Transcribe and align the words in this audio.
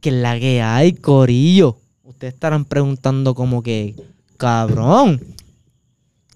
Que 0.00 0.10
la 0.10 0.38
que 0.38 0.62
hay, 0.62 0.92
Corillo. 0.92 1.76
Ustedes 2.04 2.34
estarán 2.34 2.64
preguntando 2.64 3.34
como 3.34 3.62
que, 3.62 3.94
cabrón, 4.36 5.20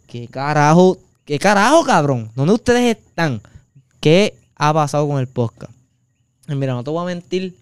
¿qué 0.07 0.29
carajo? 0.29 0.99
¿Qué 1.25 1.39
carajo, 1.39 1.85
cabrón? 1.85 2.31
¿Dónde 2.35 2.55
ustedes 2.55 2.97
están? 2.97 3.41
¿Qué 4.01 4.35
ha 4.57 4.75
pasado 4.75 5.07
con 5.09 5.21
el 5.21 5.29
podcast? 5.29 5.73
Mira, 6.49 6.75
no 6.75 6.83
te 6.83 6.91
voy 6.91 7.03
a 7.03 7.07
mentir. 7.07 7.57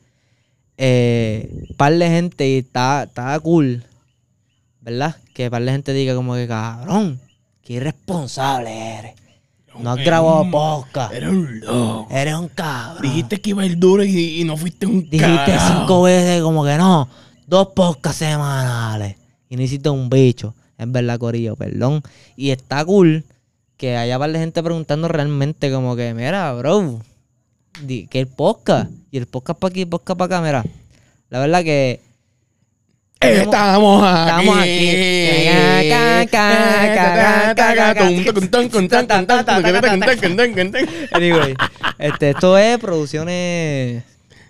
Eh, 0.79 1.67
par 1.77 1.93
de 1.93 2.09
gente 2.09 2.49
y 2.49 2.59
está, 2.59 3.03
está 3.03 3.39
cool. 3.41 3.85
¿Verdad? 4.81 5.17
Que 5.35 5.51
par 5.51 5.63
de 5.63 5.73
gente 5.73 5.93
diga 5.93 6.15
como 6.15 6.35
que, 6.35 6.49
cabrón, 6.49 7.21
qué 7.63 7.75
irresponsable 7.75 8.99
eres. 8.99 9.20
No 9.83 9.91
has 9.93 9.99
grabado 10.05 10.51
podcast. 10.51 11.13
Eres 11.13 11.29
un 11.31 11.61
loco. 11.61 12.07
Eres 12.11 12.35
un 12.35 12.49
cabrón. 12.49 13.03
Dijiste 13.03 13.41
que 13.41 13.51
iba 13.51 13.63
a 13.63 13.67
ir 13.67 13.79
duro 13.79 14.05
y, 14.05 14.41
y 14.41 14.45
no 14.45 14.57
fuiste 14.57 14.87
un 14.87 15.01
Dijiste 15.09 15.19
carajo. 15.27 15.81
cinco 15.81 16.03
veces 16.03 16.43
como 16.43 16.65
que 16.65 16.77
no, 16.77 17.09
dos 17.47 17.69
podcasts 17.69 18.19
semanales. 18.19 19.17
Y 19.49 19.57
no 19.57 19.63
hiciste 19.63 19.89
un 19.91 20.09
bicho. 20.11 20.55
Es 20.79 20.91
verdad, 20.91 21.19
Corillo, 21.19 21.57
perdón. 21.57 22.03
Y 22.37 22.51
está 22.51 22.85
cool 22.85 23.25
que 23.77 23.97
haya 23.97 24.19
par 24.19 24.31
de 24.33 24.39
gente 24.39 24.63
preguntando 24.63 25.09
realmente 25.09 25.71
como 25.73 25.97
que, 25.97 26.13
mira, 26.15 26.53
bro, 26.53 27.01
di- 27.83 28.07
que 28.07 28.21
el 28.21 28.27
podcast. 28.27 28.91
Y 29.11 29.19
el 29.19 29.27
podcast 29.27 29.59
para 29.59 29.71
aquí, 29.71 29.83
el 29.83 29.89
podcast 29.89 30.19
para 30.19 30.37
acá, 30.37 30.47
mira. 30.47 30.65
La 31.31 31.39
verdad 31.41 31.63
que 31.63 32.01
Estamos 33.21 34.03
aquí. 34.03 34.29
Estamos 34.29 34.59
aquí. 34.59 35.91
Anyway, 41.13 41.55
este, 41.99 42.31
esto 42.31 42.57
es 42.59 42.79
producciones 42.79 44.03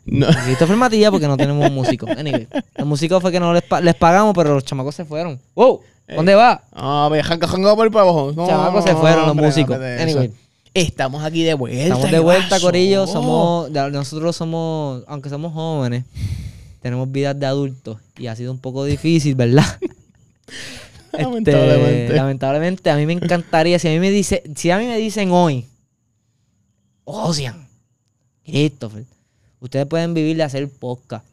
No. 0.07 0.29
un 0.29 0.35
poquito 0.35 0.65
afirmativa 0.65 1.11
porque 1.11 1.27
no 1.27 1.37
tenemos 1.37 1.71
músicos. 1.71 2.11
Anyway, 2.11 2.47
los 2.77 2.87
músicos 2.87 3.21
fue 3.21 3.33
que 3.33 3.41
no 3.41 3.53
les, 3.53 3.63
pa- 3.63 3.81
les 3.81 3.95
pagamos, 3.95 4.35
pero 4.35 4.55
los 4.55 4.65
chamacos 4.65 4.95
se 4.95 5.05
fueron. 5.05 5.39
¡Wow! 5.55 5.81
¿Dónde 6.15 6.35
va? 6.35 6.63
Ah, 6.73 7.09
ve, 7.11 7.23
janga, 7.23 7.47
janga 7.47 7.77
por 7.77 7.91
para 7.93 8.03
abajo. 8.03 8.33
No, 8.35 8.47
Chamacos 8.47 8.85
se 8.85 8.95
fueron, 8.97 9.27
los 9.27 9.37
músicos. 9.37 9.77
Anyway. 9.79 10.33
Estamos 10.75 11.25
aquí 11.25 11.43
de 11.43 11.55
vuelta. 11.55 11.83
Estamos 11.83 12.05
de 12.05 12.11
¿qué 12.11 12.19
vuelta? 12.21 12.61
Corillo. 12.61 13.07
Somos, 13.07 13.73
ya- 13.73 13.91
nosotros 13.91 14.35
somos, 14.37 15.03
aunque 15.09 15.29
somos 15.29 15.53
jóvenes, 15.53 16.05
tenemos 16.81 17.11
vidas 17.11 17.39
de 17.39 17.47
adultos 17.47 17.99
y 18.19 18.27
ha 18.27 18.37
sido 18.37 18.53
un 18.53 18.59
poco 18.59 18.85
difícil, 18.85 19.35
¿verdad? 19.35 19.65
Este, 21.13 21.23
Lamentablemente. 21.25 22.13
lamentablemente, 22.15 22.91
a 22.91 22.97
mí 22.97 23.05
me 23.05 23.13
encantaría, 23.15 23.81
si 23.81 23.89
a 23.89 23.91
mí 23.91 23.99
me 23.99 24.11
dice, 24.11 24.45
si 24.55 24.71
a 24.71 24.79
mí 24.79 24.87
me 24.87 24.97
dicen 24.97 25.33
hoy, 25.33 25.67
Ocean, 27.05 27.67
Christopher, 28.45 29.05
ustedes 29.59 29.87
pueden 29.87 30.15
vivir 30.15 30.37
de 30.37 30.45
hacer 30.45 30.69
podcast. 30.69 31.25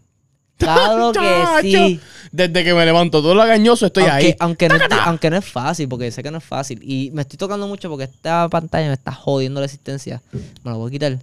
Claro 0.58 1.12
que 1.62 1.62
sí. 1.62 2.00
Desde 2.32 2.64
que 2.64 2.74
me 2.74 2.86
levanto 2.86 3.22
todo 3.22 3.36
lagañoso 3.36 3.86
estoy 3.86 4.06
Aunque, 4.06 4.28
ahí. 4.28 4.36
aunque, 4.40 4.68
no, 4.70 4.76
es- 4.78 4.82
aunque 5.06 5.30
no 5.30 5.38
es 5.38 5.46
fácil, 5.46 5.88
porque 5.88 6.10
sé 6.12 6.24
que 6.24 6.32
no 6.32 6.40
es 6.40 6.44
fácil. 6.44 6.80
Y 6.82 7.12
me 7.12 7.22
estoy 7.22 7.38
tocando 7.38 7.68
mucho 7.68 7.88
porque 7.90 8.06
esta 8.06 8.50
pantalla 8.50 8.88
me 8.88 8.94
está 8.94 9.12
jodiendo 9.12 9.60
la 9.60 9.66
existencia. 9.68 10.24
Me 10.32 10.72
la 10.72 10.74
voy 10.74 10.90
a 10.90 10.92
quitar. 10.92 11.20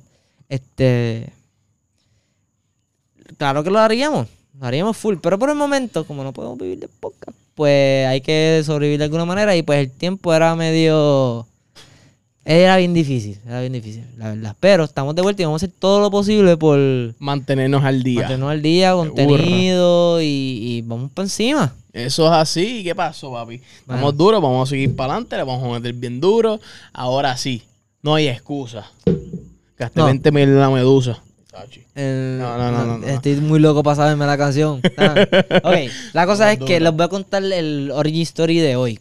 Este. 0.48 1.32
Claro 3.38 3.62
que 3.64 3.70
lo 3.70 3.78
haríamos. 3.78 4.28
Lo 4.60 4.66
haríamos 4.66 4.96
full. 4.96 5.16
Pero 5.20 5.38
por 5.38 5.50
el 5.50 5.56
momento, 5.56 6.04
como 6.06 6.22
no 6.24 6.32
podemos 6.32 6.58
vivir 6.58 6.78
de 6.78 6.88
podcast, 6.88 7.36
pues 7.54 8.06
hay 8.06 8.20
que 8.20 8.62
sobrevivir 8.64 8.98
de 8.98 9.04
alguna 9.04 9.24
manera. 9.24 9.56
Y 9.56 9.62
pues 9.62 9.80
el 9.80 9.90
tiempo 9.90 10.32
era 10.34 10.54
medio. 10.54 11.46
Era 12.44 12.76
bien 12.76 12.92
difícil. 12.92 13.38
Era 13.46 13.60
bien 13.60 13.72
difícil, 13.72 14.04
la 14.18 14.28
verdad. 14.28 14.54
Pero 14.60 14.84
estamos 14.84 15.14
de 15.14 15.22
vuelta 15.22 15.40
y 15.42 15.46
vamos 15.46 15.62
a 15.62 15.66
hacer 15.66 15.74
todo 15.78 16.00
lo 16.00 16.10
posible 16.10 16.56
por 16.58 16.78
Mantenernos 17.18 17.82
al 17.84 18.02
día. 18.02 18.20
mantenernos 18.20 18.50
al 18.50 18.62
día, 18.62 18.92
contenido 18.92 20.20
y, 20.20 20.26
y 20.26 20.82
vamos 20.82 21.10
para 21.12 21.24
encima. 21.24 21.74
Eso 21.92 22.26
es 22.26 22.32
así. 22.32 22.82
¿Qué 22.84 22.94
pasó, 22.94 23.32
papi? 23.32 23.60
Estamos 23.80 24.16
duros, 24.16 24.42
vamos 24.42 24.68
a 24.68 24.70
seguir 24.70 24.94
para 24.94 25.14
adelante, 25.14 25.36
le 25.36 25.42
vamos 25.44 25.64
a 25.64 25.78
meter 25.78 25.94
bien 25.94 26.20
duro. 26.20 26.60
Ahora 26.92 27.34
sí, 27.36 27.62
no 28.02 28.14
hay 28.14 28.28
excusa. 28.28 28.90
Gasté 29.78 30.00
No. 30.00 30.06
20 30.06 30.30
mil 30.32 30.42
en 30.42 30.60
la 30.60 30.68
medusa. 30.70 31.22
El- 31.94 32.38
No, 32.38 32.58
no, 32.58 32.70
no, 32.72 32.98
no. 32.98 33.06
Estoy 33.06 33.36
muy 33.36 33.60
loco 33.60 33.82
para 33.82 33.96
saberme 33.96 34.26
la 34.26 34.36
canción. 34.38 34.80
Ah. 34.96 35.14
Ok, 35.62 35.90
la 36.12 36.26
cosa 36.26 36.52
es 36.52 36.58
que 36.58 36.80
les 36.80 36.92
voy 36.92 37.04
a 37.04 37.08
contar 37.08 37.42
el 37.44 37.90
origin 37.92 38.22
story 38.22 38.58
de 38.58 38.76
hoy. 38.76 38.98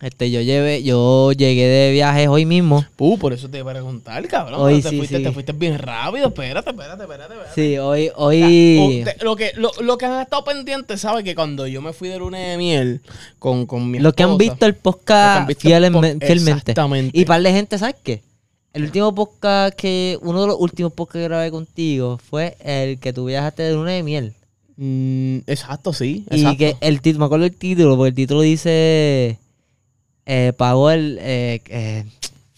Este, 0.00 0.30
yo 0.30 0.40
llevé, 0.40 0.84
yo 0.84 1.32
llegué 1.32 1.66
de 1.66 1.90
viajes 1.90 2.28
hoy 2.28 2.44
mismo. 2.46 2.84
Uh, 2.98 3.18
por 3.18 3.32
eso 3.32 3.48
te 3.50 3.58
iba 3.58 3.68
a 3.72 3.74
preguntar, 3.74 4.24
cabrón. 4.28 4.60
Hoy 4.60 4.80
te, 4.80 4.90
sí, 4.90 4.96
fuiste, 4.96 5.16
sí. 5.16 5.22
te 5.24 5.32
fuiste 5.32 5.50
bien 5.52 5.76
rápido. 5.76 6.28
Espérate, 6.28 6.70
espérate, 6.70 7.02
espérate. 7.02 7.34
espérate. 7.34 7.54
Sí, 7.56 7.78
hoy, 7.78 8.08
hoy. 8.14 9.04
lo, 9.22 9.34
que, 9.34 9.50
lo, 9.56 9.72
lo 9.80 9.98
que 9.98 10.06
han 10.06 10.20
estado 10.20 10.44
pendientes, 10.44 11.00
¿sabes? 11.00 11.24
Que 11.24 11.34
cuando 11.34 11.66
yo 11.66 11.82
me 11.82 11.92
fui 11.92 12.08
de 12.10 12.18
luna 12.18 12.38
de 12.38 12.56
miel 12.56 13.00
con, 13.40 13.66
con 13.66 13.90
mi 13.90 13.98
Los 13.98 14.14
que 14.14 14.22
han 14.22 14.30
esposa, 14.30 14.50
visto 14.52 14.66
el 14.66 14.70
Los 14.70 14.76
que 14.76 14.82
podcast 14.84 15.40
han 15.40 15.46
visto 15.48 15.66
el 15.66 15.72
fielmente, 15.72 15.98
pod- 15.98 16.26
fielmente. 16.26 16.70
Exactamente. 16.70 17.18
Y 17.18 17.24
par 17.24 17.42
de 17.42 17.52
gente, 17.52 17.76
¿sabes 17.78 17.96
qué? 18.00 18.22
El 18.72 18.84
último 18.84 19.14
podcast 19.14 19.74
que, 19.74 20.18
uno 20.22 20.42
de 20.42 20.46
los 20.48 20.56
últimos 20.60 20.92
podcasts 20.92 21.18
que 21.18 21.24
grabé 21.24 21.50
contigo 21.50 22.18
fue 22.18 22.56
el 22.60 22.98
que 22.98 23.12
tú 23.12 23.24
viajaste 23.24 23.62
de 23.62 23.72
luna 23.72 23.92
de 23.92 24.02
miel. 24.02 24.34
Mm, 24.76 25.38
exacto, 25.46 25.92
sí. 25.92 26.24
Y 26.30 26.36
Exacto. 26.36 26.58
que 26.58 26.76
el 26.80 27.00
título, 27.00 27.20
me 27.20 27.26
acuerdo 27.26 27.46
el 27.46 27.56
título, 27.56 27.96
porque 27.96 28.10
el 28.10 28.14
título 28.14 28.42
dice 28.42 29.38
eh, 30.30 30.52
pagó 30.56 30.90
el 30.90 31.18
eh, 31.22 31.62
eh, 31.68 32.04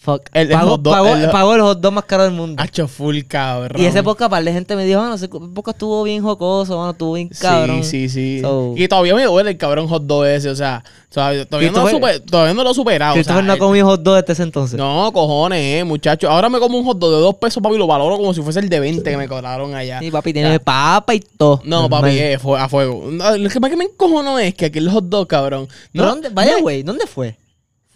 fuck, 0.03 0.23
El- 0.33 0.49
pagó, 0.49 0.75
el- 1.15 1.29
pagó 1.29 1.53
el 1.53 1.61
hot 1.61 1.79
dog 1.79 1.93
más 1.93 2.05
caro 2.05 2.23
del 2.23 2.31
mundo. 2.33 2.61
Hacho 2.61 2.87
full, 2.87 3.19
cabrón. 3.27 3.79
Y 3.79 3.85
ese 3.85 4.01
podcast, 4.01 4.31
par 4.31 4.43
de 4.43 4.51
gente 4.51 4.75
me 4.75 4.83
dijo, 4.83 4.99
bueno, 4.99 5.13
ese 5.13 5.27
podcast 5.29 5.75
estuvo 5.75 6.01
bien 6.03 6.23
jocoso, 6.23 6.75
bueno, 6.75 6.91
estuvo 6.91 7.13
bien 7.13 7.29
cabrón. 7.39 7.83
Sí, 7.83 8.09
sí, 8.09 8.37
sí. 8.37 8.41
So- 8.41 8.73
y 8.75 8.87
todavía 8.87 9.13
me 9.13 9.23
duele 9.25 9.51
el 9.51 9.57
cabrón 9.57 9.87
hot 9.87 10.03
dog 10.03 10.25
ese, 10.25 10.49
o 10.49 10.55
sea, 10.55 10.83
todavía, 11.13 11.45
todavía, 11.45 11.71
no, 11.71 11.83
lo 11.83 11.89
super- 11.89 12.19
todavía 12.21 12.53
no 12.55 12.63
lo 12.63 12.71
he 12.71 12.73
superado. 12.73 13.11
o 13.11 13.13
sea, 13.13 13.21
Christopher 13.21 13.43
no 13.45 13.53
ha 13.53 13.57
comido 13.57 13.85
hot 13.85 14.01
dog 14.01 14.15
desde 14.15 14.33
ese 14.33 14.43
entonces. 14.43 14.77
No, 14.79 15.11
cojones, 15.13 15.59
eh, 15.81 15.83
muchacho. 15.83 16.29
Ahora 16.31 16.49
me 16.49 16.57
como 16.59 16.79
un 16.79 16.85
hot 16.85 16.97
dog 16.97 17.11
de 17.11 17.17
dos 17.19 17.35
pesos, 17.35 17.61
papi, 17.61 17.75
y 17.75 17.77
lo 17.77 17.85
valoro 17.85 18.17
como 18.17 18.33
si 18.33 18.41
fuese 18.41 18.59
el 18.59 18.69
de 18.69 18.79
20 18.79 19.07
que 19.11 19.17
me 19.17 19.27
cobraron 19.27 19.75
allá. 19.75 19.99
Sí, 19.99 20.09
papi, 20.09 20.33
tiene 20.33 20.59
papa 20.59 21.13
y 21.13 21.19
todo. 21.19 21.61
No, 21.63 21.81
Normal. 21.81 22.01
papi, 22.01 22.17
eh, 22.17 22.39
fue 22.39 22.59
a 22.59 22.67
fuego. 22.67 23.07
No, 23.11 23.37
Lo 23.37 23.49
que 23.49 23.59
más 23.59 23.69
que 23.69 23.77
me 23.77 23.83
encojono 23.85 24.39
es 24.39 24.55
que 24.55 24.65
aquí 24.65 24.79
el 24.79 24.89
hot 24.89 25.05
dog, 25.05 25.27
cabrón. 25.27 25.67
¿Pero 25.93 26.05
No, 26.05 26.11
dónde? 26.11 26.29
Vaya, 26.29 26.53
no, 26.55 26.61
güey, 26.61 26.81
¿dónde 26.81 27.05
fue? 27.05 27.37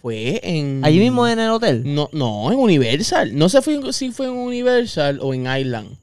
Fue 0.05 0.39
en. 0.43 0.85
Allí 0.85 0.99
mismo 0.99 1.27
en 1.27 1.39
el 1.39 1.49
hotel. 1.49 1.81
No, 1.83 2.09
no, 2.13 2.51
en 2.51 2.59
Universal. 2.59 3.35
No 3.35 3.49
sé 3.49 3.59
si 3.91 4.11
fue 4.11 4.27
en 4.27 4.33
Universal 4.33 5.17
o 5.19 5.33
en 5.33 5.47
Island. 5.47 5.97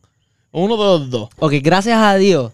Uno 0.50 0.76
de 0.76 0.82
los 0.82 1.08
dos. 1.10 1.28
Ok, 1.38 1.52
gracias 1.62 1.96
a 1.98 2.16
Dios. 2.16 2.52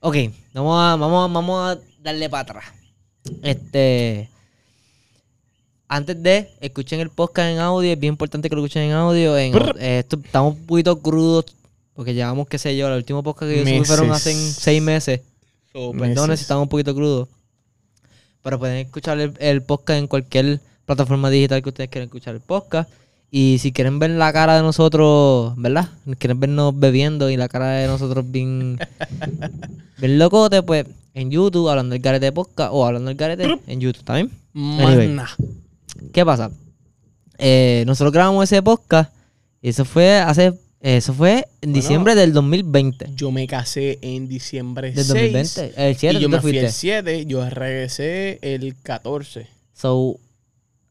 Ok, 0.00 0.16
vamos 0.52 0.80
a, 0.82 0.96
vamos 0.96 1.30
a, 1.30 1.32
vamos 1.32 1.60
a 1.70 1.78
darle 2.02 2.28
para 2.28 2.40
atrás. 2.42 2.64
Este. 3.44 4.28
Antes 5.86 6.20
de, 6.20 6.50
escuchen 6.60 6.98
el 6.98 7.10
podcast 7.10 7.50
en 7.50 7.58
audio. 7.60 7.92
Es 7.92 8.00
bien 8.00 8.14
importante 8.14 8.48
que 8.48 8.56
lo 8.56 8.62
escuchen 8.64 8.82
en 8.82 8.92
audio. 8.94 9.38
En, 9.38 9.54
eh, 9.78 10.00
esto- 10.00 10.18
estamos 10.24 10.56
un 10.56 10.66
poquito 10.66 11.00
crudos. 11.00 11.44
Porque 11.94 12.14
llevamos, 12.14 12.48
qué 12.48 12.58
sé 12.58 12.76
yo, 12.76 12.88
el 12.88 12.94
último 12.96 13.22
podcast 13.22 13.48
que 13.52 13.58
yo 13.58 13.64
subí 13.64 13.84
fueron 13.84 14.10
hace 14.10 14.34
seis 14.34 14.82
meses. 14.82 15.20
Perdón 15.72 16.24
si 16.24 16.30
Meses. 16.30 16.40
estamos 16.40 16.64
un 16.64 16.68
poquito 16.68 16.92
crudos. 16.96 17.28
Pero 18.46 18.60
pueden 18.60 18.76
escuchar 18.76 19.18
el, 19.18 19.34
el 19.40 19.60
podcast 19.60 19.98
en 19.98 20.06
cualquier 20.06 20.60
plataforma 20.84 21.30
digital 21.30 21.60
que 21.64 21.68
ustedes 21.68 21.90
quieran 21.90 22.06
escuchar 22.06 22.36
el 22.36 22.40
podcast. 22.40 22.88
Y 23.28 23.58
si 23.58 23.72
quieren 23.72 23.98
ver 23.98 24.10
la 24.10 24.32
cara 24.32 24.54
de 24.54 24.62
nosotros, 24.62 25.52
¿verdad? 25.56 25.88
Quieren 26.20 26.38
vernos 26.38 26.78
bebiendo 26.78 27.28
y 27.28 27.36
la 27.36 27.48
cara 27.48 27.70
de 27.70 27.88
nosotros 27.88 28.24
bien, 28.30 28.78
bien 29.98 30.18
locote, 30.20 30.62
pues 30.62 30.86
en 31.12 31.32
YouTube, 31.32 31.68
hablando 31.68 31.94
del 31.94 32.02
garete 32.02 32.26
de 32.26 32.30
podcast 32.30 32.70
o 32.72 32.86
hablando 32.86 33.08
del 33.08 33.16
garete 33.16 33.58
en 33.66 33.80
YouTube 33.80 34.04
también. 34.04 34.30
Anyway. 34.54 35.16
¿Qué 36.12 36.24
pasa? 36.24 36.52
Eh, 37.38 37.82
nosotros 37.84 38.12
grabamos 38.12 38.44
ese 38.44 38.62
podcast 38.62 39.12
y 39.60 39.70
eso 39.70 39.84
fue 39.84 40.20
hace, 40.20 40.54
eso 40.86 41.12
fue 41.14 41.46
en 41.60 41.70
Bueno. 41.72 41.74
diciembre 41.74 42.14
del 42.14 42.32
2020. 42.32 43.06
Yo 43.16 43.30
me 43.32 43.46
casé 43.46 43.98
en 44.02 44.28
diciembre 44.28 44.92
Del 44.92 45.04
6. 45.04 45.08
2020. 45.08 45.88
El 45.88 45.96
7 45.96 46.18
y 46.18 46.20
yo 46.22 46.28
me 46.28 46.40
fui 46.40 46.52
fuiste. 46.52 46.66
el 46.66 46.72
7, 46.72 47.26
yo 47.26 47.48
regresé 47.50 48.38
el 48.42 48.74
14. 48.82 49.46
So, 49.74 50.16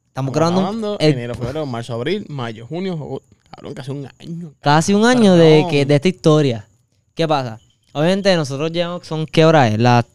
estamos 0.07 0.33
grabando 0.33 0.97
el- 0.99 1.13
enero, 1.13 1.35
febrero, 1.35 1.65
marzo, 1.65 1.93
abril, 1.93 2.25
mayo, 2.29 2.67
junio, 2.67 2.93
agosto. 2.93 3.27
Cabrón, 3.49 3.73
casi 3.73 3.91
un 3.91 4.07
año. 4.19 4.53
casi 4.59 4.93
un 4.93 5.05
año 5.05 5.35
de, 5.35 5.65
que, 5.69 5.85
de 5.85 5.95
esta 5.95 6.07
historia. 6.09 6.67
¿Qué 7.13 7.25
pasa? 7.27 7.59
Obviamente 7.93 8.35
nosotros 8.35 8.71
llevamos, 8.73 9.07
son 9.07 9.25
qué 9.25 9.45
hora 9.45 9.69
es? 9.69 9.79
Las 9.79 10.05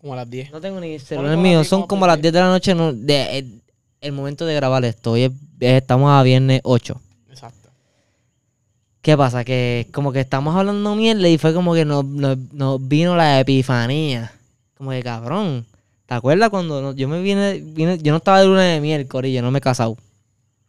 Como 0.00 0.14
a 0.14 0.16
las 0.16 0.30
10. 0.30 0.50
No 0.52 0.60
tengo 0.60 0.80
ni 0.80 0.98
celular 0.98 1.36
mío. 1.36 1.62
Son 1.64 1.80
como 1.80 1.88
como 1.88 2.06
las 2.06 2.16
porque- 2.16 2.22
10 2.30 2.32
de 2.34 2.40
la 2.40 2.48
noche. 2.48 2.74
no- 2.74 2.92
de, 2.94 3.38
el, 3.38 3.60
el 4.00 4.12
momento 4.12 4.46
de 4.46 4.54
grabar 4.54 4.84
esto. 4.86 5.12
Hoy 5.12 5.24
es- 5.24 5.32
estamos 5.60 6.10
a 6.10 6.22
viernes 6.22 6.60
8. 6.64 6.98
¿Qué 9.08 9.16
pasa? 9.16 9.42
Que 9.42 9.86
como 9.90 10.12
que 10.12 10.20
estamos 10.20 10.54
hablando 10.54 10.94
mierda 10.94 11.26
y 11.30 11.38
fue 11.38 11.54
como 11.54 11.72
que 11.72 11.86
nos, 11.86 12.04
nos- 12.04 12.36
nos 12.52 12.88
vino 12.88 13.16
la 13.16 13.40
epifanía. 13.40 14.30
Como 14.76 14.90
que 14.90 15.02
cabrón. 15.02 15.64
¿Te 16.04 16.12
acuerdas 16.12 16.50
cuando 16.50 16.82
no- 16.82 16.92
yo 16.94 17.08
me 17.08 17.22
vine, 17.22 17.54
vine- 17.58 17.96
Yo 18.02 18.12
no 18.12 18.18
estaba 18.18 18.40
de 18.40 18.46
luna 18.48 18.64
de 18.64 18.82
miel, 18.82 19.08
corillo. 19.08 19.40
No 19.40 19.50
me 19.50 19.60
he 19.60 19.62
casado. 19.62 19.96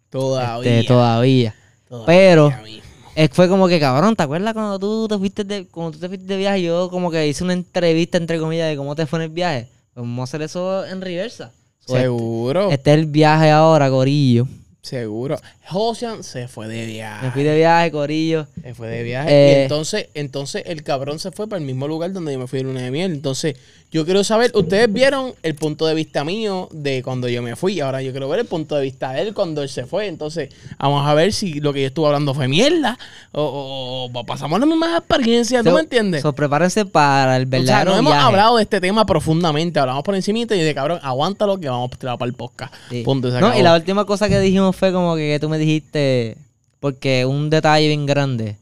Todavía. 0.09 0.79
Este, 0.79 0.87
todavía. 0.87 1.53
Todavía 1.89 2.05
Pero- 2.05 2.49
mismo. 2.63 2.81
eh, 3.15 3.27
fue 3.29 3.49
como 3.49 3.67
que, 3.67 3.77
cabrón, 3.77 4.15
¿te 4.15 4.23
acuerdas 4.23 4.53
cuando 4.53 4.79
tú 4.79 5.09
te 5.09 5.17
fuiste 5.17 5.43
de, 5.43 5.67
cuando 5.67 5.91
tú 5.91 5.99
te 5.99 6.07
fuiste 6.07 6.25
de 6.25 6.37
viaje? 6.37 6.61
Yo 6.61 6.89
como 6.89 7.11
que 7.11 7.27
hice 7.27 7.43
una 7.43 7.51
entrevista, 7.51 8.17
entre 8.17 8.39
comillas, 8.39 8.69
de 8.69 8.77
cómo 8.77 8.95
te 8.95 9.05
fue 9.05 9.19
en 9.19 9.23
el 9.23 9.29
viaje. 9.31 9.67
Pues 9.93 10.03
vamos 10.05 10.21
a 10.21 10.23
hacer 10.23 10.43
eso 10.43 10.85
en 10.85 11.01
reversa. 11.01 11.51
Este- 11.81 12.03
Seguro. 12.03 12.71
Este 12.71 12.93
es 12.93 12.99
el 12.99 13.05
viaje 13.05 13.49
ahora, 13.51 13.89
Corillo. 13.89 14.47
Seguro. 14.81 15.37
Josian 15.69 16.23
se 16.23 16.47
fue 16.47 16.67
de 16.67 16.85
viaje. 16.85 17.25
Me 17.27 17.31
fui 17.31 17.43
de 17.43 17.55
viaje, 17.55 17.91
Corillo. 17.91 18.47
Se 18.63 18.73
fue 18.73 18.87
de 18.87 19.03
viaje. 19.03 19.29
Eh. 19.31 19.59
y 19.59 19.61
entonces, 19.63 20.07
entonces 20.13 20.63
el 20.65 20.83
cabrón 20.83 21.19
se 21.19 21.31
fue 21.31 21.47
para 21.47 21.59
el 21.59 21.65
mismo 21.65 21.87
lugar 21.87 22.11
donde 22.11 22.33
yo 22.33 22.39
me 22.39 22.47
fui 22.47 22.59
de 22.59 22.63
luna 22.65 22.81
de 22.81 22.91
miel. 22.91 23.11
Entonces, 23.11 23.55
yo 23.91 24.05
quiero 24.05 24.23
saber, 24.23 24.51
ustedes 24.53 24.91
vieron 24.91 25.33
el 25.41 25.55
punto 25.55 25.87
de 25.87 25.95
vista 25.95 26.23
mío 26.23 26.69
de 26.71 27.01
cuando 27.03 27.27
yo 27.27 27.41
me 27.41 27.55
fui. 27.55 27.79
Ahora 27.79 28.01
yo 28.01 28.11
quiero 28.11 28.29
ver 28.29 28.39
el 28.41 28.45
punto 28.45 28.75
de 28.75 28.83
vista 28.83 29.11
de 29.13 29.21
él 29.21 29.33
cuando 29.33 29.61
él 29.63 29.69
se 29.69 29.85
fue. 29.85 30.07
Entonces, 30.07 30.49
vamos 30.77 31.07
a 31.07 31.13
ver 31.15 31.33
si 31.33 31.59
lo 31.59 31.73
que 31.73 31.81
yo 31.81 31.87
estuve 31.87 32.05
hablando 32.07 32.33
fue 32.33 32.47
mierda. 32.47 32.97
O, 33.31 33.41
o- 33.43 34.19
o 34.19 34.25
pasamos 34.25 34.59
las 34.59 34.67
mismas 34.69 34.97
experiencias. 34.97 35.63
¿Tú 35.63 35.69
So- 35.69 35.75
me 35.75 35.81
entiendes? 35.81 36.21
So, 36.21 36.33
prepárense 36.33 36.85
para 36.85 37.37
el 37.37 37.43
o 37.47 37.49
sea, 37.49 37.59
verdadero 37.59 37.91
no 37.93 37.97
hemos 37.99 38.13
hablado 38.13 38.57
de 38.57 38.63
este 38.63 38.79
tema 38.81 39.05
profundamente. 39.05 39.79
Hablamos 39.79 40.03
por 40.03 40.15
encimita 40.15 40.55
y 40.55 40.61
de 40.61 40.73
cabrón, 40.75 40.99
aguántalo 41.03 41.59
que 41.59 41.69
vamos 41.69 41.89
a 41.93 41.97
tirar 41.97 42.17
para 42.17 42.29
el 42.29 42.35
podcast. 42.35 42.73
Sí. 42.89 43.03
Punto, 43.03 43.29
No, 43.39 43.57
y 43.57 43.61
la 43.61 43.75
última 43.75 44.05
cosa 44.05 44.29
que 44.29 44.39
dijimos 44.39 44.75
fue 44.75 44.91
como 44.91 45.15
que, 45.15 45.21
que 45.33 45.39
tú 45.39 45.49
me 45.49 45.58
dijiste, 45.59 46.37
porque 46.79 47.25
un 47.25 47.49
detalle 47.49 47.87
bien 47.87 48.05
grande, 48.05 48.57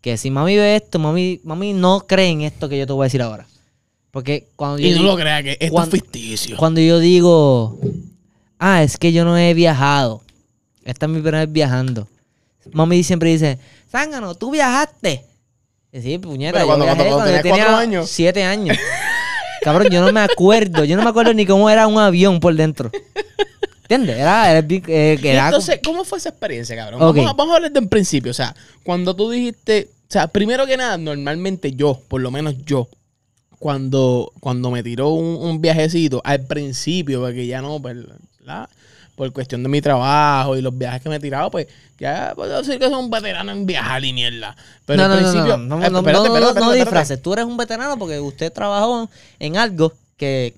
que 0.00 0.16
si 0.16 0.30
mami 0.30 0.56
ve 0.56 0.76
esto, 0.76 0.98
mami, 0.98 1.40
mami 1.44 1.72
no 1.72 2.00
cree 2.06 2.28
en 2.28 2.42
esto 2.42 2.68
que 2.68 2.78
yo 2.78 2.86
te 2.86 2.92
voy 2.92 3.04
a 3.04 3.06
decir 3.06 3.22
ahora. 3.22 3.46
Porque 4.10 4.48
cuando 4.56 4.78
yo, 4.78 4.88
Y 4.88 4.90
no 4.90 4.96
digo, 4.98 5.10
lo 5.12 5.16
crea 5.16 5.42
que 5.42 5.52
esto 5.58 5.72
cuando- 5.72 5.96
es 5.96 6.02
ficticio. 6.02 6.56
cuando 6.56 6.80
yo 6.80 6.98
digo, 6.98 7.78
ah, 8.58 8.82
es 8.82 8.98
que 8.98 9.12
yo 9.12 9.24
no 9.24 9.38
he 9.38 9.54
viajado, 9.54 10.22
esta 10.84 11.06
es 11.06 11.10
mi 11.12 11.18
primera 11.20 11.40
vez 11.46 11.52
viajando, 11.52 12.08
mami 12.72 13.02
siempre 13.04 13.30
dice, 13.30 13.58
Zángano, 13.90 14.34
tú 14.34 14.50
viajaste. 14.50 15.24
Y 15.92 16.00
sí, 16.00 16.18
puñeta, 16.18 16.52
Pero 16.54 16.64
yo 16.64 16.66
cuando- 16.68 16.84
viajé 16.86 16.96
cuando 16.98 17.16
cuando, 17.16 17.36
yo 17.36 17.42
tenía 17.42 17.64
cuatro 17.64 17.76
años. 17.80 18.08
siete 18.10 18.42
años. 18.44 18.76
Cabrón, 19.62 19.88
yo 19.90 20.00
no 20.04 20.10
me 20.12 20.20
acuerdo, 20.20 20.84
yo 20.84 20.96
no 20.96 21.02
me 21.04 21.10
acuerdo 21.10 21.32
ni 21.34 21.46
cómo 21.46 21.70
era 21.70 21.86
un 21.86 21.98
avión 21.98 22.40
por 22.40 22.54
dentro. 22.54 22.90
¿Entiendes? 23.94 24.18
Era, 24.18 24.50
era, 24.50 24.66
eh, 24.68 25.18
era 25.22 25.46
Entonces, 25.46 25.80
¿cómo 25.84 26.04
fue 26.04 26.18
esa 26.18 26.30
experiencia, 26.30 26.76
cabrón? 26.76 27.02
Ok. 27.02 27.16
Vamos, 27.16 27.30
a, 27.30 27.34
vamos 27.34 27.52
a 27.52 27.56
hablar 27.56 27.72
del 27.72 27.88
principio. 27.88 28.30
O 28.30 28.34
sea, 28.34 28.54
cuando 28.82 29.14
tú 29.14 29.30
dijiste, 29.30 29.90
o 30.08 30.12
sea, 30.12 30.28
primero 30.28 30.66
que 30.66 30.76
nada, 30.76 30.96
normalmente 30.96 31.74
yo, 31.74 32.00
por 32.08 32.20
lo 32.20 32.30
menos 32.30 32.54
yo, 32.64 32.88
cuando, 33.58 34.32
cuando 34.40 34.70
me 34.70 34.82
tiró 34.82 35.10
un, 35.10 35.36
un 35.36 35.60
viajecito, 35.60 36.20
al 36.24 36.46
principio, 36.46 37.20
porque 37.20 37.46
ya 37.46 37.60
no, 37.60 37.80
pues, 37.80 37.96
¿verdad? 38.40 38.68
por 39.14 39.32
cuestión 39.32 39.62
de 39.62 39.68
mi 39.68 39.80
trabajo 39.80 40.56
y 40.56 40.62
los 40.62 40.76
viajes 40.76 41.02
que 41.02 41.08
me 41.08 41.16
he 41.16 41.20
tirado, 41.20 41.50
pues 41.50 41.66
ya 41.98 42.32
puedo 42.34 42.58
decir 42.58 42.78
que 42.78 42.86
soy 42.86 42.94
un 42.94 43.10
veterano 43.10 43.52
en 43.52 43.66
viajar 43.66 44.04
y 44.04 44.12
mierda. 44.12 44.56
Pero 44.86 45.02
no, 45.02 45.08
no, 45.08 45.14
al 45.14 45.22
no, 45.22 45.30
principio, 45.30 45.56
no, 45.58 45.76
no, 45.76 45.84
eh, 45.84 45.90
no, 45.90 45.98
espérate, 45.98 46.28
no, 46.28 46.34
no, 46.34 46.38
espérate, 46.38 46.40
no 46.40 46.48
espérate, 46.48 46.60
espérate. 46.60 46.78
disfraces. 46.78 47.22
Tú 47.22 47.32
eres 47.34 47.44
un 47.44 47.56
veterano 47.56 47.98
porque 47.98 48.18
usted 48.20 48.52
trabajó 48.52 49.08
en 49.38 49.56
algo 49.56 49.92
que 50.16 50.54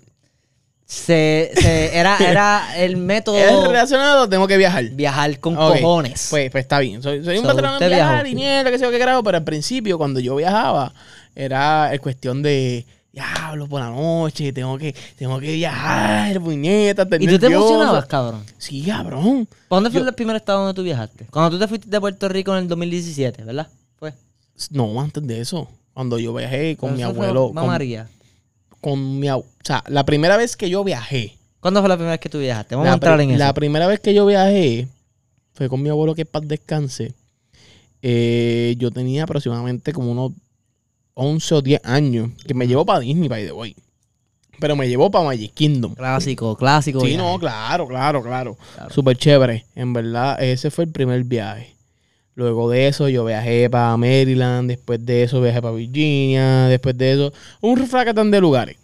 se, 0.95 1.51
se- 1.57 1.97
era, 1.97 2.17
era 2.19 2.77
el 2.77 2.97
método 3.11 3.37
Es 3.37 3.67
relacionado, 3.67 4.29
tengo 4.29 4.47
que 4.47 4.57
viajar. 4.57 4.85
viajar 4.91 5.39
con 5.41 5.55
cojones. 5.55 6.29
Pues, 6.31 6.51
pues 6.51 6.63
está 6.63 6.79
bien. 6.79 7.03
Soy, 7.03 7.25
soy 7.25 7.39
un 7.39 7.45
So, 7.45 7.55
usted 7.55 7.83
en 7.83 7.89
viajar 7.93 8.27
y 8.27 8.35
mierda, 8.35 8.71
que 8.71 8.79
sé 8.79 8.85
yo 8.85 8.91
qué 8.91 8.99
carajo, 8.99 9.23
pero 9.23 9.39
al 9.39 9.45
principio, 9.45 9.99
cuando 9.99 10.21
yo 10.21 10.37
viajaba, 10.37 10.93
era 11.35 11.91
cuestión 12.01 12.43
de. 12.43 12.87
Diablo, 13.13 13.69
por 13.69 13.81
la 13.81 13.91
noche, 13.91 14.53
tengo 14.53 14.77
que, 14.77 14.93
tengo 15.17 15.39
que 15.39 15.53
viajar, 15.53 16.41
puñeta, 16.41 17.07
¿Y 17.21 17.29
tú 17.29 17.39
te 17.39 17.47
emocionabas, 17.47 18.07
cabrón? 18.07 18.43
Sí, 18.59 18.83
cabrón. 18.83 19.47
¿Para 19.69 19.77
dónde 19.77 19.91
fue 19.91 20.01
Yo- 20.01 20.09
el 20.09 20.15
primer 20.17 20.35
estado 20.35 20.59
donde 20.65 20.75
tú 20.75 20.83
viajaste? 20.83 21.27
Cuando 21.31 21.51
tú 21.53 21.59
te 21.61 21.69
fuiste 21.69 21.89
de 21.89 22.01
Puerto 22.01 22.29
Rico 22.29 22.51
en 22.57 22.65
el 22.65 22.69
2017, 22.69 23.45
¿verdad? 23.45 23.69
Fue. 24.01 24.13
No, 24.71 25.01
antes 25.01 25.25
de 25.25 25.41
eso. 25.41 25.69
Cuando 25.93 26.19
yo 26.19 26.35
viajé 26.35 26.77
con 26.77 26.91
mi 26.97 27.03
¿Cuándo 27.03 27.15
fue 27.15 27.27
abuelo. 27.27 27.49
Mamá 27.53 27.61
Con, 27.61 27.71
María. 27.71 28.09
Con 28.85 29.19
mi. 29.19 29.31
O 29.31 29.47
sea, 29.63 29.83
la 29.89 30.05
primera 30.05 30.37
vez 30.37 30.59
que 30.59 30.69
yo 30.69 30.85
viajé. 30.85 31.39
¿Cuándo 31.61 31.81
fue 31.81 31.89
la 31.89 31.97
primera 31.97 32.13
vez 32.13 32.21
que 32.21 32.29
tú 32.29 32.39
viajaste? 32.39 32.75
Vamos 32.75 32.91
a 32.91 32.95
entrar 32.95 33.19
en 33.19 33.31
eso. 33.31 33.39
La 33.39 33.55
primera 33.55 33.87
vez 33.87 33.99
que 33.99 34.13
yo 34.13 34.27
viajé 34.27 34.89
fue 35.55 35.71
con 35.71 35.83
mi 35.83 35.89
abuelo 35.89 36.15
que 36.15 36.27
paz 36.27 36.47
descanse. 36.47 37.15
Eh, 38.03 38.75
yo 38.77 38.91
tenía 38.91 39.23
aproximadamente 39.23 39.95
como 39.95 40.13
unos 40.13 40.33
11 41.15 41.55
o 41.55 41.63
10 41.63 41.81
años 41.83 42.31
que 42.47 42.53
me 42.53 42.67
llevó 42.67 42.85
para 42.85 43.01
Disney, 43.01 43.27
by 43.27 43.47
the 43.47 43.53
way. 43.53 43.75
Pero 44.61 44.77
me 44.77 44.87
llevó 44.87 45.11
para 45.11 45.25
Magic 45.25 45.55
Kingdom. 45.55 45.95
Clásico, 45.95 46.55
clásico. 46.55 47.01
Sí, 47.01 47.07
viaje. 47.07 47.23
no, 47.23 47.39
claro, 47.39 47.89
claro, 47.89 48.23
claro. 48.23 48.59
Claro. 48.75 48.95
Súper 48.95 49.17
chévere. 49.17 49.65
En 49.75 49.95
verdad, 49.95 50.43
ese 50.43 50.71
fue 50.71 50.85
el 50.85 50.91
primer 50.91 51.25
viaje. 51.25 51.74
Luego 52.37 52.69
de 52.69 52.89
eso, 52.89 53.09
yo 53.09 53.25
viajé 53.25 53.71
para 53.71 53.97
Maryland. 53.97 54.69
Después 54.69 55.05
de 55.05 55.23
eso, 55.23 55.41
viajé 55.41 55.63
para 55.63 55.75
Virginia. 55.75 56.67
Después 56.67 56.97
de 56.99 57.13
eso, 57.13 57.33
un 57.61 57.87
fracatán 57.87 58.31
de 58.31 58.41
lugares. 58.41 58.77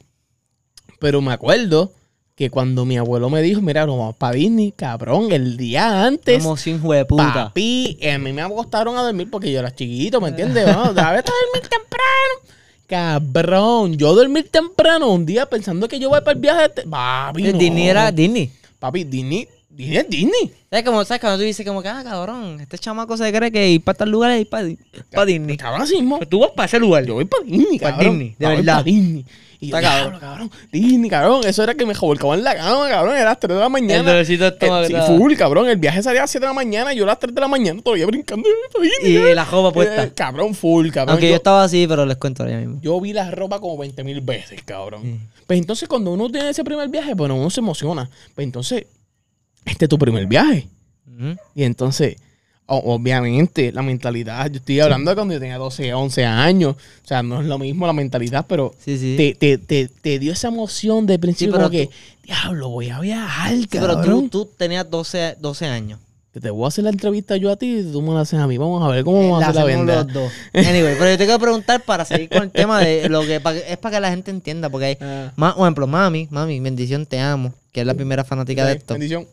Pero 1.01 1.21
me 1.21 1.33
acuerdo 1.33 1.93
que 2.37 2.49
cuando 2.49 2.85
mi 2.85 2.97
abuelo 2.97 3.29
me 3.29 3.43
dijo, 3.43 3.61
mira, 3.61 3.85
vamos 3.85 4.17
para 4.17 4.35
Disney, 4.35 4.73
cabrón, 4.73 5.31
el 5.33 5.57
día 5.57 6.05
antes. 6.07 6.43
Hijo 6.67 6.93
de 6.93 7.05
puta. 7.05 7.33
Papi, 7.49 7.99
a 8.11 8.19
mí 8.19 8.33
me 8.33 8.41
acostaron 8.43 8.97
a 8.97 9.03
dormir 9.03 9.29
porque 9.31 9.53
yo 9.53 9.59
era 9.59 9.75
chiquito, 9.75 10.21
¿me 10.21 10.29
entiendes? 10.29 10.65
Vamos, 10.75 10.97
a 10.97 11.13
dormir 11.13 11.69
temprano. 11.69 12.41
Cabrón, 12.87 13.97
yo 13.97 14.15
dormir 14.15 14.49
temprano 14.51 15.11
un 15.13 15.25
día 15.27 15.47
pensando 15.47 15.87
que 15.87 15.99
yo 15.99 16.09
voy 16.09 16.21
para 16.21 16.33
el 16.33 16.39
viaje. 16.41 16.69
de- 16.75 16.83
Papi, 16.89 17.43
no. 17.53 17.59
Disney 17.59 17.89
era 17.89 18.11
Disney. 18.11 18.51
Papi, 18.79 19.05
Disney, 19.05 19.47
Disney 19.71 19.97
es 19.99 20.09
Disney. 20.09 20.53
¿Sabes 20.69 20.85
cómo, 20.85 21.05
¿Sabes 21.05 21.21
cuando 21.21 21.39
tú 21.39 21.45
dices 21.45 21.65
como 21.65 21.81
que, 21.81 21.89
ah, 21.89 22.03
cabrón, 22.03 22.61
este 22.61 22.77
chamaco 22.77 23.17
se 23.17 23.33
cree 23.33 23.53
que 23.53 23.69
ir 23.69 23.83
para 23.83 23.99
tal 23.99 24.11
lugar 24.11 24.33
es 24.33 24.41
ir 24.41 24.49
para, 24.49 24.69
para 25.13 25.27
Disney? 25.27 25.57
Cabrón, 25.57 25.83
así 25.83 25.97
mismo. 25.97 26.19
Pues 26.19 26.29
tú 26.29 26.41
vas 26.41 26.51
para 26.51 26.67
ese 26.67 26.79
lugar. 26.81 27.05
Yo 27.05 27.15
voy 27.15 27.25
para 27.25 27.45
Disney, 27.45 27.79
cabrón. 27.79 28.19
Disney, 28.19 28.37
de 28.39 28.47
verdad. 28.47 28.77
pa' 28.79 28.83
Disney. 28.83 29.25
Y 29.63 29.69
yo, 29.69 29.81
cabrón, 29.81 30.21
cabrón. 30.21 30.51
Disney, 30.73 31.11
cabrón. 31.11 31.43
Eso 31.47 31.63
era 31.63 31.75
que 31.75 31.85
me 31.87 31.93
revolcaba 31.93 32.35
en 32.35 32.43
la 32.43 32.57
cama, 32.57 32.89
cabrón. 32.89 33.15
Era 33.15 33.27
las 33.27 33.41
3 33.41 33.55
de 33.55 33.61
la 33.61 33.69
mañana. 33.69 34.01
El 34.01 34.07
dolorcito 34.07 34.47
estómago 34.47 34.85
Eh, 34.85 34.89
que 34.89 34.95
sí, 34.95 35.07
full, 35.07 35.35
cabrón. 35.35 35.69
El 35.69 35.77
viaje 35.77 36.03
salía 36.03 36.21
a 36.21 36.25
las 36.25 36.31
7 36.31 36.47
de 36.47 36.49
la 36.49 36.55
mañana 36.55 36.95
y 36.95 36.97
yo 36.97 37.05
a 37.05 37.09
las 37.09 37.19
3 37.19 37.35
de 37.35 37.41
la 37.41 37.49
mañana 37.49 37.81
todavía 37.83 38.07
brincando. 38.07 38.49
Disney, 38.81 39.31
Y 39.31 39.35
la 39.35 39.45
puesta. 39.73 40.05
Eh, 40.05 40.13
cabrón, 40.15 40.55
full, 40.55 40.89
cabrón. 40.89 41.11
Aunque 41.11 41.27
yo, 41.27 41.31
yo, 41.33 41.37
estaba 41.37 41.63
así, 41.63 41.87
pero 41.87 42.07
les 42.07 42.17
cuento 42.17 42.43
ahora 42.43 42.57
mismo. 42.57 42.81
yo 42.81 42.99
vi 43.01 43.13
la 43.13 43.31
ropa 43.31 43.61
como 43.61 43.77
20 43.77 44.03
mil 44.03 44.21
veces, 44.23 44.63
cabrón. 44.65 45.29
Pues 45.47 45.59
entonces, 45.59 45.89
cuando 45.89 46.13
uno 46.13 46.31
tiene 46.31 46.51
ese 46.51 46.65
primer 46.65 46.89
viaje, 46.89 47.15
bueno, 47.15 47.35
uno 47.35 47.51
se 47.51 47.61
emociona. 47.61 48.09
Pues 48.35 48.47
entonces, 48.47 48.87
este 49.65 49.85
es 49.85 49.89
tu 49.89 49.99
primer 49.99 50.27
viaje. 50.27 50.69
Ujú. 51.07 51.37
Y 51.55 51.63
entonces, 51.65 52.17
obviamente, 52.67 53.73
la 53.73 53.83
mentalidad, 53.83 54.49
yo 54.51 54.57
estoy 54.59 54.81
hablando 54.81 55.11
de 55.11 55.15
cuando 55.17 55.35
yo 55.35 55.41
tenía 55.41 55.59
12, 55.59 55.93
11 55.93 56.25
años. 56.25 56.77
O 57.05 57.07
sea, 57.09 57.23
no 57.23 57.41
es 57.41 57.47
lo 57.47 57.59
mismo 57.59 57.87
la 57.87 57.93
mentalidad, 57.93 58.47
pero 58.49 58.75
Sí, 58.85 58.99
sí. 58.99 59.15
te, 59.17 59.35
te, 59.35 59.59
te, 59.59 59.89
te 59.89 60.19
dio 60.19 60.33
esa 60.33 60.49
emoción 60.49 61.07
de 61.07 61.19
principio 61.19 61.53
pero 61.55 61.65
como 61.65 61.73
que, 61.73 61.91
diablo, 62.25 62.69
voy 62.71 62.89
a 62.91 63.01
viajar, 63.01 63.55
Sí, 63.57 63.67
pero 63.71 63.95
cabrón. 63.97 64.31
tú, 64.31 64.45
tú 64.47 64.51
tenías 64.57 64.89
12, 64.89 65.37
12 65.41 65.67
años. 65.67 65.99
Que 66.33 66.39
Te 66.39 66.49
voy 66.51 66.65
a 66.65 66.69
hacer 66.69 66.85
la 66.85 66.91
entrevista 66.91 67.37
yo 67.37 67.51
a 67.51 67.57
ti 67.57 67.79
y 67.81 67.91
tú 67.91 68.01
me 68.03 68.15
la 68.15 68.21
haces 68.21 68.39
a 68.39 68.47
mí. 68.47 68.57
Vamos 68.57 68.85
a 68.85 68.89
ver 68.95 69.03
cómo 69.03 69.19
vamos 69.19 69.39
a 69.39 69.41
La 69.41 69.47
hacer 69.49 69.57
la 69.63 69.65
venda. 69.65 70.05
los 70.05 70.13
dos. 70.13 70.33
Anyway, 70.55 70.95
pero 70.97 71.11
yo 71.11 71.19
te 71.19 71.25
quiero 71.25 71.41
preguntar 71.41 71.83
para 71.83 72.05
seguir 72.05 72.29
con 72.29 72.45
el 72.45 72.51
tema 72.53 72.79
de 72.81 73.09
lo 73.09 73.23
que 73.23 73.37
es 73.69 73.77
para 73.79 73.97
que 73.97 74.01
la 74.01 74.11
gente 74.11 74.31
entienda. 74.31 74.71
Porque 74.71 74.87
hay, 74.87 74.97
Ah. 75.01 75.33
ma- 75.35 75.57
por 75.57 75.65
ejemplo, 75.65 75.89
mami, 75.89 76.29
mami, 76.31 76.61
bendición, 76.61 77.05
te 77.05 77.19
amo, 77.19 77.53
que 77.73 77.81
es 77.81 77.87
la 77.87 77.95
primera 77.95 78.23
fanática 78.23 78.65
de 78.65 78.75
esto. 78.75 78.95
Bendición. 78.95 79.27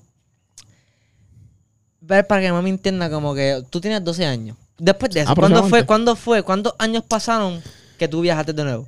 Ver 2.08 2.26
para 2.26 2.42
que 2.42 2.52
mami 2.52 2.70
entienda 2.70 3.10
como 3.10 3.36
que 3.36 3.64
tú 3.70 3.82
tienes 3.82 4.04
12 4.04 4.26
años. 4.26 4.56
Después 4.80 5.12
de 5.12 5.22
eso, 5.22 5.36
¿cuándo 5.36 5.58
Aproximadamente. 5.60 5.70
fue? 5.78 5.86
¿Cuándo 5.86 6.16
fue? 6.16 6.44
¿Cuántos 6.44 6.74
años 6.80 7.04
pasaron 7.08 7.62
que 7.98 8.08
tú 8.08 8.22
viajaste 8.22 8.54
de 8.54 8.64
nuevo? 8.64 8.88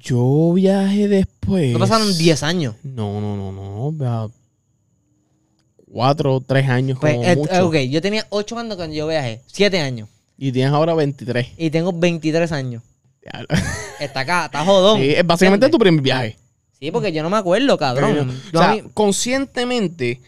Yo 0.00 0.52
viajé 0.54 1.08
después. 1.08 1.72
No 1.72 1.78
pasaron 1.78 2.16
10 2.16 2.42
años. 2.42 2.74
No, 2.82 3.20
no, 3.20 3.36
no, 3.36 3.52
no. 3.52 3.92
vea, 3.92 4.28
Cuatro 5.90 6.34
o 6.34 6.40
tres 6.40 6.68
años 6.68 6.98
Pues, 7.00 7.14
como 7.14 7.26
eh, 7.26 7.36
mucho. 7.36 7.66
ok, 7.68 7.74
yo 7.88 8.02
tenía 8.02 8.26
8 8.28 8.54
cuando, 8.54 8.76
cuando 8.76 8.94
yo 8.94 9.06
viajé. 9.08 9.40
7 9.46 9.80
años. 9.80 10.08
Y 10.36 10.52
tienes 10.52 10.72
ahora 10.72 10.94
23. 10.94 11.48
Y 11.56 11.70
tengo 11.70 11.92
23 11.92 12.52
años. 12.52 12.82
Está 14.00 14.20
acá, 14.20 14.44
está 14.46 14.64
jodón. 14.64 15.00
Sí, 15.00 15.10
es 15.10 15.26
básicamente 15.26 15.66
¿Entiendes? 15.66 15.70
tu 15.72 15.78
primer 15.78 16.00
viaje. 16.02 16.36
Sí, 16.78 16.90
porque 16.92 17.12
yo 17.12 17.22
no 17.22 17.30
me 17.30 17.36
acuerdo, 17.36 17.76
cabrón. 17.76 18.30
o 18.54 18.58
sea, 18.58 18.72
mí- 18.74 18.82
conscientemente 18.94 20.20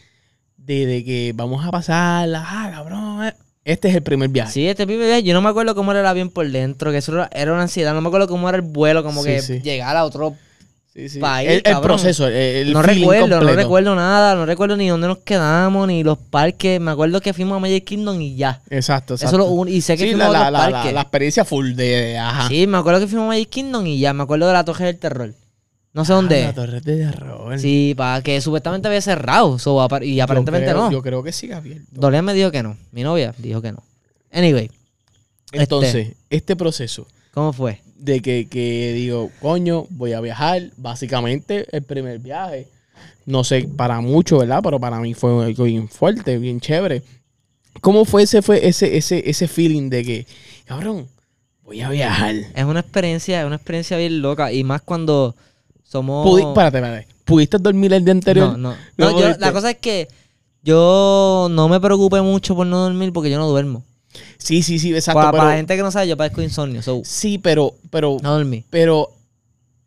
de, 0.65 0.87
de 0.87 1.05
que 1.05 1.33
vamos 1.35 1.65
a 1.65 1.71
pasarla, 1.71 2.45
ah, 2.47 2.71
cabrón, 2.73 3.25
eh, 3.25 3.35
este 3.65 3.89
es 3.89 3.95
el 3.95 4.03
primer 4.03 4.29
viaje. 4.31 4.53
Sí, 4.53 4.67
este 4.69 4.87
primer 4.87 5.07
viaje, 5.07 5.23
yo 5.23 5.35
no 5.35 5.43
me 5.43 5.49
acuerdo 5.49 5.75
cómo 5.75 5.91
era 5.91 6.01
el 6.01 6.07
avión 6.07 6.31
por 6.31 6.49
dentro, 6.51 6.91
que 6.93 6.99
eso 6.99 7.13
era, 7.13 7.31
era 7.33 7.53
una 7.53 7.63
ansiedad, 7.63 7.93
no 7.95 8.01
me 8.01 8.09
acuerdo 8.09 8.29
cómo 8.29 8.49
era 8.49 8.57
el 8.57 8.63
vuelo, 8.63 9.03
como 9.03 9.23
Sí, 9.23 9.29
que 9.29 9.43
sí. 9.43 9.61
llegar 9.61 9.97
a 9.97 10.05
otro... 10.05 10.35
Sí. 10.93 11.21
País, 11.21 11.63
el, 11.65 11.81
proceso, 11.81 12.27
el, 12.27 12.35
el 12.35 12.73
no 12.73 12.83
recuerdo, 12.83 13.41
no 13.41 13.53
recuerdo 13.55 13.95
nada, 13.95 14.35
no 14.35 14.45
recuerdo 14.45 14.77
ni 14.77 14.89
dónde 14.89 15.07
nos 15.07 15.19
quedamos, 15.19 15.87
ni 15.87 16.03
los 16.03 16.19
parques, 16.19 16.81
me 16.81 16.91
acuerdo 16.91 17.21
que 17.21 17.33
fuimos 17.33 17.57
a 17.57 17.61
Magic 17.61 17.85
Kingdom 17.85 18.21
y 18.21 18.35
ya. 18.35 18.61
Exacto, 18.69 19.15
Eso 19.15 19.25
exacto. 19.27 19.45
es 19.45 19.49
lo 19.51 19.55
un- 19.55 19.69
y 19.69 19.81
sé 19.83 19.97
que 19.97 20.03
Sí, 20.03 20.11
fuimos 20.11 20.33
la, 20.33 20.49
a 20.49 20.51
la, 20.51 20.59
parques. 20.59 20.93
la 20.93 21.01
experiencia 21.03 21.45
full 21.45 21.75
de, 21.75 21.85
de- 21.85 22.19
ajá. 22.19 22.49
Sí, 22.49 22.67
me 22.67 22.77
acuerdo 22.77 22.99
que 23.01 23.07
fuimos 23.07 23.27
a 23.27 23.29
Magic 23.29 23.49
Kingdom 23.49 23.87
y 23.87 24.01
ya, 24.01 24.13
me 24.13 24.25
acuerdo 24.25 24.49
de 24.49 24.53
la 24.53 24.65
Torre 24.65 24.87
del 24.87 24.99
Terror. 24.99 25.33
No 25.93 26.05
sé 26.05 26.13
Ah, 26.13 26.17
dónde 26.17 26.43
La 26.43 26.49
es. 26.51 26.55
torre 26.55 26.81
de 26.81 26.97
terror. 26.99 27.59
Sí, 27.59 27.95
para 27.97 28.23
que 28.23 28.41
supuestamente 28.41 28.87
había 28.89 29.01
cerrado, 29.01 29.59
so, 29.59 29.87
y 30.03 30.17
Yo 30.17 30.25
aparentemente 30.25 30.67
creo- 30.71 30.77
no. 30.85 30.93
Yo 30.93 31.03
creo 31.03 31.23
que 31.23 31.33
sigue 31.33 31.55
abierto. 31.55 31.85
Dolian 31.91 32.25
me 32.25 32.33
dijo 32.35 32.51
que 32.53 32.63
no. 32.63 32.77
Mi 32.93 33.03
novia 33.03 33.35
dijo 33.39 33.61
que 33.61 33.73
no. 33.73 33.83
Anyway, 34.33 34.71
Entonces, 35.53 36.15
este, 36.31 36.55
proceso 36.55 37.07
¿Cómo 37.33 37.53
fue? 37.53 37.81
de 37.97 38.21
que, 38.21 38.47
que 38.49 38.93
digo, 38.95 39.31
coño, 39.41 39.87
voy 39.91 40.13
a 40.13 40.21
viajar, 40.21 40.71
básicamente 40.77 41.67
el 41.73 41.83
primer 41.83 42.21
viaje. 42.21 42.69
No 43.27 43.43
sé, 43.45 43.69
para 43.77 44.01
muchos, 44.01 44.39
¿verdad? 44.41 44.61
Pero 44.63 44.79
para 44.79 45.01
mí 45.01 45.15
fue 45.15 45.45
algo 45.45 45.65
bien 45.65 45.89
fuerte, 45.89 46.39
bien 46.39 46.61
chévere. 46.61 47.03
¿Cómo 47.81 48.05
fue 48.05 48.23
ese, 48.25 48.43
fue 48.43 48.67
ese, 48.67 48.97
ese, 48.97 49.29
ese 49.29 49.49
feeling 49.49 49.89
de 49.91 50.05
que, 50.05 50.27
cabrón, 50.65 51.07
voy 51.63 51.81
a 51.81 51.91
viajar? 51.91 52.35
Es 52.55 52.65
una 52.65 52.81
experiencia, 52.81 53.41
es 53.41 53.47
una 53.47 53.57
experiencia 53.57 53.97
bien 53.97 54.21
loca. 54.23 54.53
Y 54.53 54.65
más 54.65 54.83
cuando 54.83 55.35
somos. 55.91 56.27
Pudi- 56.27 56.47
espérate, 56.49 56.79
espérate. 56.79 57.07
¿Pudiste 57.25 57.59
dormir 57.59 57.93
el 57.93 58.05
día 58.05 58.13
anterior? 58.13 58.51
No, 58.53 58.57
no. 58.57 58.77
No 58.97 59.11
No, 59.13 59.21
yo- 59.21 59.37
la 59.39 59.53
cosa 59.53 59.71
es 59.71 59.77
que 59.79 60.09
yo 60.63 61.49
no 61.51 61.69
me 61.69 61.81
preocupé 61.81 62.21
mucho 62.23 62.55
por 62.55 62.67
no 62.67 62.81
dormir 62.83 63.13
porque 63.13 63.31
yo 63.31 63.39
no 63.39 63.49
duermo. 63.49 63.83
Sí, 64.39 64.63
sí, 64.63 64.79
sí, 64.79 64.93
exacto. 64.95 65.19
para, 65.21 65.31
pero- 65.31 65.39
para 65.41 65.51
la 65.53 65.57
gente 65.57 65.77
que 65.77 65.83
no 65.83 65.91
sabe, 65.91 66.09
yo 66.09 66.17
padezco 66.17 66.43
insomnio. 66.43 66.83
So, 66.83 67.03
Sí, 67.05 67.39
pero, 67.39 67.75
pero, 67.91 68.17
no 68.23 68.33
dormí. 68.35 68.65
pero 68.71 69.11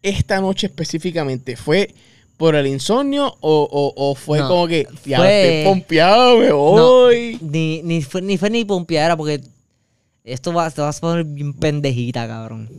esta 0.02 0.40
noche 0.42 0.68
específicamente, 0.68 1.56
¿fue 1.56 1.94
por 2.38 2.56
el 2.56 2.68
insomnio 2.68 3.36
o, 3.42 3.68
o- 3.72 3.94
o 3.96 4.16
fue 4.16 4.40
No, 4.40 4.48
como 4.48 4.68
que 4.68 4.88
ya 5.06 5.18
fue- 5.18 5.60
estoy 5.60 5.72
pompeado, 5.74 6.38
me 6.40 6.52
voy? 6.52 7.38
Ni, 7.42 7.82
ni, 7.84 8.02
fue, 8.02 8.22
ni 8.22 8.38
fue 8.38 8.50
ni 8.50 8.66
pompeadera 8.66 9.16
porque 9.18 9.42
esto 10.24 10.54
va, 10.54 10.70
te 10.72 10.82
vas 10.82 10.98
a 10.98 11.02
poner 11.02 11.24
bien 11.26 11.54
pendejita, 11.54 12.28
cabrón. 12.28 12.70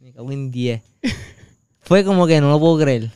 Me 0.00 0.12
cago 0.12 0.30
en 0.32 0.50
10. 0.50 0.82
fue 1.88 2.04
como 2.04 2.26
que 2.26 2.40
no 2.40 2.50
lo 2.50 2.60
puedo 2.60 2.78
creer 2.78 3.10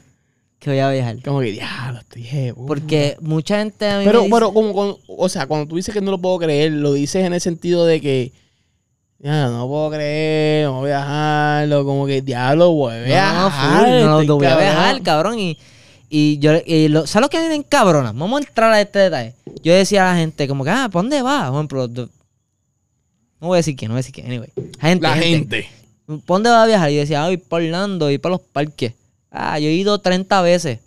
que 0.58 0.70
voy 0.70 0.78
a 0.78 0.90
viajar. 0.90 1.20
Como 1.22 1.40
que, 1.40 1.50
diablo, 1.52 1.98
estoy 2.00 2.22
jevo. 2.22 2.66
Porque 2.66 3.16
mucha 3.20 3.58
gente 3.58 3.86
a 3.88 3.98
mí 3.98 4.04
me 4.04 4.10
Pero, 4.10 4.20
dice- 4.22 4.32
pero 4.32 4.52
como, 4.54 4.72
cuando- 4.72 4.98
o 5.08 5.28
sea, 5.28 5.46
cuando 5.46 5.66
tú 5.68 5.76
dices 5.76 5.92
que 5.92 6.00
no 6.00 6.10
lo 6.12 6.18
puedo 6.18 6.38
creer, 6.38 6.72
lo 6.72 6.92
dices 6.92 7.24
en 7.26 7.32
el 7.34 7.40
sentido 7.40 7.84
de 7.84 8.00
que, 8.00 8.32
ya, 9.18 9.48
no 9.48 9.66
puedo 9.68 9.90
creer, 9.90 10.66
no 10.66 10.80
voy 10.80 10.90
a 10.90 10.98
viajarlo, 10.98 11.84
como 11.84 12.06
que, 12.06 12.22
diablo, 12.22 12.70
voy 12.72 12.94
a 12.94 12.98
No, 13.00 13.04
viajar. 13.04 13.80
full, 13.80 13.88
no, 13.90 14.20
estoy 14.20 14.26
lo 14.26 14.36
voy 14.36 14.46
a 14.46 14.50
cabrón. 14.50 14.66
viajar, 14.68 15.02
cabrón. 15.02 15.38
Y, 15.38 15.58
y 16.08 16.38
yo, 16.38 16.52
y 16.64 16.88
lo- 16.88 17.06
¿sabes 17.06 17.24
lo 17.26 17.28
que 17.30 17.38
vienen 17.40 17.62
cabronas? 17.64 18.14
Vamos 18.14 18.40
a 18.40 18.44
entrar 18.46 18.72
a 18.72 18.80
este 18.80 18.98
detalle. 19.00 19.34
Yo 19.64 19.74
decía 19.74 20.08
a 20.08 20.12
la 20.14 20.18
gente, 20.20 20.46
como 20.48 20.62
que, 20.64 20.70
ah, 20.70 20.88
¿para 20.92 21.02
dónde 21.02 21.22
vas? 21.22 21.48
Por 21.50 21.56
ejemplo, 21.56 21.88
do- 21.88 22.08
no 23.40 23.48
voy 23.48 23.56
a 23.56 23.58
decir 23.58 23.74
quién, 23.74 23.88
no 23.88 23.94
voy 23.94 23.98
a 23.98 24.02
decir 24.02 24.14
quién, 24.14 24.26
anyway. 24.28 24.50
Gente, 24.80 25.02
La 25.02 25.14
gente. 25.16 25.68
¿Para 26.06 26.20
dónde 26.26 26.50
vas 26.50 26.64
a 26.64 26.66
viajar? 26.66 26.90
Y 26.90 26.96
decía, 26.96 27.24
voy 27.24 27.36
para 27.36 27.64
Orlando, 27.64 28.06
voy 28.06 28.18
para 28.18 28.32
los 28.32 28.40
parques. 28.40 28.92
Ah, 29.30 29.58
yo 29.58 29.68
he 29.68 29.72
ido 29.72 29.98
30 29.98 30.42
veces. 30.42 30.78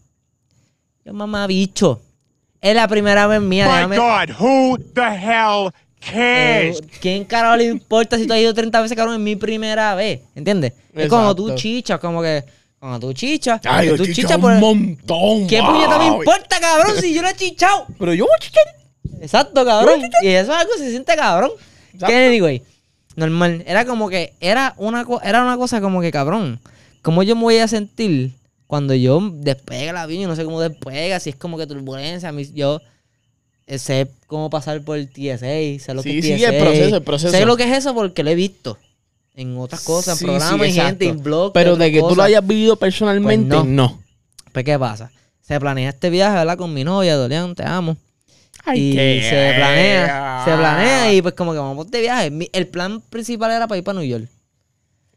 Yo, 1.03 1.13
mamá, 1.13 1.47
bicho. 1.47 2.01
Es 2.61 2.75
la 2.75 2.87
primera 2.87 3.27
vez 3.27 3.41
mía. 3.41 3.65
My 3.67 3.95
déjame- 3.95 3.97
God, 3.97 4.35
who 4.39 4.77
the 4.93 5.01
hell 5.01 5.71
Eh, 6.13 6.71
cares? 6.71 6.81
¿Quién 6.99 7.25
carajo 7.25 7.55
le 7.57 7.65
importa 7.65 8.17
si 8.17 8.27
tú 8.27 8.33
has 8.33 8.39
ido 8.39 8.53
30 8.53 8.81
veces, 8.81 8.95
cabrón? 8.97 9.15
Es 9.15 9.21
mi 9.21 9.35
primera 9.35 9.95
vez. 9.95 10.21
¿Entiendes? 10.35 10.73
Es 10.93 11.07
como 11.09 11.35
tú 11.35 11.55
chichas, 11.55 11.99
como 11.99 12.21
que. 12.21 12.43
Cuando 12.79 12.99
tú 12.99 13.13
chichas. 13.13 13.59
Ay, 13.63 13.87
yo 13.87 13.97
tú 13.97 14.05
chicha 14.05 14.37
por- 14.37 14.51
un 14.53 14.59
montón. 14.59 15.47
¿Qué 15.47 15.59
wow. 15.61 15.71
puñeta 15.71 15.97
me 15.97 16.05
importa, 16.07 16.59
cabrón? 16.59 16.95
Si 16.99 17.13
yo 17.13 17.21
no 17.23 17.29
he 17.29 17.35
chichado. 17.35 17.87
Pero 17.97 18.13
yo 18.13 18.25
voy 18.25 18.33
a 18.35 18.39
chichar. 18.39 18.63
Exacto, 19.21 19.65
cabrón. 19.65 20.01
Y 20.21 20.27
eso 20.27 20.51
es 20.53 20.57
algo 20.59 20.73
que 20.73 20.79
se 20.79 20.89
siente 20.91 21.15
cabrón. 21.15 21.51
Exacto. 21.93 22.07
Que 22.07 22.27
anyway, 22.27 22.61
normal. 23.15 23.63
Era 23.67 23.85
como 23.85 24.09
que, 24.09 24.33
era 24.39 24.73
una, 24.77 25.05
era 25.23 25.41
una 25.43 25.57
cosa 25.57 25.81
como 25.81 26.01
que, 26.01 26.11
cabrón, 26.11 26.59
¿cómo 27.01 27.23
yo 27.23 27.35
me 27.35 27.41
voy 27.43 27.57
a 27.57 27.67
sentir 27.67 28.31
cuando 28.67 28.93
yo 28.93 29.19
despegue 29.33 29.89
el 29.89 29.97
avión? 29.97 30.21
Yo 30.23 30.27
no 30.27 30.35
sé 30.35 30.43
cómo 30.43 30.61
despega, 30.61 31.19
si 31.19 31.29
es 31.31 31.35
como 31.35 31.57
que 31.57 31.67
turbulencia. 31.67 32.31
yo 32.53 32.81
eh, 33.67 33.79
sé 33.79 34.07
cómo 34.27 34.49
pasar 34.49 34.81
por 34.81 34.97
el 34.97 35.09
TSA, 35.09 35.37
sé 35.83 35.93
lo 35.93 36.01
Sí, 36.03 36.09
que 36.11 36.19
es 36.19 36.25
sí, 36.25 36.35
TSA. 36.37 36.49
el 36.55 36.61
proceso, 36.63 36.95
el 36.97 37.03
proceso. 37.03 37.31
Sé 37.31 37.45
lo 37.45 37.57
que 37.57 37.63
es 37.63 37.77
eso 37.77 37.93
porque 37.95 38.23
lo 38.23 38.29
he 38.29 38.35
visto 38.35 38.77
en 39.35 39.57
otras 39.57 39.81
cosas, 39.81 40.17
Sí, 40.17 40.25
en 40.25 40.31
programas, 40.31 40.59
sí, 40.61 40.65
exacto. 40.67 40.89
gente, 40.89 41.07
en 41.07 41.23
blogs. 41.23 41.51
Pero 41.53 41.75
de 41.75 41.91
que 41.91 41.99
tú 41.99 42.03
lo 42.03 42.09
cosas. 42.09 42.25
hayas 42.25 42.45
vivido 42.47 42.75
personalmente, 42.77 43.55
Pues 43.55 43.65
no. 43.65 43.89
no. 43.89 43.99
Pues, 44.53 44.63
¿qué 44.65 44.77
pasa? 44.79 45.11
Se 45.41 45.59
planea 45.59 45.89
este 45.89 46.09
viaje, 46.09 46.35
¿verdad? 46.37 46.57
Con 46.57 46.73
mi 46.73 46.83
novia, 46.83 47.15
Dolian, 47.17 47.53
te 47.55 47.63
amo. 47.63 47.97
Ay, 48.65 48.91
y 48.91 48.95
qué- 48.95 49.21
se 49.23 49.53
planea, 49.57 50.41
se 50.45 50.51
planea 50.55 51.13
y 51.13 51.21
pues 51.21 51.33
como 51.35 51.53
que 51.53 51.59
vamos 51.59 51.89
de 51.91 52.01
viaje. 52.01 52.31
Mi- 52.31 52.49
El 52.51 52.67
plan 52.67 53.01
principal 53.01 53.51
era 53.51 53.67
para 53.67 53.77
ir 53.77 53.83
para 53.83 53.99
New 53.99 54.07
York. 54.07 54.27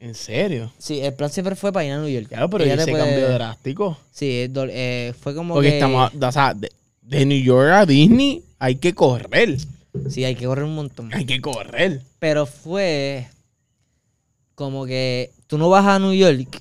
¿En 0.00 0.14
serio? 0.14 0.72
Sí, 0.78 1.00
el 1.00 1.12
plan 1.14 1.30
siempre 1.30 1.56
fue 1.56 1.72
para 1.72 1.84
ir 1.86 1.92
a 1.92 1.98
New 1.98 2.08
York. 2.08 2.28
Claro, 2.28 2.48
pero 2.50 2.64
Ella 2.64 2.74
ese 2.74 2.92
cambio 2.92 3.32
drástico. 3.32 3.98
Sí, 4.12 4.42
es 4.42 4.52
dol- 4.52 4.70
eh, 4.72 5.12
fue 5.20 5.34
como 5.34 5.54
Porque 5.54 5.70
que... 5.70 5.74
estamos, 5.78 6.12
o 6.14 6.32
sea, 6.32 6.54
de, 6.54 6.70
de 7.02 7.26
New 7.26 7.42
York 7.42 7.70
a 7.72 7.84
Disney 7.86 8.42
hay 8.60 8.76
que 8.76 8.94
correr. 8.94 9.56
Sí, 10.08 10.24
hay 10.24 10.36
que 10.36 10.44
correr 10.46 10.64
un 10.64 10.74
montón. 10.76 11.10
Hay 11.12 11.24
que 11.24 11.40
correr. 11.40 12.02
Pero 12.20 12.46
fue 12.46 13.26
como 14.54 14.86
que 14.86 15.30
tú 15.46 15.58
no 15.58 15.68
vas 15.68 15.86
a 15.86 15.98
New 15.98 16.12
York, 16.14 16.60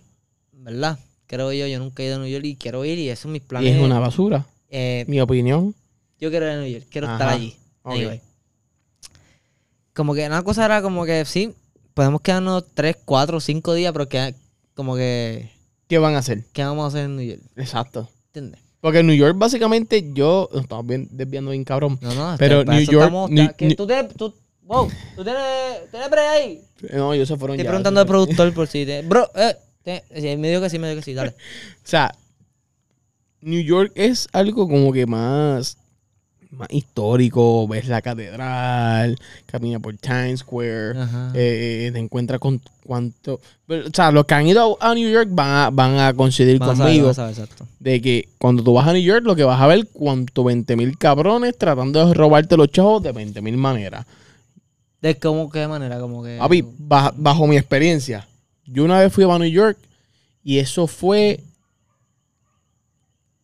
¿verdad? 0.54 0.98
Creo 1.28 1.52
yo, 1.52 1.68
yo 1.68 1.80
nunca 1.80 2.02
he 2.04 2.08
ido 2.08 2.16
a 2.16 2.20
New 2.20 2.28
York 2.30 2.46
y 2.46 2.56
quiero 2.56 2.86
ir 2.86 2.98
y 3.00 3.10
eso 3.10 3.28
es 3.28 3.32
mis 3.34 3.42
Y 3.42 3.46
planes. 3.46 3.76
es 3.76 3.82
una 3.82 4.00
basura. 4.00 4.46
Eh, 4.70 5.06
Mi 5.08 5.20
opinión. 5.20 5.76
Yo 6.20 6.30
quiero 6.30 6.46
ir 6.48 6.52
a 6.54 6.58
New 6.62 6.70
York, 6.72 6.86
quiero 6.90 7.12
estar 7.12 7.30
allí. 7.30 7.56
Anyway. 7.84 8.22
Como 9.94 10.14
que 10.14 10.26
una 10.28 10.44
cosa 10.44 10.66
era 10.66 10.82
como 10.82 11.06
que 11.06 11.26
sí, 11.26 11.54
podemos 11.94 12.22
quedarnos 12.22 12.64
3, 12.74 12.98
4, 13.06 13.40
5 13.40 13.74
días, 13.74 13.92
pero 13.94 14.08
que 14.08 14.36
como 14.76 14.96
que 14.96 15.50
¿Qué 15.88 15.98
van 15.98 16.16
a 16.16 16.20
hacer? 16.20 16.44
¿qué 16.54 16.64
vamos 16.64 16.84
a 16.86 16.88
hacer 16.90 17.06
en 17.06 17.16
New 17.16 17.26
York? 17.26 17.42
Exacto. 17.56 18.10
¿Entiendes? 18.28 18.62
Porque 18.82 19.00
en 19.00 19.08
New 19.08 19.16
York, 19.16 19.36
básicamente, 19.38 20.12
yo. 20.14 20.50
Estamos 20.54 20.86
bien, 20.86 21.08
desviando 21.12 21.52
bien 21.52 21.64
cabrón. 21.64 21.98
No, 22.02 22.14
no, 22.14 22.36
Pero 22.38 22.64
New 22.64 22.80
York- 22.82 23.06
estamos- 23.06 23.30
New- 23.32 23.56
que 23.58 23.66
New- 23.68 23.76
tú 23.76 23.88
tienes, 23.88 24.14
tú, 24.14 24.34
wow, 24.64 24.88
tú 25.16 25.24
tienes, 25.24 25.90
tienes 25.90 26.10
break 26.10 26.28
ahí. 26.28 26.62
No, 26.94 27.14
ellos 27.14 27.28
se 27.28 27.38
fueron 27.38 27.56
Estoy 27.56 27.64
ya. 27.64 27.70
preguntando 27.72 28.02
al 28.02 28.06
productor 28.06 28.54
por 28.54 28.68
si 28.68 28.86
te, 28.86 29.02
bro, 29.02 29.30
eh, 29.34 29.56
te- 29.84 30.38
me 30.38 30.50
dijo 30.50 30.62
que 30.62 30.70
sí, 30.70 30.78
me 30.78 30.90
dijo 30.90 31.00
que 31.00 31.06
sí, 31.06 31.14
dale. 31.16 31.32
O 31.32 31.34
sea, 31.88 32.14
New 33.42 33.62
York 33.62 33.92
es 33.96 34.28
algo 34.32 34.68
como 34.68 34.92
que 34.94 35.06
más, 35.08 35.78
más 36.52 36.68
histórico. 36.72 37.68
Ves 37.68 37.88
la 37.88 38.02
catedral, 38.02 39.18
camina 39.46 39.80
por 39.80 39.96
Times 39.98 40.40
Square, 40.42 40.94
eh, 41.34 41.90
te 41.94 42.00
encuentras 42.00 42.40
con 42.40 42.62
cuánto. 42.86 43.40
pero, 43.68 43.88
o 43.88 43.92
sea, 43.94 44.12
los 44.12 44.26
que 44.26 44.34
han 44.34 44.48
ido 44.48 44.78
a, 44.82 44.94
New 44.96 45.10
York 45.10 45.30
van 45.32 45.50
a, 45.50 45.70
van 45.70 46.00
a 46.00 46.14
coincidir 46.14 46.60
conmigo 46.60 47.10
a 47.10 47.26
ver, 47.28 47.36
de 47.80 48.02
que 48.02 48.30
cuando 48.38 48.64
tú 48.64 48.74
vas 48.74 48.88
a 48.88 48.94
New 48.94 49.02
York, 49.02 49.24
lo 49.26 49.36
que 49.36 49.44
vas 49.44 49.62
a 49.62 49.68
ver 49.68 49.88
cuánto 49.92 50.44
20 50.44 50.76
mil 50.76 50.98
cabrones 50.98 51.58
tratando 51.58 52.08
de 52.08 52.14
robarte 52.14 52.58
los 52.58 52.70
chavos 52.70 53.04
de 53.04 53.12
20 53.12 53.42
mil 53.42 53.58
maneras. 53.58 54.06
¿De 55.02 55.16
cómo, 55.18 55.50
qué 55.52 55.68
manera? 55.68 56.00
Como 56.00 56.24
que... 56.24 56.38
Papi, 56.40 56.66
baja- 56.80 57.14
bajo 57.16 57.46
mi 57.46 57.56
experiencia, 57.56 58.28
yo 58.66 58.84
una 58.84 59.00
vez 59.00 59.14
fui 59.14 59.24
a 59.24 59.38
New 59.38 59.48
York 59.50 59.78
y 60.44 60.60
eso 60.60 60.88
fue. 60.88 61.42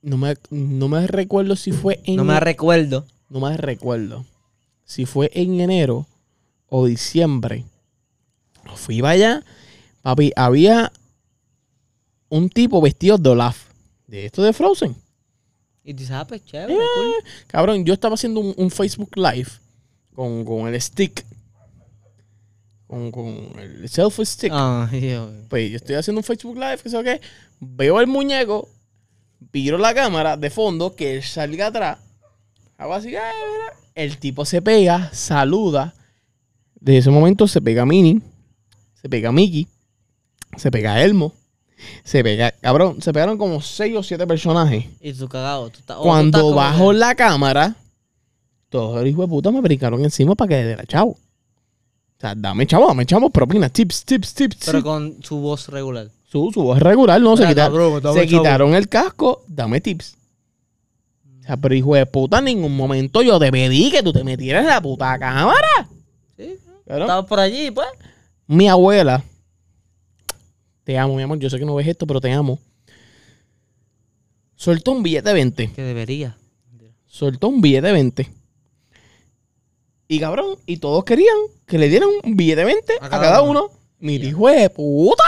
No 0.04 0.18
me, 0.18 0.36
no 0.52 0.88
me 0.90 1.08
recuerdo 1.08 1.56
si 1.56 1.72
fue 1.72 2.00
en. 2.04 2.18
no 2.18 2.24
me 2.26 2.40
recuerdo. 2.40 3.08
no 3.30 3.40
me 3.40 3.58
recuerdo 3.58 4.26
si 4.86 5.06
fue 5.08 5.32
en 5.34 5.60
enero 5.62 6.06
o 6.68 6.86
diciembre. 6.86 7.66
Fui 8.76 9.00
para 9.02 9.14
allá, 9.14 9.44
papi, 10.02 10.32
había 10.36 10.92
un 12.30 12.50
tipo 12.50 12.80
vestido 12.82 13.18
de 13.18 13.30
Olaf, 13.30 13.58
de 14.08 14.26
esto 14.26 14.44
de 14.44 14.54
Frozen. 14.54 14.96
Y 15.86 15.94
tú 15.94 16.00
dices, 16.00 16.16
ah, 16.16 16.26
pues 16.28 16.44
chévere, 16.46 16.74
Eh, 16.76 16.78
cool. 16.96 17.14
Cabrón, 17.48 17.84
yo 17.86 17.94
estaba 17.94 18.16
haciendo 18.16 18.40
un, 18.40 18.54
un 18.58 18.70
Facebook 18.72 19.12
Live 19.16 19.50
con, 20.14 20.44
con 20.46 20.68
el 20.68 20.80
stick. 20.82 21.26
Con, 22.88 23.12
con 23.12 23.28
el 23.60 23.88
selfie 23.90 24.26
stick. 24.26 24.52
Ah, 24.54 24.90
yo- 24.94 25.32
Pues 25.50 25.72
yo 25.72 25.78
estoy 25.78 25.96
haciendo 25.96 26.20
un 26.20 26.24
Facebook 26.24 26.56
Live, 26.56 26.78
que 26.84 26.90
sé 26.90 27.04
qué. 27.04 27.22
Veo 27.60 28.00
el 28.00 28.08
muñeco, 28.08 28.70
viro 29.52 29.78
la 29.78 29.94
cámara 29.94 30.38
de 30.38 30.50
fondo, 30.50 30.96
que 30.96 31.16
él 31.18 31.24
salga 31.24 31.68
atrás. 31.68 32.00
Hago 32.78 32.94
así, 32.94 33.10
"Ay, 33.10 33.16
mira". 33.52 33.74
el 33.96 34.18
tipo 34.18 34.46
se 34.46 34.62
pega, 34.62 35.10
saluda. 35.14 35.94
Desde 36.80 36.98
ese 37.00 37.12
momento 37.12 37.48
se 37.48 37.62
pega 37.62 37.86
Minnie, 37.86 38.22
se 39.02 39.08
pega 39.10 39.32
Mickey, 39.32 39.68
se 40.58 40.70
pega 40.72 41.02
Elmo, 41.04 41.34
se 42.04 42.24
pega, 42.24 42.52
cabrón, 42.52 43.02
se 43.02 43.14
pegaron 43.14 43.38
como 43.38 43.62
seis 43.62 43.96
o 43.96 44.04
siete 44.04 44.26
personajes. 44.28 44.86
Y 45.00 45.14
tú 45.14 45.28
cagado. 45.30 45.70
Tú 45.70 45.80
estás- 45.80 45.98
o 45.98 46.02
tú 46.02 46.08
estás 46.08 46.14
Cuando 46.14 46.42
como 46.42 46.56
bajo 46.56 46.92
la 46.94 47.16
cámara, 47.16 47.76
todos 48.70 48.96
los 49.02 49.08
hijos 49.08 49.26
de 49.26 49.30
puta 49.30 49.52
me 49.52 49.62
brincaron 49.62 50.04
encima 50.04 50.36
para 50.36 50.50
que 50.50 50.56
le 50.56 50.66
diera 50.68 50.86
chavo. 50.86 51.12
O 51.12 52.20
sea, 52.20 52.34
dame 52.36 52.66
chavo, 52.66 52.88
dame 52.88 53.06
chavo, 53.06 53.30
propina, 53.30 53.70
tips, 53.70 54.04
tips, 54.06 54.34
tips. 54.34 54.58
Pero 54.66 54.80
tips. 54.80 54.84
con 54.84 55.18
su 55.24 55.38
voz 55.38 55.68
regular. 55.68 56.10
Su, 56.34 56.50
su 56.52 56.64
voz 56.64 56.80
regular, 56.80 57.22
no, 57.22 57.38
se, 57.38 57.46
quita- 57.46 57.66
cabrón, 57.66 58.02
se 58.16 58.26
quitaron 58.26 58.74
el 58.74 58.90
casco, 58.90 59.44
dame 59.48 59.80
tips. 59.82 60.18
O 61.42 61.44
sea, 61.44 61.58
pero 61.58 61.76
hijo 61.76 61.94
de 61.94 62.08
puta, 62.08 62.40
en 62.40 62.46
ningún 62.46 62.76
momento 62.76 63.22
yo 63.22 63.38
te 63.38 63.52
pedí 63.52 63.92
que 63.92 64.02
tú 64.02 64.12
te 64.12 64.24
metieras 64.24 64.64
en 64.64 64.70
la 64.70 64.82
puta 64.82 65.20
cámara. 65.20 65.88
Sí. 66.36 66.56
Cabrón. 66.88 67.04
Estabas 67.04 67.26
por 67.28 67.40
allí, 67.40 67.70
pues. 67.70 67.88
Mi 68.48 68.68
abuela, 68.68 69.24
te 70.84 70.98
amo, 70.98 71.16
mi 71.16 71.22
amor, 71.22 71.38
yo 71.38 71.52
sé 71.52 71.60
que 71.60 71.66
no 71.66 71.76
ves 71.76 71.86
esto, 71.86 72.08
pero 72.08 72.20
te 72.20 72.32
amo. 72.32 72.58
Soltó 74.56 74.92
un 74.94 75.04
billete 75.04 75.30
de 75.30 75.36
20. 75.36 75.72
Que 75.72 75.84
debería. 75.84 76.36
soltó 77.06 77.50
un 77.50 77.62
billete 77.62 77.86
de 77.86 77.94
20. 77.94 78.32
Y 80.08 80.20
cabrón, 80.20 80.58
y 80.66 80.78
todos 80.78 81.04
querían 81.04 81.38
que 81.68 81.78
le 81.78 81.90
dieran 81.90 82.10
un 82.24 82.36
billete 82.36 82.62
de 82.62 82.66
20 82.66 82.94
a, 83.02 83.08
cada 83.08 83.44
uno. 83.44 83.70
Mira, 84.00 84.26
hijo 84.26 84.50
de 84.50 84.68
puta. 84.72 85.24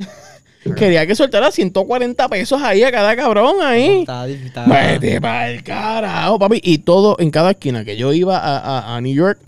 Quería 0.76 1.06
que 1.06 1.14
soltara 1.14 1.50
140 1.50 2.28
pesos 2.28 2.60
ahí 2.62 2.82
a 2.82 2.92
cada 2.92 3.16
cabrón 3.16 3.56
ahí. 3.62 4.00
Estaba- 4.00 4.26
Vete 4.66 5.20
pa'l 5.20 5.62
carajo, 5.64 6.38
papi. 6.38 6.60
Y 6.62 6.78
todo 6.78 7.16
en 7.18 7.30
cada 7.30 7.52
esquina 7.52 7.84
que 7.84 7.96
yo 7.96 8.12
iba 8.12 8.36
a, 8.38 8.58
a- 8.58 8.96
a 8.96 9.00
New 9.00 9.14
York 9.14 9.38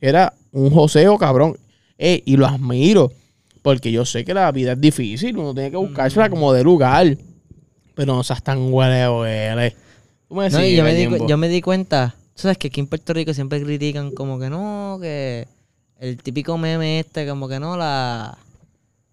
era 0.00 0.32
un 0.50 0.70
joseo, 0.70 1.18
cabrón. 1.18 1.56
Eh, 1.98 2.22
y 2.24 2.36
lo 2.36 2.46
admiro. 2.46 3.12
Porque 3.60 3.92
yo 3.92 4.04
sé 4.06 4.24
que 4.24 4.32
la 4.34 4.50
vida 4.50 4.72
es 4.72 4.80
difícil. 4.80 5.36
Uno 5.36 5.52
tiene 5.54 5.70
que 5.70 5.76
buscársela 5.76 6.28
como 6.30 6.52
de 6.52 6.64
lugar. 6.64 7.16
Pero 7.94 8.16
no 8.16 8.24
seas 8.24 8.42
tan 8.42 8.72
huele, 8.72 9.06
huele. 9.08 9.76
Tú 10.28 10.34
me 10.34 10.48
No, 10.48 10.58
yo, 10.76 10.82
me 10.84 10.94
di, 10.94 11.04
yo 11.28 11.36
me 11.36 11.48
di 11.48 11.60
cuenta, 11.60 12.14
tú 12.34 12.42
sabes 12.42 12.56
que 12.56 12.68
aquí 12.68 12.80
en 12.80 12.86
Puerto 12.86 13.12
Rico 13.12 13.34
siempre 13.34 13.62
critican 13.62 14.10
como 14.12 14.38
que 14.40 14.48
no, 14.48 14.96
que 15.00 15.46
el 16.00 16.16
típico 16.16 16.56
meme 16.56 17.00
este, 17.00 17.28
como 17.28 17.46
que 17.48 17.60
no, 17.60 17.76
la, 17.76 18.36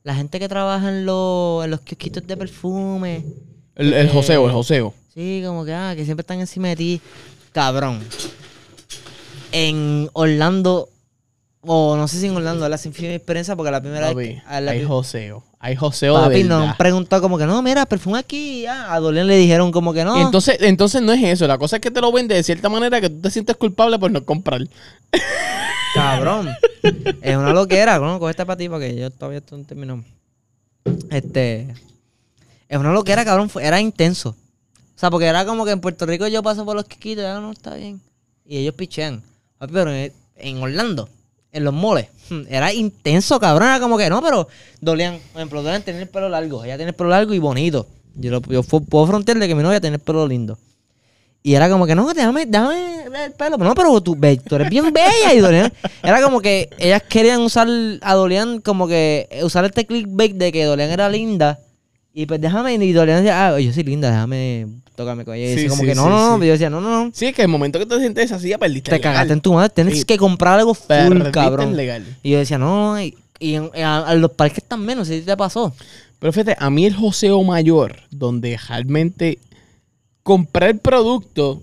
la 0.04 0.16
gente 0.16 0.40
que 0.40 0.48
trabaja 0.50 0.90
en, 0.90 1.06
los 1.06 1.64
en 1.66 1.72
los 1.72 1.82
kiosquitos 1.82 2.26
de 2.26 2.38
perfume, 2.38 3.26
El, 3.76 3.94
el 3.94 4.10
joseo, 4.10 4.44
Eh, 4.44 4.46
el 4.48 4.52
joseo. 4.54 4.94
sí, 5.14 5.42
como 5.46 5.66
que, 5.66 5.74
ah, 5.74 5.94
que 5.96 6.06
siempre 6.06 6.22
están 6.22 6.40
encima 6.40 6.70
de 6.70 6.76
ti, 6.76 7.02
cabrón. 7.52 8.02
En 9.52 10.10
Orlando, 10.14 10.90
o 11.62 11.96
no 11.98 12.08
sé 12.08 12.20
si 12.20 12.28
en 12.28 12.36
Orlando, 12.36 12.68
la 12.70 12.78
sin 12.78 12.94
fin 12.94 13.06
de 13.06 13.16
experiencia, 13.16 13.56
porque 13.56 13.72
la 13.72 13.82
primera 13.82 14.08
Papi, 14.08 14.16
vez 14.16 14.28
que- 14.36 14.42
a 14.48 14.62
la 14.62 14.72
hay 14.72 14.80
pri- 14.80 14.88
joseo. 14.88 15.44
Hay 15.62 15.76
joseo 15.76 16.14
papi 16.14 16.36
de 16.36 16.44
verdad. 16.44 16.70
han 16.70 16.78
preguntado 16.78 17.22
como 17.22 17.38
que 17.38 17.46
no, 17.46 17.62
mira, 17.62 17.86
perfume 17.86 18.18
aquí, 18.18 18.66
ah, 18.66 18.94
a 18.94 19.00
Dolian 19.02 19.28
le 19.28 19.36
dijeron 19.36 19.74
como 19.74 19.94
que 19.94 20.06
no. 20.06 20.18
Y 20.18 20.22
entonces, 20.22 20.58
entonces 20.62 21.02
no 21.02 21.12
es 21.12 21.22
eso. 21.22 21.48
La 21.48 21.58
cosa 21.58 21.76
es 21.76 21.82
que 21.82 21.92
te 21.92 22.00
lo 22.00 22.14
vende 22.14 22.34
de 22.34 22.44
cierta 22.44 22.70
manera 22.70 23.02
que 23.02 23.10
tú 23.10 23.20
te 23.20 23.30
sientes 23.30 23.58
culpable 23.58 24.00
por 24.00 24.10
no 24.10 24.24
comprar. 24.24 24.62
Cabrón. 25.94 26.50
es 27.22 27.36
una 27.36 27.52
loquera, 27.52 28.00
¿no? 28.00 28.20
Coge 28.20 28.32
esta 28.32 28.46
para 28.46 28.58
ti 28.58 28.70
porque 28.70 28.96
yo 28.96 29.12
todavía 29.12 29.40
estoy 29.40 29.60
en 29.60 29.66
término. 29.66 30.04
Este. 31.10 31.74
Es 32.70 32.78
una 32.78 32.94
loquera, 32.94 33.26
cabrón. 33.26 33.50
Era 33.60 33.82
intenso. 33.82 34.30
O 34.30 35.00
sea, 35.00 35.10
porque 35.10 35.26
era 35.26 35.46
como 35.46 35.66
que 35.66 35.72
en 35.72 35.82
Puerto 35.82 36.06
Rico 36.06 36.28
yo 36.28 36.44
paso 36.44 36.64
por 36.64 36.76
los 36.76 36.86
quiquitos 36.86 37.24
y 37.24 37.28
ya 37.28 37.40
no 37.40 37.52
está 37.52 37.74
bien. 37.74 38.00
Y 38.46 38.58
ellos 38.58 38.76
pichean. 38.76 39.24
Papi, 39.58 39.74
Pero 39.74 39.92
en 39.92 40.62
Orlando, 40.62 41.10
en 41.52 41.64
los 41.64 41.74
moles, 41.74 42.08
hmm, 42.30 42.42
era 42.50 42.74
intenso, 42.74 43.40
cabrón. 43.40 43.70
Era 43.70 43.80
como 43.80 43.98
que 43.98 44.10
no, 44.10 44.22
pero 44.22 44.48
dolían. 44.82 45.20
Por 45.32 45.42
ejemplo, 45.42 45.64
dolían 45.64 45.84
tener 45.84 46.02
el 46.02 46.08
pelo 46.08 46.30
largo. 46.30 46.64
Ella 46.64 46.78
tiene 46.78 46.90
el 46.90 46.96
pelo 46.96 47.10
largo 47.10 47.34
y 47.34 47.40
bonito. 47.40 47.88
Yo, 48.16 48.32
lo, 48.32 48.42
yo 48.42 48.64
puedo 48.64 49.08
frontear 49.08 49.40
de 49.40 49.48
que 49.48 49.56
mi 49.56 49.64
novia 49.64 49.80
tiene 49.82 49.96
el 49.96 50.02
pelo 50.02 50.28
lindo. 50.28 50.58
Y 51.42 51.54
era 51.54 51.70
como 51.70 51.88
que, 51.88 51.96
no, 51.96 52.14
déjame, 52.14 52.46
déjame 52.46 53.10
ver 53.10 53.22
el 53.28 53.32
pelo. 53.32 53.58
No, 53.58 53.74
pero 53.74 54.02
tú, 54.02 54.18
tú 54.46 54.56
eres 54.56 54.70
bien 54.70 54.92
bella. 54.94 55.34
Y 55.34 55.40
Dolian, 55.40 55.72
era 56.04 56.22
como 56.22 56.42
que 56.42 56.70
ellas 56.78 57.02
querían 57.04 57.42
usar 57.42 57.68
a 58.02 58.14
Dolian, 58.14 58.60
como 58.60 58.88
que 58.88 59.28
eh, 59.32 59.44
usar 59.44 59.66
este 59.66 59.86
clickbait 59.86 60.36
de 60.36 60.52
que 60.52 60.66
Dolian 60.66 60.92
era 60.92 61.08
linda. 61.10 61.60
Y 62.14 62.26
pues 62.26 62.42
déjame, 62.42 62.78
decía, 62.78 63.48
ah, 63.56 63.60
yo 63.60 63.72
soy 63.72 63.84
linda, 63.84 64.10
déjame 64.10 64.68
tocarme 64.96 65.24
con 65.26 65.36
ella. 65.36 65.46
Y 65.46 65.50
Sí, 65.50 65.56
decía 65.56 65.70
como 65.70 65.82
sí, 65.84 65.88
que 65.90 65.96
no, 65.96 66.04
sí, 66.04 66.10
no, 66.10 66.38
no. 66.38 66.44
yo 66.46 66.52
decía, 66.52 66.70
no, 66.70 66.82
no, 66.82 67.06
no. 67.06 67.12
Sí, 67.14 67.28
es 67.28 67.36
que 67.36 67.44
el 67.44 67.48
momento 67.48 67.78
que 67.80 67.86
te 67.86 67.98
sientes 68.00 68.32
así 68.32 68.50
ya 68.50 68.58
perdiste 68.58 68.90
Te 68.92 68.98
legal. 68.98 69.14
cagaste 69.14 69.34
en 69.34 69.42
tu 69.42 69.54
madre, 69.54 69.70
tienes 69.74 70.04
que 70.06 70.18
comprar 70.18 70.60
algo 70.60 70.74
full, 70.74 71.22
cabrón. 71.32 71.76
legal. 71.78 72.04
Y 72.24 72.32
yo 72.32 72.40
decía, 72.40 72.58
no, 72.58 72.94
no, 72.96 73.02
y, 73.02 73.16
y 73.40 73.56
en- 73.56 73.70
a, 73.84 74.00
a 74.08 74.16
los 74.16 74.32
parques 74.32 74.58
están 74.60 74.82
menos, 74.84 75.08
si 75.08 75.22
te 75.22 75.38
pasó. 75.38 75.74
Pero 76.20 76.34
fíjate, 76.34 76.56
a 76.60 76.70
mí 76.70 76.86
el 76.86 76.96
joseo 76.96 77.42
mayor, 77.44 77.96
donde 78.12 78.58
realmente 78.68 79.38
compré 80.24 80.68
el 80.72 80.80
producto 80.80 81.62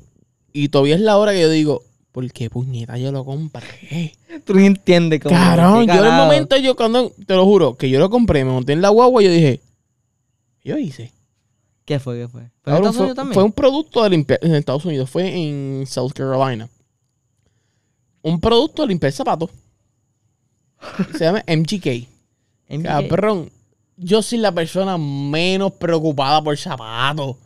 y 0.53 0.69
todavía 0.69 0.95
es 0.95 1.01
la 1.01 1.19
hora 1.19 1.33
que 1.33 1.41
yo 1.43 1.51
digo, 1.51 1.83
¿por 2.13 2.31
qué 2.33 2.49
puñeta 2.49 2.97
yo 2.97 3.13
lo 3.13 3.25
compré? 3.25 4.15
Tú 4.45 4.55
no 4.55 4.61
entiendes 4.61 5.21
cómo. 5.21 5.35
Carón, 5.35 5.87
qué 5.87 5.95
yo 5.95 6.01
en 6.01 6.07
el 6.07 6.13
momento, 6.17 6.57
yo 6.57 6.75
cuando, 6.77 7.13
te 7.27 7.35
lo 7.35 7.45
juro, 7.45 7.75
que 7.77 7.91
yo 7.91 7.99
lo 7.99 8.09
compré, 8.09 8.45
me 8.45 8.53
monté 8.53 8.73
en 8.73 8.81
la 8.81 8.89
guagua 8.89 9.23
y 9.23 9.27
yo 9.27 9.31
dije, 9.33 9.61
¿qué 9.61 9.66
yo 10.67 10.79
hice? 10.79 11.13
¿Qué 11.85 11.99
fue? 12.01 12.19
¿Qué 12.21 12.29
fue? 12.29 12.43
¿Fue 12.63 12.73
en 12.73 12.77
Estados 12.77 12.97
fue, 12.97 13.03
Unidos 13.05 13.17
también? 13.17 13.35
fue 13.35 13.43
un 13.45 13.53
producto 13.53 14.03
de 14.03 14.11
limpiar 14.11 14.41
en 14.43 14.55
Estados 14.55 14.85
Unidos, 14.85 15.09
fue 15.09 15.29
en 15.35 15.87
South 15.87 16.13
Carolina. 16.13 16.69
Un 18.23 18.41
producto 18.41 18.83
de 18.83 18.89
limpiar 18.89 19.13
zapatos. 19.13 19.51
Se 21.13 21.25
llama 21.25 21.45
MGK. 21.47 22.09
MGK. 22.69 22.83
Cabrón, 22.85 23.51
yo 23.97 24.21
soy 24.23 24.39
la 24.39 24.53
persona 24.53 24.99
menos 24.99 25.73
preocupada 25.73 26.43
por 26.43 26.57
zapatos. 26.57 27.37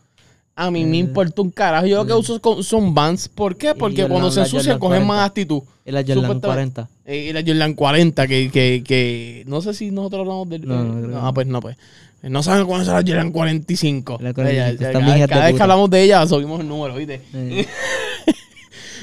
A 0.57 0.71
mí 0.71 0.85
me 0.85 0.91
Mm. 0.91 0.95
importa 1.07 1.43
un 1.43 1.51
carajo. 1.51 1.87
Yo 1.87 1.99
lo 1.99 2.07
que 2.07 2.13
uso 2.13 2.41
con- 2.41 2.63
son 2.65 2.95
Vans. 2.95 3.29
¿Por 3.29 3.57
qué? 3.57 3.75
Porque 3.75 4.03
Jordan- 4.03 4.11
cuando 4.11 4.31
se 4.31 4.41
ensucian 4.41 4.79
cogen 4.79 5.03
40. 5.05 5.07
más 5.07 5.27
actitud. 5.29 5.63
Y 5.87 5.91
la 5.91 6.01
Jordan 6.01 6.17
Supuestamente- 6.17 6.47
40. 6.47 6.89
Eh, 7.07 7.27
Y 7.29 7.33
la 7.33 7.41
Jordan 7.47 7.75
40, 7.75 8.27
que, 8.27 8.51
que, 8.51 8.83
que 8.85 9.45
no 9.47 9.63
sé 9.63 9.73
si 9.75 9.91
nosotros 9.91 10.21
hablamos 10.21 10.49
de... 10.51 10.59
No, 10.61 10.85
no, 10.85 11.13
eh, 11.15 11.21
ah, 11.23 11.33
pues 11.33 11.47
no, 11.47 11.61
pues. 11.61 11.77
No 12.23 12.43
saben 12.43 12.67
cuándo 12.67 12.93
la 12.93 12.99
Jordan 12.99 13.33
45. 13.33 14.19
La 14.21 14.35
45, 14.35 14.53
Ya, 14.53 14.53
ya, 14.53 14.89
están 14.89 15.29
cada, 15.29 15.47
vez 15.47 15.57
que 15.57 15.63
hablamos 15.63 15.89
de 15.89 16.03
ella 16.03 16.27
subimos 16.27 16.61
el 16.61 16.69
número, 16.69 16.95
¿viste? 16.95 17.23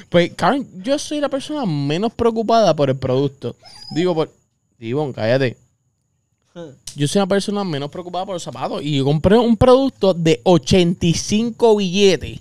Pues, 0.09 0.31
Karen, 0.35 0.65
yo 0.83 0.97
soy 0.97 1.19
la 1.19 1.27
persona 1.27 1.65
menos 1.65 2.13
preocupada 2.13 2.73
por 2.73 2.89
el 2.89 2.95
producto. 2.95 3.57
Digo, 3.91 4.15
por... 4.15 4.31
Digo, 4.79 5.11
cállate. 5.11 5.57
Yo 6.95 7.07
soy 7.07 7.19
una 7.19 7.27
persona 7.27 7.63
menos 7.63 7.89
preocupada 7.89 8.25
por 8.25 8.35
los 8.35 8.43
zapatos. 8.43 8.81
Y 8.83 8.97
yo 8.97 9.03
compré 9.03 9.37
un 9.37 9.57
producto 9.57 10.13
de 10.13 10.39
85 10.43 11.75
billetes. 11.75 12.39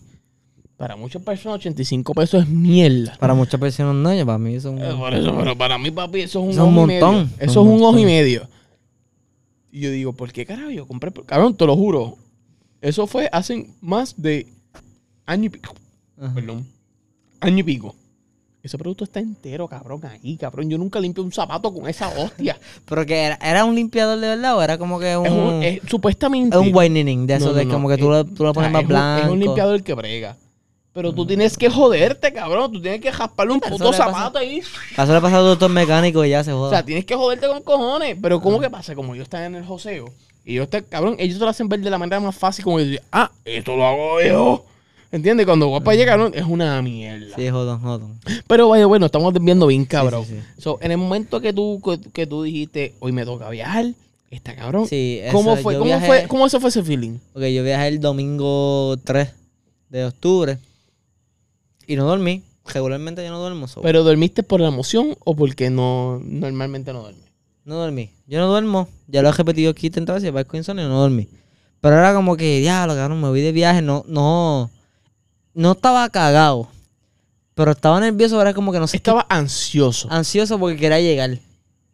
Para 0.77 0.95
muchas 0.95 1.23
personas, 1.23 1.57
85 1.57 2.15
pesos 2.15 2.43
es 2.43 2.49
mierda. 2.49 3.17
Para 3.19 3.35
muchas 3.35 3.59
personas 3.59 3.95
no, 3.95 4.27
para 4.27 4.39
mí 4.39 4.55
eso 4.55 4.69
es 4.69 4.75
un... 4.75 4.85
Eh, 4.85 4.95
por 4.97 5.15
eso, 5.15 5.35
pero 5.37 5.57
para 5.57 5.79
mí, 5.79 5.91
papi, 5.91 6.21
eso 6.21 6.39
es 6.39 6.45
un 6.45 6.51
Eso 6.51 6.63
es 6.63 6.69
un 6.69 6.79
ojo 6.79 6.91
y 6.91 6.93
montón. 6.93 7.15
medio. 7.15 7.31
Eso 7.39 7.51
es 7.51 7.67
un 7.67 7.83
ojo 7.83 7.99
y 7.99 8.05
medio. 8.05 8.49
Y 9.77 9.81
yo 9.81 9.91
digo, 9.91 10.15
¿por 10.15 10.33
qué 10.33 10.47
carajo 10.47 10.71
yo 10.71 10.87
compré? 10.87 11.13
Cabrón, 11.27 11.55
te 11.55 11.67
lo 11.67 11.77
juro. 11.77 12.17
Eso 12.81 13.07
fue 13.07 13.29
hace 13.31 13.69
más 13.83 14.15
de 14.17 14.47
año 15.27 15.45
y 15.45 15.49
pico. 15.51 15.75
Ajá. 16.19 16.33
Perdón. 16.35 16.67
Año 17.41 17.59
y 17.59 17.63
pico. 17.63 17.95
Ese 18.63 18.79
producto 18.79 19.05
está 19.05 19.21
entero, 19.21 19.69
cabrón, 19.69 20.01
ahí, 20.07 20.39
cabrón. 20.39 20.71
Yo 20.71 20.79
nunca 20.79 20.99
limpio 20.99 21.23
un 21.23 21.31
zapato 21.31 21.75
con 21.75 21.87
esa 21.91 22.09
hostia. 22.09 22.59
Pero 22.87 23.05
que 23.05 23.15
era, 23.25 23.39
era 23.43 23.67
un 23.67 23.75
limpiador 23.75 24.19
de 24.19 24.29
verdad 24.29 24.57
o 24.57 24.63
era 24.63 24.79
como 24.79 24.99
que 24.99 25.15
un... 25.15 25.27
es 25.27 25.33
un, 25.33 25.63
es- 25.63 25.81
supuestamente. 25.91 26.57
es 26.57 26.63
un 26.63 26.75
whitening 26.75 27.27
de 27.27 27.35
eso, 27.35 27.45
No, 27.49 27.53
no, 27.53 27.59
de 27.59 27.65
no. 27.67 27.75
como 27.75 27.89
que 27.91 27.99
tú, 27.99 28.09
lo, 28.09 28.25
tú 28.25 28.45
lo 28.45 28.53
o 28.53 28.55
pones 28.55 28.69
sea, 28.69 28.73
más 28.73 28.81
es 28.81 28.85
un- 28.85 28.89
blanco. 28.89 29.27
Es 29.27 29.31
un 29.33 29.41
limpiador 29.41 29.83
que 29.83 29.93
brega. 29.93 30.37
Pero 30.97 31.13
tú 31.13 31.27
tienes 31.27 31.59
que 31.59 31.69
joderte, 31.69 32.33
cabrón. 32.33 32.73
Tú 32.73 32.81
tienes 32.81 33.01
que 33.03 33.11
rasparle 33.11 33.53
un 33.53 33.61
puto 33.61 33.93
zapato 33.93 34.39
ahí. 34.39 34.59
Eso 34.97 35.13
le 35.15 35.21
pasa 35.21 35.37
a 35.37 35.41
doctor 35.41 35.71
mecánico 35.71 36.25
y 36.25 36.31
ya 36.31 36.43
se 36.43 36.53
O 36.53 36.59
joda. 36.59 36.71
sea, 36.71 36.85
tienes 36.85 37.05
que 37.05 37.15
joderte 37.15 37.47
con 37.47 37.63
cojones. 37.63 38.17
Pero 38.21 38.41
¿cómo 38.41 38.59
que 38.59 38.71
pasa? 38.71 38.95
Como 38.95 39.15
yo 39.15 39.23
estaba 39.23 39.45
en 39.45 39.55
el 39.57 39.65
joseo. 39.65 40.07
Y 40.45 40.55
yo 40.55 40.63
estoy, 40.63 40.83
cabrón, 40.83 41.17
ellos 41.19 41.39
te 41.39 41.45
lo 41.45 41.51
hacen 41.51 41.69
ver 41.69 41.81
de 41.81 41.91
la 41.91 41.99
manera 41.99 42.19
más 42.19 42.35
fácil. 42.35 42.65
Como 42.65 42.79
que, 42.79 42.99
ah, 43.13 43.31
esto 43.45 43.77
lo 43.77 43.87
hago 43.87 44.23
yo. 44.23 44.65
¿Entiendes? 45.13 45.45
Cuando 45.47 45.71
para 45.83 45.93
allá, 45.93 46.07
cabrón, 46.07 46.33
es 46.35 46.45
una 46.45 46.81
mierda. 46.83 47.37
sí, 47.37 47.49
jodón, 47.49 47.81
jodón. 47.81 48.19
Pero 48.47 48.69
vaya, 48.71 48.87
bueno, 48.87 49.07
estamos 49.07 49.33
viendo 49.41 49.67
bien, 49.67 49.85
cabrón. 49.85 50.25
sí, 50.25 50.35
sí. 50.35 50.63
So, 50.63 50.79
en 50.81 50.93
el 50.93 50.99
momento 50.99 51.41
que 51.41 51.53
tú, 51.53 51.81
que, 51.85 52.01
que 52.11 52.27
tú 52.27 52.43
dijiste, 52.43 52.95
hoy 53.01 53.13
me 53.13 53.25
toca 53.25 53.49
viajar, 53.51 53.87
está 54.31 54.55
cabrón. 54.57 54.87
Sí, 54.89 55.21
¿Cómo 55.31 55.53
eso, 55.53 55.63
fue? 55.63 55.75
yo 55.75 55.81
¿Cómo 55.81 55.91
viajé- 55.91 56.07
fue? 56.07 56.25
¿Cómo 56.27 56.47
eso 56.47 56.59
fue 56.61 56.71
ese 56.71 56.83
feeling? 56.83 57.19
Porque 57.33 57.53
yo 57.55 57.63
viajé 57.63 57.89
el 57.89 58.01
domingo 58.01 58.97
3 59.05 59.29
de 59.91 60.05
octubre 60.07 60.59
y 61.87 61.97
no 61.97 62.05
dormí. 62.05 62.43
Regularmente 62.67 63.23
yo 63.25 63.31
no 63.31 63.39
duermo. 63.41 63.69
so- 63.69 63.81
¿Pero 63.83 64.03
dormiste 64.03 64.43
por 64.43 64.61
la 64.61 64.69
emoción 64.69 65.17
o 65.25 65.37
porque 65.37 65.71
no 65.71 66.21
normalmente 66.25 66.93
no 66.93 67.03
duermes? 67.03 67.25
No 67.65 67.77
dormí. 67.77 68.11
Yo 68.27 68.39
no 68.41 68.49
duermo. 68.49 68.89
Ya 69.09 69.23
lo 69.23 69.29
he 69.29 69.33
repetido 69.33 69.71
aquí 69.71 69.89
tantas 69.91 70.17
veces. 70.23 70.33
Para 70.33 70.47
insomnio 70.59 70.89
no 70.89 71.01
dormí. 71.01 71.29
Pero 71.81 71.97
era 71.97 72.13
como 72.15 72.37
que, 72.37 72.59
diablo, 72.61 72.95
cabrón, 72.95 73.21
me 73.21 73.29
voy 73.29 73.41
de 73.41 73.53
viaje. 73.53 73.83
No, 73.83 74.05
no. 74.09 74.71
No 75.55 75.73
estaba 75.73 76.09
cagado. 76.11 76.69
Pero 77.55 77.71
estaba 77.73 78.01
nervioso. 78.01 78.41
Era 78.41 78.53
como 78.55 78.73
que 78.73 78.79
no 78.81 78.87
sé. 78.87 78.93
qué- 78.93 78.99
Estaba 78.99 79.27
ansioso. 79.29 80.09
Ansioso 80.11 80.59
porque 80.59 80.77
quería 80.77 81.01
llegar. 81.01 81.39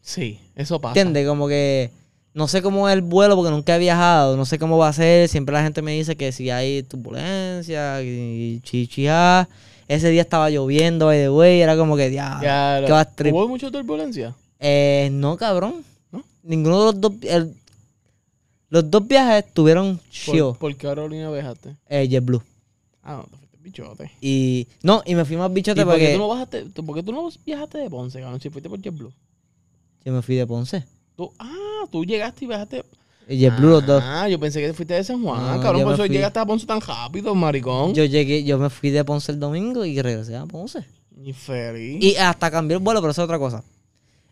Sí, 0.01 0.41
eso 0.57 0.81
pasa. 0.81 0.99
¿Entiendes? 0.99 1.27
Como 1.29 1.49
que. 1.49 1.91
No 2.35 2.49
sé 2.49 2.63
cómo 2.63 2.89
es 2.89 2.95
el 2.95 3.03
vuelo 3.03 3.37
porque 3.37 3.51
nunca 3.51 3.77
he 3.77 3.79
viajado. 3.79 4.37
No 4.39 4.47
sé 4.47 4.59
cómo 4.59 4.79
va 4.79 4.89
a 4.89 4.93
ser. 4.95 5.29
Siempre 5.29 5.53
la 5.53 5.63
gente 5.63 5.83
me 5.83 5.93
dice 5.93 6.17
que 6.17 6.33
si 6.33 6.49
hay 6.51 6.83
turbulencia 6.83 8.03
y 8.03 8.61
chichia. 8.63 9.49
Ese 9.95 10.09
día 10.11 10.23
estaba 10.23 10.49
lloviendo, 10.51 11.07
by 11.07 11.19
the 11.19 11.31
way. 11.31 11.61
Era 11.61 11.77
como 11.77 11.97
que. 11.97 12.11
Ya, 12.13 12.39
¿Qué 12.87 12.91
vas 12.93 13.07
a 13.07 13.11
trip? 13.15 13.35
¿Hubo 13.35 13.49
mucha 13.49 13.71
turbulencia? 13.71 14.35
Eh, 14.59 15.09
no, 15.13 15.37
cabrón. 15.37 15.85
¿No? 16.11 16.25
Ninguno 16.43 16.79
de 16.81 16.85
los 16.93 17.01
dos. 17.01 17.13
el- 17.23 17.55
los 18.71 18.91
dos 18.91 19.07
viajes 19.07 19.45
estuvieron 19.45 20.01
chill. 20.11 20.39
¿Por, 20.41 20.57
¿Por 20.59 20.77
qué 20.77 20.87
aerolínea 20.87 21.31
viajaste? 21.31 21.77
Eh, 21.89 22.09
JetBlue. 22.09 22.43
Ah, 23.03 23.17
no, 23.17 23.25
te 23.25 23.37
fuiste 23.37 23.59
bichote. 23.61 24.11
Y. 24.23 24.67
No, 24.83 25.03
y 25.05 25.15
me 25.15 25.25
fui 25.27 25.37
más 25.37 25.51
¿Y 25.51 25.55
bichote 25.55 25.85
por 25.85 25.95
qué 25.97 26.01
porque. 26.01 26.13
tú 26.15 26.19
no 26.21 26.29
bajaste? 26.29 26.63
tú- 26.71 26.85
¿Por 26.87 26.95
qué 26.95 27.03
tú 27.03 27.13
no 27.13 27.29
viajaste 27.45 27.79
de 27.79 27.91
Ponce, 27.91 28.21
cabrón? 28.21 28.41
Si 28.41 28.49
fuiste 28.49 28.71
por 28.71 28.81
JetBlue. 28.81 29.13
Yo 30.05 30.13
me 30.13 30.23
fui 30.23 30.37
de 30.37 30.47
Ponce. 30.47 30.85
Tú, 31.17 31.31
ah, 31.39 31.85
tú 31.91 32.05
llegaste 32.05 32.47
y 32.47 32.49
viajaste. 32.49 32.83
Y 33.29 33.39
JetBlue 33.39 33.69
los 33.71 33.87
dos. 33.87 34.03
Ah, 34.05 34.29
yo 34.29 34.39
pensé 34.41 34.61
que 34.61 34.73
fuiste 34.75 34.95
de 34.95 35.05
San 35.05 35.23
Juan, 35.23 35.41
No, 35.57 35.61
cabrón. 35.63 35.81
yo 35.81 35.85
Por 35.87 35.93
me 35.93 35.95
eso 35.95 36.03
fui. 36.07 36.15
llegaste 36.15 36.39
a 36.41 36.47
Ponce 36.47 36.67
tan 36.67 36.81
rápido, 36.81 37.35
maricón. 37.35 37.95
Yo 37.95 38.05
llegué, 38.05 38.43
yo 38.45 38.59
me 38.59 38.69
fui 38.69 38.91
de 38.91 39.05
Ponce 39.05 39.33
el 39.33 39.39
domingo 39.41 39.85
y 39.85 40.01
regresé 40.03 40.37
a 40.37 40.45
Ponce. 40.47 40.85
Infeliz. 41.25 42.03
Y 42.03 42.17
hasta 42.17 42.51
cambié 42.51 42.77
el 42.77 42.83
vuelo, 42.83 43.01
pero 43.01 43.13
eso 43.13 43.23
es 43.23 43.25
otra 43.25 43.39
cosa. 43.39 43.63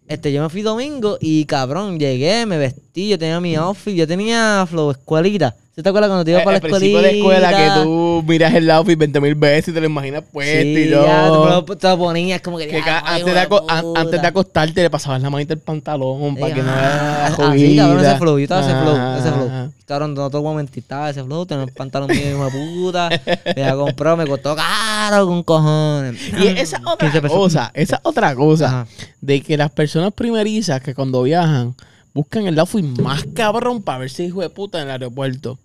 Este, 0.08 0.32
yo 0.32 0.42
me 0.42 0.48
fui 0.48 0.62
domingo 0.62 1.18
y 1.20 1.44
cabrón, 1.44 1.98
llegué, 2.00 2.44
me 2.44 2.58
vestí, 2.58 3.08
yo 3.08 3.16
tenía 3.18 3.40
mi 3.40 3.54
outfit, 3.54 3.94
yo 3.94 4.08
tenía 4.08 4.66
flow 4.68 4.90
escuelita. 4.90 5.54
¿Se 5.74 5.84
te 5.84 5.88
acuerdas 5.88 6.08
cuando 6.10 6.24
te 6.24 6.32
ibas 6.32 6.42
Eh, 6.42 6.44
para 6.44 6.58
la 6.58 6.66
escuelita? 6.66 7.00
de 7.00 7.16
escuela 7.18 7.50
que 7.50 7.82
tú 7.84 8.24
miras 8.26 8.52
el 8.54 8.68
outfit 8.70 8.98
20 8.98 9.20
mil 9.20 9.34
veces 9.36 9.68
y 9.68 9.72
te 9.72 9.80
lo 9.80 9.86
imaginas 9.86 10.24
puesto 10.30 10.52
Sí, 10.62 10.68
y 10.76 10.88
ya, 10.90 11.26
todo. 11.28 11.62
te 11.64 11.72
lo- 11.72 11.76
te 11.78 11.88
lo 11.88 11.98
ponías 11.98 12.40
como 12.42 12.58
que... 12.58 12.68
Ya, 12.70 12.98
antes, 12.98 13.32
de 13.32 13.48
antes 13.94 14.24
acostarte 14.24 14.82
le 14.82 14.90
pasabas 14.90 15.22
la 15.22 15.30
manita 15.30 15.54
el 15.54 15.60
pantalón 15.60 16.36
para 16.36 16.54
que 16.54 16.62
no 16.62 16.70
Ah, 16.70 16.74
vea 16.74 17.26
Así, 17.26 17.34
jodida. 17.36 17.82
cabrón, 17.84 18.04
ese 18.04 18.18
flow. 18.18 18.38
Yo 18.38 18.42
estaba 18.42 18.60
ese 18.62 18.70
flow, 18.72 19.18
ese 19.18 19.32
flow. 19.32 19.72
Cabrón, 19.86 20.14
no 20.14 20.30
te 20.30 20.36
voy 20.36 20.52
a 20.52 20.56
mentir, 20.56 20.82
estaba 20.82 21.10
ese 21.10 21.22
flow, 21.24 21.46
tenía 21.46 21.64
el 21.64 21.72
pantalón 21.72 22.08
mío, 22.10 22.30
hijo 22.30 22.50
puta. 22.50 23.08
Me 23.56 23.62
había 23.62 23.76
comprado, 23.76 24.16
me 24.16 24.26
costó 24.26 24.56
caro 24.56 25.26
con 25.26 25.42
cojones. 25.44 26.20
Y 26.40 26.48
esa 26.48 26.76
es 26.78 26.82
otra 26.84 26.96
15 27.06 27.22
pesos. 27.22 27.36
cosa, 27.38 27.70
esa 27.74 27.96
es 27.96 28.00
otra 28.02 28.34
cosa. 28.34 28.86
De 29.20 29.40
que 29.40 29.56
las 29.56 29.70
personas 29.70 30.12
primerizas 30.12 30.80
que 30.80 30.94
cuando 30.94 31.22
viajan 31.22 31.74
buscan 32.20 32.46
el 32.46 32.58
outfit 32.58 32.84
más 33.00 33.24
cabrón 33.34 33.82
para 33.82 33.98
verse 33.98 34.24
hijo 34.24 34.40
de 34.40 34.50
puta 34.50 34.78
en 34.78 34.84
el 34.86 34.90
aeropuerto. 34.92 35.58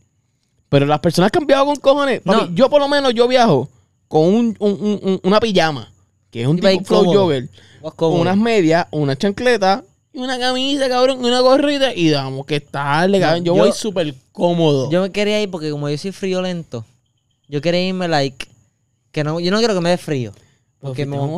Pero 0.69 0.85
las 0.85 0.99
personas 0.99 1.31
que 1.31 1.37
han 1.37 1.45
viajado 1.47 1.67
con 1.67 1.75
cojones, 1.77 2.21
papi, 2.21 2.53
yo 2.55 2.69
por 2.69 2.81
lo 2.81 2.87
menos 2.87 3.13
yo 3.13 3.27
viajo 3.27 3.69
con 4.07 4.23
un, 4.23 4.55
un- 4.59 4.71
un- 4.81 4.99
un- 5.03 5.19
una 5.23 5.39
pijama, 5.39 5.91
que 6.31 6.41
es 6.41 6.47
un 6.47 6.57
tipo 6.57 6.67
flow 6.85 7.03
jogger, 7.23 7.49
con 7.95 8.13
unas 8.21 8.37
medias, 8.37 8.87
una 8.91 9.15
chancleta, 9.15 9.83
y 10.11 10.19
una 10.19 10.39
camisa, 10.39 10.87
cabrón, 10.89 11.23
y 11.23 11.27
una 11.27 11.39
gorrita, 11.41 11.93
y 11.93 12.09
damos 12.09 12.45
que 12.45 12.59
tarde, 12.61 13.19
cabrón. 13.19 13.43
Yo, 13.45 13.55
yo- 13.55 13.61
voy 13.63 13.71
súper 13.73 14.15
cómodo. 14.31 14.89
Yo 14.91 15.01
me 15.01 15.11
quería 15.11 15.41
ir 15.41 15.49
porque 15.51 15.69
como 15.71 15.89
yo 15.89 15.97
soy 15.97 16.11
friolento, 16.11 16.85
yo 17.47 17.61
quería 17.61 17.87
irme 17.87 18.07
like... 18.07 18.47
Que 19.11 19.23
no, 19.23 19.39
yo 19.39 19.49
no 19.49 19.59
quiero 19.59 19.73
que 19.75 19.79
me 19.81 19.89
dé 19.91 19.97
frío. 19.97 20.33
Porque 20.81 21.05
me 21.05 21.17
voy 21.17 21.25
a. 21.29 21.37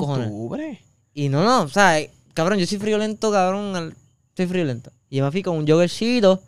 Y 1.13 1.29
no, 1.29 1.43
no, 1.43 1.61
o 1.61 1.67
sea, 1.67 1.99
cabrón, 2.33 2.57
yo 2.59 2.65
soy 2.65 2.79
friolento, 2.79 3.31
cabrón, 3.31 3.75
al- 3.75 3.95
soy 4.35 4.47
friolento. 4.47 4.91
Y 5.09 5.17
yo 5.17 5.25
me 5.25 5.31
fui 5.31 5.41
con 5.41 5.57
un 5.57 5.67
joggercito, 5.67 6.41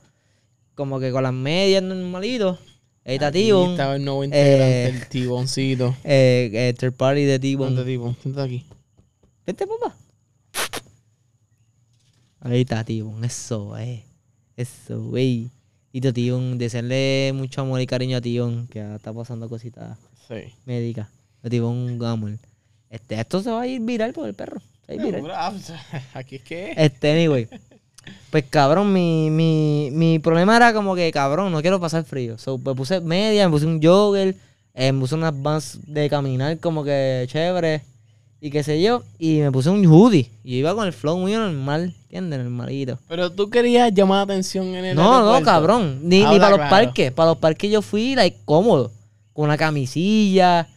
como 0.75 0.99
que 0.99 1.11
con 1.11 1.23
las 1.23 1.33
medias 1.33 1.81
normalitos. 1.83 2.59
Ahí 3.05 3.15
está 3.15 3.27
Aquí 3.27 3.43
Tibon. 3.45 3.71
estaba 3.71 3.95
el 3.95 4.03
nuevo 4.05 4.23
integrante, 4.23 4.85
Eh, 4.85 4.87
el 4.89 5.07
tiboncito. 5.07 5.95
Eh, 6.03 6.49
eh, 6.53 6.73
third 6.77 6.93
party 6.93 7.23
de 7.23 7.39
Tibon. 7.39 7.75
¿Dónde? 7.75 7.97
Siéntate 8.21 8.41
aquí. 8.45 8.65
Vete, 9.45 9.65
papá. 9.65 9.95
Ahí 12.41 12.61
está 12.61 12.83
Tibon, 12.83 13.23
eso, 13.23 13.77
eh. 13.77 14.03
Eso, 14.55 15.01
güey. 15.03 15.49
Y 15.91 16.01
tu 16.01 16.13
Tibon, 16.13 16.57
desearle 16.57 17.31
mucho 17.33 17.61
amor 17.61 17.81
y 17.81 17.87
cariño 17.87 18.17
a 18.17 18.21
Tibon, 18.21 18.67
que 18.67 18.79
está 18.95 19.11
pasando 19.13 19.49
cositas 19.49 19.97
Sí. 20.27 20.53
médicas. 20.65 21.07
A 21.43 21.49
Tibon, 21.49 21.97
amor. 22.05 22.37
Este, 22.89 23.19
esto 23.19 23.41
se 23.41 23.49
va 23.51 23.61
a 23.61 23.67
ir 23.67 23.81
viral 23.81 24.13
por 24.13 24.27
el 24.27 24.33
perro. 24.35 24.61
Se 24.85 24.95
va 24.97 25.03
a 25.03 25.07
ir 25.07 25.15
viral. 25.15 25.61
Aquí 26.13 26.35
es 26.35 26.43
que. 26.43 26.73
Este, 26.77 27.11
anyway. 27.11 27.47
Pues 28.31 28.45
cabrón, 28.49 28.93
mi, 28.93 29.29
mi, 29.29 29.89
mi 29.91 30.19
problema 30.19 30.55
era 30.55 30.73
como 30.73 30.95
que, 30.95 31.11
cabrón, 31.11 31.51
no 31.51 31.61
quiero 31.61 31.79
pasar 31.79 32.03
frío. 32.03 32.37
So, 32.37 32.57
me 32.57 32.75
puse 32.75 33.01
media, 33.01 33.47
me 33.47 33.51
puse 33.51 33.65
un 33.65 33.81
jogger, 33.81 34.35
eh, 34.73 34.91
me 34.91 34.99
puse 34.99 35.15
unas 35.15 35.39
vans 35.41 35.79
de 35.85 36.09
caminar 36.09 36.57
como 36.59 36.83
que 36.83 37.25
chévere 37.27 37.81
y 38.41 38.49
qué 38.51 38.63
sé 38.63 38.81
yo. 38.81 39.03
Y 39.17 39.39
me 39.39 39.51
puse 39.51 39.69
un 39.69 39.85
hoodie. 39.85 40.29
Y 40.43 40.57
iba 40.57 40.73
con 40.73 40.87
el 40.87 40.93
flow 40.93 41.17
muy 41.17 41.33
normal, 41.33 41.93
¿entiendes? 42.03 42.39
Normalito. 42.39 42.99
Pero 43.07 43.31
tú 43.31 43.49
querías 43.49 43.93
llamar 43.93 44.17
la 44.27 44.33
atención 44.33 44.67
en 44.67 44.85
el. 44.85 44.95
No, 44.95 45.25
no, 45.25 45.43
cabrón. 45.43 45.99
Ni, 46.03 46.23
ni 46.23 46.39
para 46.39 46.57
los 46.57 46.69
parques. 46.69 47.11
Para 47.11 47.29
los 47.31 47.37
parques 47.37 47.71
yo 47.71 47.81
fui, 47.81 48.15
like, 48.15 48.37
cómodo. 48.45 48.91
Con 49.33 49.45
una 49.45 49.57
camisilla. 49.57 50.67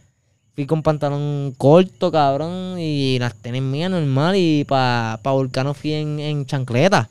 Fui 0.55 0.65
con 0.67 0.83
pantalón 0.83 1.53
corto, 1.57 2.11
cabrón. 2.11 2.77
Y 2.79 3.17
las 3.19 3.35
tenis 3.35 3.61
mías 3.61 3.89
normal. 3.89 4.35
Y 4.35 4.65
para 4.65 5.19
pa 5.23 5.31
Volcano 5.31 5.73
fui 5.73 5.93
en, 5.93 6.19
en 6.19 6.45
chancleta. 6.45 7.09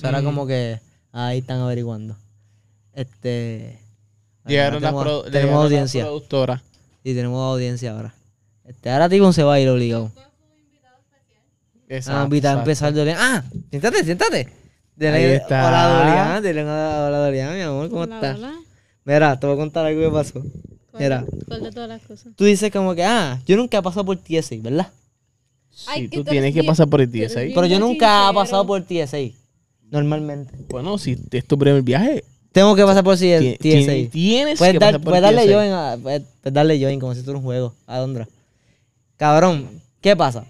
O 0.00 0.02
sea, 0.02 0.10
era 0.10 0.22
Mm. 0.22 0.24
como 0.24 0.46
que 0.46 0.80
ahí 1.12 1.38
están 1.40 1.60
averiguando. 1.60 2.16
Este. 2.94 3.78
Llegaron 4.46 4.80
las 4.80 4.90
tenemos, 4.92 5.02
pro- 5.04 5.30
tenemos 5.30 5.64
audiencia. 5.64 6.04
productoras. 6.04 6.62
Y 7.04 7.14
tenemos 7.14 7.38
audiencia 7.52 7.92
ahora. 7.92 8.14
Este, 8.64 8.88
ahora 8.90 9.08
Tibon 9.10 9.34
se 9.34 9.42
va 9.42 9.54
a 9.54 9.60
ir 9.60 9.68
obligado. 9.68 10.10
Ah, 12.06 12.22
invitado 12.24 12.56
a 12.58 12.60
empezar 12.60 12.94
Dorian. 12.94 13.16
Ah, 13.20 13.44
siéntate, 13.68 14.04
siéntate. 14.04 14.48
Dile- 14.96 15.12
Ahí 15.12 15.24
está. 15.32 15.66
Hola 15.68 15.88
Dorian, 15.88 16.42
dile 16.42 16.62
hola, 16.62 17.04
hola 17.08 17.18
Dorian, 17.18 17.54
mi 17.56 17.60
amor, 17.62 17.88
¿cómo 17.90 18.02
Hola, 18.02 18.14
estás? 18.16 18.36
hola. 18.38 18.54
Mira, 19.04 19.40
te 19.40 19.46
voy 19.46 19.54
a 19.56 19.58
contar 19.58 19.86
algo 19.86 20.00
que 20.00 20.10
pasó. 20.10 20.32
¿Cuál, 20.90 21.02
Mira, 21.02 21.24
¿Cuál 21.48 21.62
de 21.62 21.72
todas 21.72 21.88
las 21.88 22.02
cosas? 22.02 22.32
tú 22.36 22.44
dices 22.44 22.70
como 22.70 22.94
que, 22.94 23.04
ah, 23.04 23.40
yo 23.46 23.56
nunca 23.56 23.78
he 23.78 23.82
pasado 23.82 24.04
por 24.04 24.16
TSA, 24.18 24.56
¿verdad? 24.60 24.88
Ay, 25.86 26.02
Sí, 26.02 26.08
que 26.10 26.16
tú 26.18 26.24
tienes 26.24 26.54
que 26.54 26.62
pasar 26.64 26.88
por 26.88 27.00
el 27.00 27.08
tú 27.10 27.16
eres 27.16 27.30
16. 27.30 27.46
bien 27.46 27.54
Pero 27.54 27.66
yo 27.66 27.78
nunca 27.80 28.30
he 28.30 28.34
pasado 28.34 28.66
por 28.66 28.82
TSA, 28.82 29.18
normalmente. 29.90 30.52
Bueno, 30.68 30.96
si 30.98 31.16
es 31.30 31.44
tu 31.46 31.58
primer 31.58 31.82
viaje, 31.82 32.24
Tengo 32.52 32.74
que 32.74 32.82
pasar 32.84 33.04
por 33.04 33.16
ti- 33.16 33.28
TSA. 33.60 33.92
ti- 33.92 34.08
tienes 34.08 34.58
Puedes, 34.58 34.72
que 34.72 34.78
dar- 34.80 34.88
pasar 34.94 35.00
por 35.00 35.10
puedes 35.10 35.22
darle 35.22 35.42
TSA. 35.46 35.54
join, 35.54 35.70
a- 35.72 35.98
puedes, 36.02 36.22
puedes 36.42 36.54
darle 36.54 36.80
join 36.82 36.98
como 36.98 37.14
si 37.14 37.22
fuera 37.22 37.38
un 37.38 37.44
juego 37.44 37.74
a 37.86 37.98
Dondra. 37.98 38.28
Cabrón, 39.16 39.68
¿qué 40.00 40.16
pasa? 40.16 40.44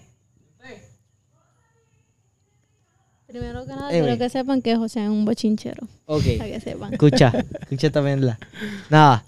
Primero 3.27 3.61
que 3.63 3.69
nada, 3.69 3.87
Anyway. 3.87 4.01
quiero 4.01 4.17
que 4.17 4.29
sepan 4.29 4.61
que 4.61 4.75
José 4.75 5.03
es 5.03 5.09
un 5.09 5.23
bochinchero. 5.23 5.87
Ok. 6.05 6.23
Para 6.37 6.49
que 6.49 6.59
sepan. 6.59 6.91
Escucha, 6.93 7.31
escucha 7.61 7.87
esta 7.87 8.01
mierda. 8.01 8.37
Nada. 8.89 9.23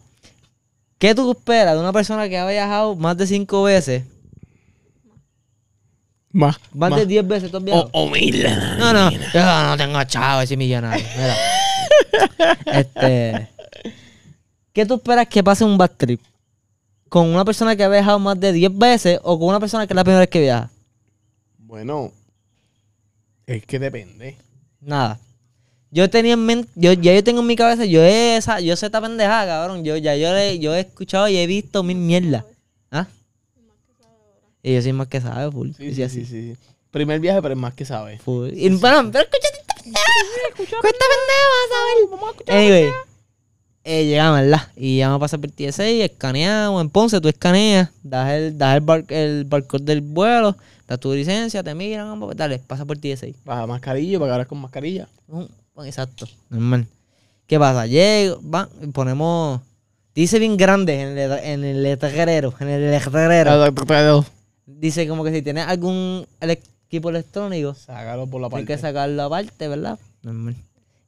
¿Qué 0.97 1.15
tú 1.15 1.31
esperas 1.31 1.73
de 1.75 1.79
una 1.79 1.93
persona 1.93 2.27
que 2.27 2.37
ha 2.37 2.47
viajado 2.47 2.95
más 2.97 3.15
de 3.17 3.27
cinco 3.27 3.63
veces? 3.63 4.03
Más, 6.33 6.59
Más, 6.73 6.89
más. 6.89 6.99
de 6.99 7.05
diez 7.05 7.25
veces 7.27 7.49
tú 7.51 7.57
has 7.57 7.63
O, 7.63 7.65
viajado. 7.65 7.89
o 7.93 8.09
mil. 8.09 8.43
No, 8.79 8.91
no, 8.91 9.11
yo 9.11 9.19
no 9.67 9.77
tengo 9.77 10.03
chavo 10.03 10.41
ese 10.41 10.57
millonario. 10.57 11.05
Mira. 11.15 11.35
este. 12.79 13.47
¿Qué 14.73 14.85
tú 14.85 14.95
esperas 14.95 15.27
que 15.27 15.43
pase 15.43 15.63
un 15.63 15.77
bad 15.77 15.91
trip? 15.95 16.19
¿Con 17.07 17.27
una 17.29 17.45
persona 17.45 17.75
que 17.75 17.83
ha 17.83 17.89
viajado 17.89 18.17
más 18.17 18.39
de 18.39 18.51
10 18.51 18.75
veces 18.77 19.19
o 19.21 19.37
con 19.37 19.49
una 19.49 19.59
persona 19.59 19.85
que 19.85 19.93
es 19.93 19.95
la 19.95 20.03
primera 20.03 20.21
vez 20.21 20.29
que 20.29 20.41
viaja? 20.41 20.71
Bueno, 21.59 22.11
es 23.45 23.63
que 23.67 23.77
depende. 23.77 24.35
Nada. 24.81 25.19
Yo 25.91 26.09
tenía 26.09 26.33
en 26.33 26.43
mente, 26.43 26.67
yo, 26.73 26.93
ya 26.93 27.13
yo 27.13 27.23
tengo 27.23 27.41
en 27.41 27.47
mi 27.47 27.55
cabeza, 27.55 27.85
yo 27.85 28.01
esa, 28.03 28.59
yo 28.59 28.75
sé 28.75 28.87
esta 28.87 28.99
pendejada, 28.99 29.45
cabrón. 29.45 29.83
Yo 29.83 29.95
ya 29.97 30.15
yo, 30.15 30.33
le- 30.33 30.57
yo 30.57 30.73
he 30.73 30.79
escuchado 30.79 31.27
y 31.27 31.37
he 31.37 31.45
visto 31.45 31.83
mil 31.83 31.97
mierdas. 31.97 32.43
Y 34.63 34.73
yo 34.73 34.81
soy 34.81 34.93
más 34.93 35.07
que 35.07 35.19
sabe, 35.21 35.51
full. 35.51 35.71
Sí, 35.77 35.93
sí, 35.93 36.01
así, 36.03 36.25
sí. 36.25 36.55
Primer 36.89 37.19
viaje, 37.19 37.41
pero 37.41 37.53
es 37.53 37.59
más 37.59 37.73
que 37.73 37.85
sabes. 37.85 38.21
full. 38.21 38.49
Y, 38.53 38.69
bueno, 38.69 39.09
pero 39.11 39.25
escúchate 39.25 39.57
esta 39.59 39.75
pendeja. 39.75 40.05
Con 40.55 40.65
esta 40.65 41.05
pendeja 41.11 41.45
vas 41.51 41.71
a 41.75 42.55
ver. 42.55 42.57
Anyway. 42.61 42.91
Eh, 43.85 44.05
llegamos, 44.05 44.39
¿verdad? 44.39 44.67
Y 44.77 44.97
ya 44.99 45.07
vamos 45.09 45.17
a 45.17 45.19
pasar 45.25 45.41
por 45.41 45.51
TSA, 45.51 45.85
escaneamos. 45.85 46.81
En 46.81 46.89
Ponce 46.89 47.19
tú 47.19 47.27
escaneas, 47.27 47.89
das 48.01 48.31
el, 48.31 48.57
das 48.57 48.75
el, 48.75 48.81
bar, 48.81 49.03
el 49.09 49.43
barcode 49.43 49.83
del 49.83 49.99
vuelo, 49.99 50.55
das 50.87 50.99
tu 51.01 51.13
licencia, 51.13 51.61
te 51.61 51.75
miran, 51.75 52.07
vamos, 52.07 52.33
dale, 52.37 52.59
pasa 52.59 52.85
por 52.85 52.97
TSA. 52.97 53.27
Baja 53.43 53.67
mascarilla 53.67 54.19
para 54.19 54.29
que 54.29 54.31
ahora 54.31 54.45
con 54.45 54.59
mascarilla. 54.61 55.09
Un- 55.27 55.49
Exacto, 55.83 56.27
normal. 56.49 56.85
¿Qué 57.47 57.59
pasa? 57.59 57.85
Llego, 57.87 58.39
va, 58.49 58.69
ponemos. 58.93 59.59
Dice 60.15 60.39
bien 60.39 60.55
grande 60.55 61.01
en 61.01 61.17
el, 61.17 61.31
en 61.39 61.63
el 61.65 61.83
letrero. 61.83 62.53
En 62.61 62.69
el 62.69 62.89
letrero. 62.91 64.25
Dice 64.65 65.07
como 65.07 65.23
que 65.23 65.31
si 65.31 65.41
tienes 65.41 65.67
algún 65.67 66.25
equipo 66.41 67.09
electrónico, 67.09 67.73
Sácalo 67.73 68.27
por 68.27 68.41
la 68.41 68.49
hay 68.57 68.65
que 68.65 68.77
sacarlo 68.77 69.23
aparte, 69.23 69.67
¿verdad? 69.67 69.99
Normal. 70.21 70.55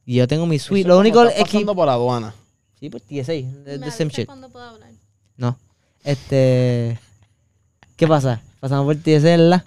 Y 0.05 0.15
yo 0.15 0.27
tengo 0.27 0.45
mi 0.45 0.59
suite. 0.59 0.81
es 0.81 0.87
Lo 0.87 0.99
único 0.99 1.23
equipo. 1.25 1.43
pasando 1.45 1.75
por 1.75 1.85
la 1.87 1.93
aduana. 1.93 2.35
Sí, 2.79 2.89
pues 2.89 3.03
TSA, 3.03 3.91
same 3.91 4.09
shit. 4.11 4.25
cuando 4.25 4.49
pueda 4.49 4.69
hablar. 4.71 4.89
No. 5.37 5.57
Este. 6.03 6.99
¿Qué 7.95 8.07
pasa? 8.07 8.41
Pasamos 8.59 8.85
por 8.85 8.95
TSA, 9.01 9.37
¿verdad? 9.37 9.63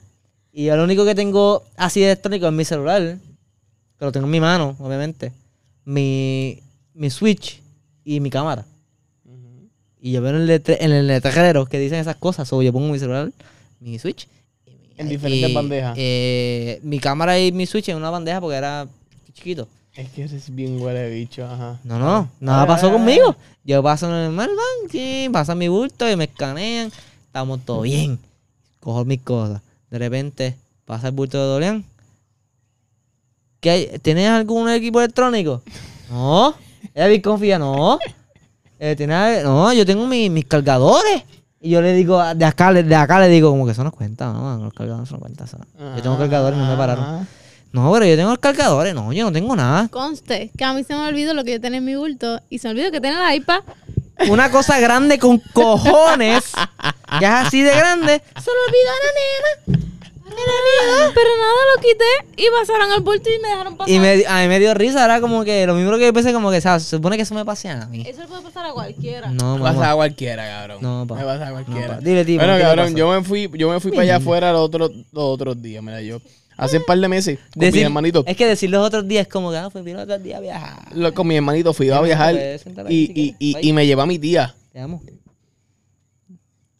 Y 0.52 0.66
yo 0.66 0.76
lo 0.76 0.84
único 0.84 1.04
que 1.04 1.14
tengo 1.14 1.64
así 1.76 2.00
de 2.00 2.06
electrónico 2.06 2.46
es 2.46 2.52
mi 2.52 2.64
celular. 2.64 3.16
Que 3.98 4.04
lo 4.04 4.12
tengo 4.12 4.26
en 4.26 4.30
mi 4.30 4.40
mano, 4.40 4.76
obviamente. 4.78 5.32
Mi, 5.84 6.60
mi 6.94 7.10
Switch 7.10 7.60
y 8.04 8.20
mi 8.20 8.30
cámara. 8.30 8.64
Y 10.00 10.12
yo 10.12 10.22
veo 10.22 10.30
en 10.30 10.42
el, 10.42 10.46
letre- 10.48 10.76
en 10.80 10.92
el 10.92 11.06
letrero 11.08 11.66
que 11.66 11.78
dicen 11.80 11.98
esas 11.98 12.16
cosas. 12.16 12.52
O 12.52 12.62
yo 12.62 12.72
pongo 12.72 12.92
mi 12.92 12.98
celular, 12.98 13.32
mi 13.80 13.98
Switch. 13.98 14.26
y 14.66 14.70
mi- 14.70 14.90
En 14.96 15.08
diferentes 15.08 15.50
y, 15.50 15.54
bandejas. 15.54 15.94
eh, 15.98 16.80
mi 16.82 16.98
cámara 16.98 17.38
y 17.38 17.52
mi 17.52 17.66
Switch 17.66 17.88
en 17.88 17.96
una 17.96 18.10
bandeja 18.10 18.40
porque 18.40 18.56
era 18.56 18.86
chiquito. 19.32 19.68
Es 19.94 20.08
que 20.10 20.22
eres 20.24 20.54
bien 20.54 20.80
huele 20.80 21.10
bicho, 21.10 21.44
ajá. 21.44 21.78
No, 21.84 21.98
no, 21.98 22.30
nada 22.40 22.62
Ah, 22.62 22.66
pasó 22.66 22.92
conmigo. 22.92 23.34
Yo 23.64 23.82
paso 23.82 24.08
normal, 24.08 24.48
van, 24.48 24.90
sí, 24.90 25.28
pasa 25.32 25.54
mi 25.56 25.66
bulto 25.68 26.08
y 26.08 26.14
me 26.16 26.24
escanean. 26.24 26.92
Estamos 27.26 27.60
todo 27.64 27.80
bien. 27.82 28.18
Cojo 28.80 29.04
mis 29.04 29.20
cosas. 29.22 29.60
De 29.90 29.98
repente 29.98 30.54
pasa 30.84 31.08
el 31.08 31.14
bulto 31.14 31.36
de 31.38 31.44
Dorian. 31.44 31.84
¿Qué 33.60 33.70
hay? 33.70 33.98
¿Tienes 34.02 34.28
algún 34.28 34.68
equipo 34.70 35.00
electrónico? 35.00 35.62
No. 36.10 36.54
Ella 36.94 37.20
confía, 37.22 37.58
no. 37.58 37.98
Eh, 38.78 38.94
¿tienes- 38.96 39.42
No, 39.42 39.72
yo 39.72 39.84
tengo 39.84 40.06
mi- 40.06 40.30
mis 40.30 40.44
cargadores. 40.44 41.22
Y 41.60 41.70
yo 41.70 41.82
le 41.82 41.92
digo, 41.92 42.22
de 42.34 42.44
acá, 42.44 42.70
le- 42.70 42.82
de 42.84 42.94
acá 42.94 43.18
le 43.18 43.28
digo, 43.28 43.50
como 43.50 43.66
que 43.66 43.72
eso 43.72 43.82
no 43.84 43.90
cuenta, 43.92 44.32
no, 44.32 44.58
los 44.58 44.72
cargadores 44.72 45.10
no 45.10 45.18
cuentan. 45.18 45.46
eso 45.46 45.58
no. 45.58 45.96
Yo 45.96 46.02
tengo 46.02 46.16
cargadores 46.18 46.56
y 46.58 46.62
no 46.62 46.68
me 46.70 46.76
pararon. 46.76 47.04
Ah. 47.04 47.24
No, 47.72 47.92
pero 47.92 48.06
yo 48.06 48.16
tengo 48.16 48.30
los 48.30 48.38
cargadores, 48.38 48.94
no, 48.94 49.12
yo 49.12 49.24
no 49.26 49.32
tengo 49.32 49.54
nada. 49.56 49.88
Conste 49.88 50.50
que 50.56 50.64
a 50.64 50.72
mí 50.72 50.84
se 50.84 50.94
me 50.94 51.06
olvidó 51.06 51.34
lo 51.34 51.44
que 51.44 51.52
yo 51.52 51.60
tenía 51.60 51.78
en 51.78 51.84
mi 51.84 51.96
bulto 51.96 52.40
y 52.48 52.58
se 52.60 52.68
me 52.68 52.72
olvidó 52.72 52.90
que 52.92 53.00
tenía 53.00 53.28
el 53.30 53.36
iPad. 53.40 53.60
Una 54.30 54.50
cosa 54.50 54.80
grande 54.80 55.18
con 55.18 55.38
cojones, 55.52 56.44
que 57.18 57.24
es 57.24 57.30
así 57.30 57.62
de 57.62 57.70
grande, 57.76 58.22
Se 58.42 58.50
lo 58.50 58.64
olvidó 58.66 58.90
a 58.90 59.72
la 59.74 59.78
nena. 59.78 59.97
Pero 61.14 61.28
nada, 61.36 61.60
lo 61.74 61.82
quité 61.82 62.42
y 62.42 62.46
pasaron 62.50 62.92
al 62.92 63.00
bulto 63.00 63.28
y 63.28 63.38
me 63.40 63.48
dejaron 63.48 63.76
pasar. 63.76 63.92
y 63.94 63.98
me, 63.98 64.24
a 64.26 64.42
mí 64.42 64.48
me 64.48 64.58
dio 64.60 64.74
risa, 64.74 65.04
era 65.04 65.20
como 65.20 65.44
que 65.44 65.66
lo 65.66 65.74
mismo 65.74 65.96
que 65.98 66.04
yo 66.06 66.12
pensé, 66.12 66.32
como 66.32 66.50
que, 66.50 66.60
¿sabes? 66.60 66.84
Se 66.84 66.96
supone 66.96 67.16
que 67.16 67.22
eso 67.22 67.34
me 67.34 67.44
pase 67.44 67.68
a 67.68 67.86
mí. 67.86 68.04
Eso 68.06 68.22
le 68.22 68.28
puede 68.28 68.42
pasar 68.42 68.66
a 68.66 68.72
cualquiera. 68.72 69.30
No, 69.30 69.56
Me 69.58 69.62
pasa 69.64 69.90
a 69.90 69.94
cualquiera, 69.94 70.46
cabrón. 70.46 70.78
No, 70.82 71.06
pa. 71.06 71.14
Me 71.16 71.24
pasa 71.24 71.48
a 71.48 71.50
cualquiera. 71.52 71.94
No. 71.96 72.00
Dile, 72.00 72.24
bueno, 72.36 72.52
¿qué 72.52 72.58
le 72.58 72.64
cabrón, 72.64 72.94
yo 72.96 73.10
me 73.10 73.24
fui, 73.24 73.50
yo 73.54 73.70
me 73.70 73.80
fui 73.80 73.90
para 73.90 74.02
allá 74.02 74.16
afuera 74.16 74.52
los 74.52 74.62
otros, 74.62 74.90
los 74.90 75.04
otros 75.24 75.60
días, 75.60 75.82
mira, 75.82 76.00
yo. 76.02 76.20
Hace 76.56 76.78
un 76.78 76.84
par 76.86 76.98
de 76.98 77.06
meses, 77.08 77.38
con 77.54 77.70
mi 77.70 77.78
hermanito. 77.80 78.24
Es 78.26 78.36
que 78.36 78.44
decir 78.44 78.68
los 78.68 78.84
otros 78.84 79.06
días 79.06 79.22
es 79.26 79.32
como 79.32 79.52
que, 79.52 79.56
ah, 79.58 79.70
fui 79.70 79.80
los 79.92 80.02
otros 80.02 80.20
días 80.22 80.38
a 80.38 80.40
viajar. 80.40 80.78
lo- 80.92 81.14
con 81.14 81.26
mi 81.28 81.36
hermanito 81.36 81.72
fui 81.72 81.88
a 81.90 82.00
viajar 82.00 82.34
y, 82.88 83.12
y, 83.14 83.36
y, 83.38 83.68
y 83.68 83.72
me 83.72 83.86
lleva 83.86 84.06
mi 84.06 84.18
tía. 84.18 84.54
Te 84.72 84.80
amo. 84.80 85.00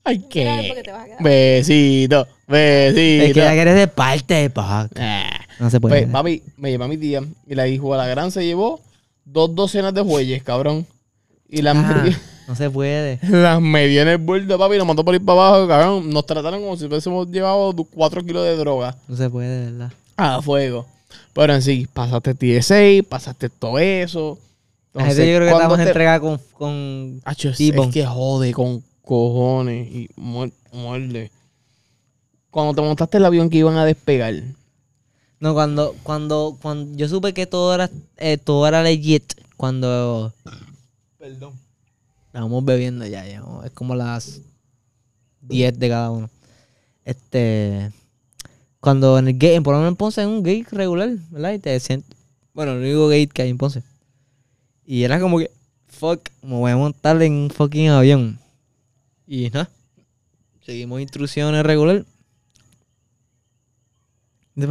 Ay, 0.04 0.18
qué. 0.28 0.82
te 1.22 2.24
besito. 2.48 3.40
Es 3.40 3.54
que 3.54 3.64
de 3.74 3.88
parte 3.88 4.34
de. 4.34 4.52
No 5.60 5.70
se 5.70 5.80
puede. 5.80 6.02
Pues, 6.02 6.12
papi, 6.12 6.42
me 6.56 6.70
lleva 6.70 6.88
mi 6.88 6.96
tía 6.96 7.22
y 7.46 7.54
la 7.54 7.66
hijo 7.68 7.92
a 7.94 7.96
la 7.96 8.06
gran 8.06 8.30
se 8.30 8.44
llevó 8.44 8.80
dos 9.24 9.54
docenas 9.54 9.92
de 9.94 10.00
bueyes, 10.02 10.42
cabrón. 10.42 10.86
Y 11.48 11.62
las, 11.62 11.76
Ah, 11.76 12.04
no 12.46 12.54
se 12.54 12.70
puede. 12.70 13.18
las 13.28 13.60
medió 13.60 14.02
en 14.02 14.08
el 14.08 14.18
bulto, 14.18 14.58
papi, 14.58 14.74
y 14.74 14.78
nos 14.78 14.86
mandó 14.86 15.04
por 15.04 15.14
ir 15.14 15.24
para 15.24 15.48
abajo, 15.48 15.68
cabrón. 15.68 16.10
Nos 16.10 16.26
trataron 16.26 16.60
como 16.60 16.76
si 16.76 16.84
hubiésemos 16.84 17.28
llevado 17.30 17.74
cuatro 17.94 18.22
kilos 18.24 18.44
de 18.44 18.56
droga 18.56 18.96
No 19.08 19.16
se 19.16 19.28
puede, 19.30 19.48
de 19.66 19.72
verdad. 19.72 19.92
a 20.16 20.40
fuego. 20.42 20.86
Pero 21.32 21.54
en 21.54 21.62
sí, 21.62 21.86
pasaste 21.92 22.34
TSA, 22.34 23.08
pasaste 23.08 23.48
todo 23.48 23.78
eso. 23.78 24.38
La 24.94 25.04
gente 25.06 25.30
yo 25.30 25.36
creo 25.38 25.48
que 25.48 25.52
estamos 25.54 25.76
te- 25.76 25.82
entregada 25.84 26.20
con, 26.20 26.40
con 26.52 27.20
Acho, 27.24 27.50
es, 27.50 27.56
que 27.92 28.04
jode 28.06 28.52
con 28.52 28.82
cojones 29.02 29.88
y 29.88 30.08
muer- 30.16 30.52
muerde. 30.72 31.30
Cuando 32.50 32.74
te 32.74 32.82
montaste 32.82 33.18
el 33.18 33.24
avión 33.24 33.50
que 33.50 33.58
iban 33.58 33.76
a 33.76 33.84
despegar. 33.84 34.34
No, 35.40 35.54
cuando, 35.54 35.94
cuando, 36.02 36.58
cuando 36.60 36.96
yo 36.96 37.08
supe 37.08 37.32
que 37.32 37.46
todo 37.46 37.74
era, 37.74 37.90
eh, 38.16 38.38
todo 38.38 38.66
era 38.66 38.82
legit, 38.82 39.34
cuando 39.56 40.32
Perdón. 41.16 41.52
estábamos 42.26 42.64
bebiendo 42.64 43.06
ya, 43.06 43.24
ya, 43.24 43.42
es 43.64 43.70
como 43.70 43.94
las 43.94 44.40
10 45.42 45.78
de 45.78 45.88
cada 45.88 46.10
uno. 46.10 46.30
Este, 47.04 47.92
cuando 48.80 49.18
en 49.18 49.28
el 49.28 49.34
gate, 49.34 49.54
en 49.54 49.62
por 49.62 49.74
lo 49.74 49.78
menos 49.78 49.92
en 49.92 49.96
Ponce 49.96 50.20
es 50.22 50.26
un 50.26 50.42
gate 50.42 50.66
regular, 50.72 51.10
¿verdad? 51.30 51.52
Y 51.52 51.58
te 51.58 51.78
sientes, 51.78 52.16
bueno, 52.52 52.72
el 52.72 52.78
único 52.78 53.08
gate 53.08 53.28
que 53.28 53.42
hay 53.42 53.50
en 53.50 53.58
Ponce. 53.58 53.82
Y 54.84 55.04
era 55.04 55.20
como 55.20 55.38
que, 55.38 55.50
fuck, 55.86 56.20
me 56.42 56.54
voy 56.54 56.72
a 56.72 56.76
montar 56.76 57.20
en 57.22 57.32
un 57.32 57.50
fucking 57.50 57.90
avión. 57.90 58.38
Y 59.26 59.50
nada, 59.50 59.70
seguimos 60.64 61.00
instrucciones 61.00 61.62
regular. 61.64 62.04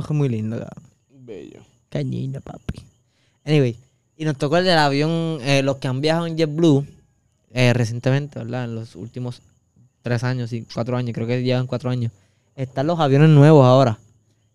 Muy 0.09 0.29
lindo, 0.29 0.57
cabrón. 0.57 0.83
Bello. 1.09 1.61
Cañina, 1.89 2.41
papi. 2.41 2.81
Anyway, 3.45 3.77
y 4.17 4.25
nos 4.25 4.37
tocó 4.37 4.57
el 4.57 4.65
del 4.65 4.77
avión, 4.77 5.39
eh, 5.41 5.61
los 5.63 5.77
que 5.77 5.87
han 5.87 6.01
viajado 6.01 6.27
en 6.27 6.37
JetBlue 6.37 6.85
eh, 7.53 7.73
recientemente, 7.73 8.39
¿verdad? 8.39 8.65
En 8.65 8.75
los 8.75 8.95
últimos 8.95 9.41
tres 10.01 10.23
años 10.23 10.51
y 10.51 10.65
cuatro 10.73 10.97
años, 10.97 11.13
creo 11.13 11.27
que 11.27 11.41
llevan 11.43 11.67
cuatro 11.67 11.89
años. 11.89 12.11
Están 12.55 12.87
los 12.87 12.99
aviones 12.99 13.29
nuevos 13.29 13.65
ahora, 13.65 13.99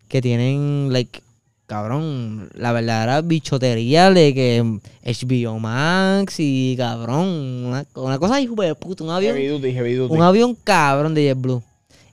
que 0.07 0.21
tienen, 0.21 0.89
like, 0.91 1.21
cabrón, 1.65 2.49
la 2.53 2.71
verdadera 2.71 3.21
bichotería 3.21 4.11
de 4.11 4.33
que 4.33 4.79
HBO 5.03 5.59
Max 5.59 6.35
y 6.37 6.75
cabrón, 6.77 7.27
una, 7.65 7.85
una 7.95 8.19
cosa 8.19 8.39
hijo 8.39 8.53
de 8.61 8.75
puta, 8.75 9.03
un 9.03 9.09
avión. 9.09 9.35
Heavy 9.35 9.47
duty, 9.47 9.73
heavy 9.73 9.93
duty. 9.95 10.13
Un 10.13 10.21
avión 10.21 10.55
cabrón 10.63 11.15
de 11.15 11.23
JetBlue. 11.23 11.63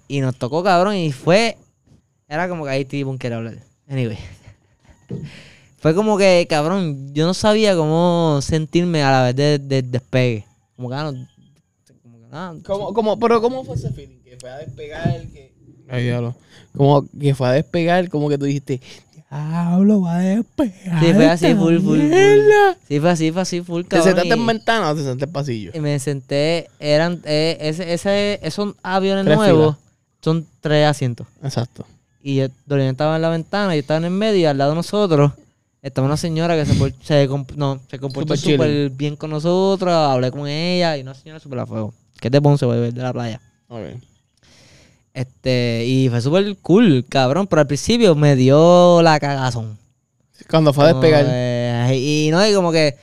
Y 0.09 0.20
nos 0.20 0.37
tocó 0.37 0.62
cabrón 0.62 0.96
y 0.96 1.12
fue. 1.12 1.56
Era 2.31 2.49
como 2.49 2.64
que 2.64 2.71
ahí 2.71 2.85
tipo 2.85 3.11
un 3.11 3.19
quiere 3.19 3.35
hablar. 3.35 3.59
Anyway. 3.88 4.16
Fue 5.79 5.97
como 5.97 6.16
que, 6.16 6.47
cabrón, 6.49 7.12
yo 7.12 7.27
no 7.27 7.35
sabía 7.35 7.75
cómo 7.75 8.38
sentirme 8.40 9.03
a 9.03 9.11
la 9.11 9.23
vez 9.25 9.37
de, 9.37 9.59
de 9.59 9.83
despegue. 9.83 10.47
Como 10.77 10.90
que, 10.90 10.95
ah, 10.95 11.11
no, 11.11 11.27
como 12.05 12.19
que, 12.19 12.25
ah, 12.31 12.55
¿Cómo, 12.64 12.95
cómo, 12.95 13.19
pero 13.19 13.40
¿cómo 13.40 13.64
fue 13.64 13.75
ese 13.75 13.90
feeling? 13.90 14.21
Que 14.21 14.37
fue 14.37 14.49
a 14.49 14.59
despegar, 14.59 15.27
que... 15.33 15.53
Ay, 15.88 16.05
diablo. 16.05 16.37
Como 16.77 17.05
que 17.19 17.35
fue 17.35 17.49
a 17.49 17.53
despegar, 17.53 18.09
como 18.09 18.29
que 18.29 18.38
tú 18.38 18.45
dijiste, 18.45 18.81
diablo, 19.29 20.03
va 20.03 20.19
a 20.19 20.21
despegar. 20.21 21.05
Sí, 21.05 21.12
fue 21.12 21.27
así, 21.27 21.55
full, 21.55 21.79
full, 21.79 21.83
full. 21.83 21.99
mierda". 21.99 22.77
Sí, 22.87 23.01
fue 23.01 23.11
así, 23.11 23.33
fue 23.33 23.43
así, 23.43 23.61
full, 23.61 23.83
¿Te 23.83 23.88
cabrón. 23.88 24.07
sentaste 24.07 24.35
en 24.35 24.47
ventana 24.47 24.90
o 24.90 24.95
te 24.95 25.01
sentaste 25.01 25.25
en 25.25 25.33
pasillo? 25.33 25.71
Y 25.75 25.81
me 25.81 25.99
senté, 25.99 26.71
eran, 26.79 27.21
eh, 27.25 27.59
ese, 27.61 27.93
ese, 27.93 28.38
esos 28.47 28.77
aviones 28.85 29.25
Tres 29.25 29.37
nuevos 29.37 29.77
son 30.23 30.47
tres 30.61 30.87
asientos. 30.87 31.27
Exacto. 31.43 31.85
Y 32.22 32.40
Dorian 32.66 32.88
estaba 32.90 33.16
en 33.16 33.22
la 33.22 33.30
ventana, 33.30 33.74
yo 33.74 33.80
estaba 33.80 33.98
en 33.98 34.04
el 34.04 34.11
medio 34.11 34.40
y 34.40 34.44
al 34.44 34.59
lado 34.59 34.72
de 34.72 34.76
nosotros 34.76 35.33
estaba 35.83 36.06
una 36.06 36.16
señora 36.18 36.54
que 36.56 36.66
se, 36.66 36.74
por- 36.74 36.92
se, 37.02 37.28
comp- 37.28 37.54
no, 37.56 37.80
se 37.90 37.98
comportó 37.98 38.35
súper 38.52 38.90
bien 38.90 39.16
con 39.16 39.30
nosotros, 39.30 39.92
hablé 39.94 40.30
con 40.30 40.46
ella 40.46 40.96
y 40.98 41.00
una 41.02 41.14
señora 41.14 41.40
súper 41.40 41.61
a 41.61 41.66
fuego. 41.66 41.94
Que 42.20 42.28
es 42.28 42.33
de 42.33 42.42
Ponce, 42.42 42.66
voy 42.66 42.76
a 42.76 42.80
ver 42.80 42.92
de 42.94 43.02
la 43.02 43.12
playa. 43.12 43.40
Este, 45.14 45.85
y 45.87 46.09
fue 46.09 46.20
súper 46.20 46.56
cool, 46.59 47.04
cabrón, 47.09 47.46
pero 47.46 47.61
al 47.61 47.66
principio 47.66 48.14
me 48.14 48.37
dio 48.37 49.00
la 49.02 49.18
cagazón. 49.18 49.78
Cuando 50.48 50.72
fue 50.72 50.85
a 50.85 50.88
despegar. 50.88 51.24
eh, 51.28 51.96
y 51.96 52.30
no, 52.30 52.46
y 52.46 52.52
como 52.54 52.70
que 52.70 52.96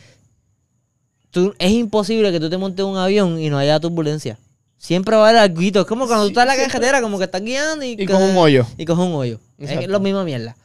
tú, 1.32 1.54
es 1.60 1.72
imposible 1.72 2.32
que 2.32 2.40
tú 2.40 2.50
te 2.50 2.58
montes 2.58 2.86
un 2.86 2.98
avión 2.98 3.40
y 3.40 3.50
no 3.50 3.58
haya 3.58 3.80
turbulencia. 3.80 4.38
Siempre 4.78 5.16
va 5.16 5.26
a 5.28 5.30
haber 5.30 5.42
algo. 5.42 5.62
Es 5.82 5.86
como 5.86 6.06
cuando 6.08 6.26
tú 6.26 6.30
estás 6.30 6.44
en 6.44 6.48
la 6.62 6.68
carretera, 6.68 7.02
como 7.02 7.18
que 7.18 7.24
estás 7.26 7.42
guiando 7.42 7.84
y, 7.84 7.96
Y 8.00 8.12
un 8.12 8.38
hoyo. 8.38 8.66
y 8.78 8.86
coge 8.86 9.02
un 9.02 9.14
hoyo. 9.14 9.40
Es 9.58 9.70
Exacto. 9.72 9.90
lo 9.92 10.00
mismo 10.00 10.24
mierda. 10.24 10.56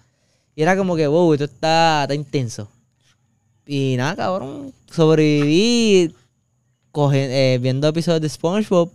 Y 0.55 0.63
era 0.63 0.77
como 0.77 0.97
que, 0.97 1.07
wow, 1.07 1.33
esto 1.33 1.45
está, 1.47 2.03
está 2.03 2.15
intenso. 2.15 2.69
Y 3.67 3.95
nada, 3.97 4.15
cabrón. 4.17 4.73
Sobreviví 4.91 6.15
coge- 6.93 7.29
eh, 7.31 7.59
viendo 7.61 7.89
episodios 7.89 8.21
de 8.21 8.29
SpongeBob. 8.29 8.91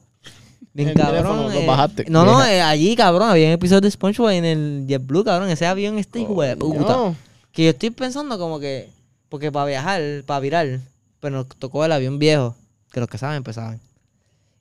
Bien 0.74 0.90
El 0.90 0.96
cabrón. 0.96 1.16
teléfono, 1.48 1.52
eh. 1.52 1.66
bajaste. 1.66 2.06
No, 2.10 2.24
no, 2.26 2.46
eh, 2.46 2.62
allí, 2.62 2.96
cabrón, 2.96 3.30
había 3.30 3.52
episodios 3.52 3.82
de 3.82 3.90
SpongeBob 3.92 4.30
en 4.30 4.46
el 4.46 4.86
JetBlue, 4.88 5.24
cabrón. 5.24 5.50
Ese 5.50 5.66
avión 5.66 5.98
este 5.98 6.20
hijo 6.20 6.40
de 6.44 6.56
puta. 6.56 6.80
No. 6.80 7.16
Que 7.52 7.64
yo 7.64 7.70
estoy 7.72 7.90
pensando 7.90 8.38
como 8.38 8.60
que, 8.60 8.90
porque 9.30 9.52
para 9.52 9.66
viajar, 9.66 10.02
para 10.28 10.40
virar, 10.40 10.80
pues 11.20 11.34
nos 11.34 11.48
tocó 11.48 11.84
el 11.84 11.92
avión 11.92 12.20
viejo, 12.20 12.56
que 12.92 13.00
los 13.00 13.10
que 13.10 13.18
saben, 13.18 13.42
pues 13.44 13.56
saben. 13.56 13.80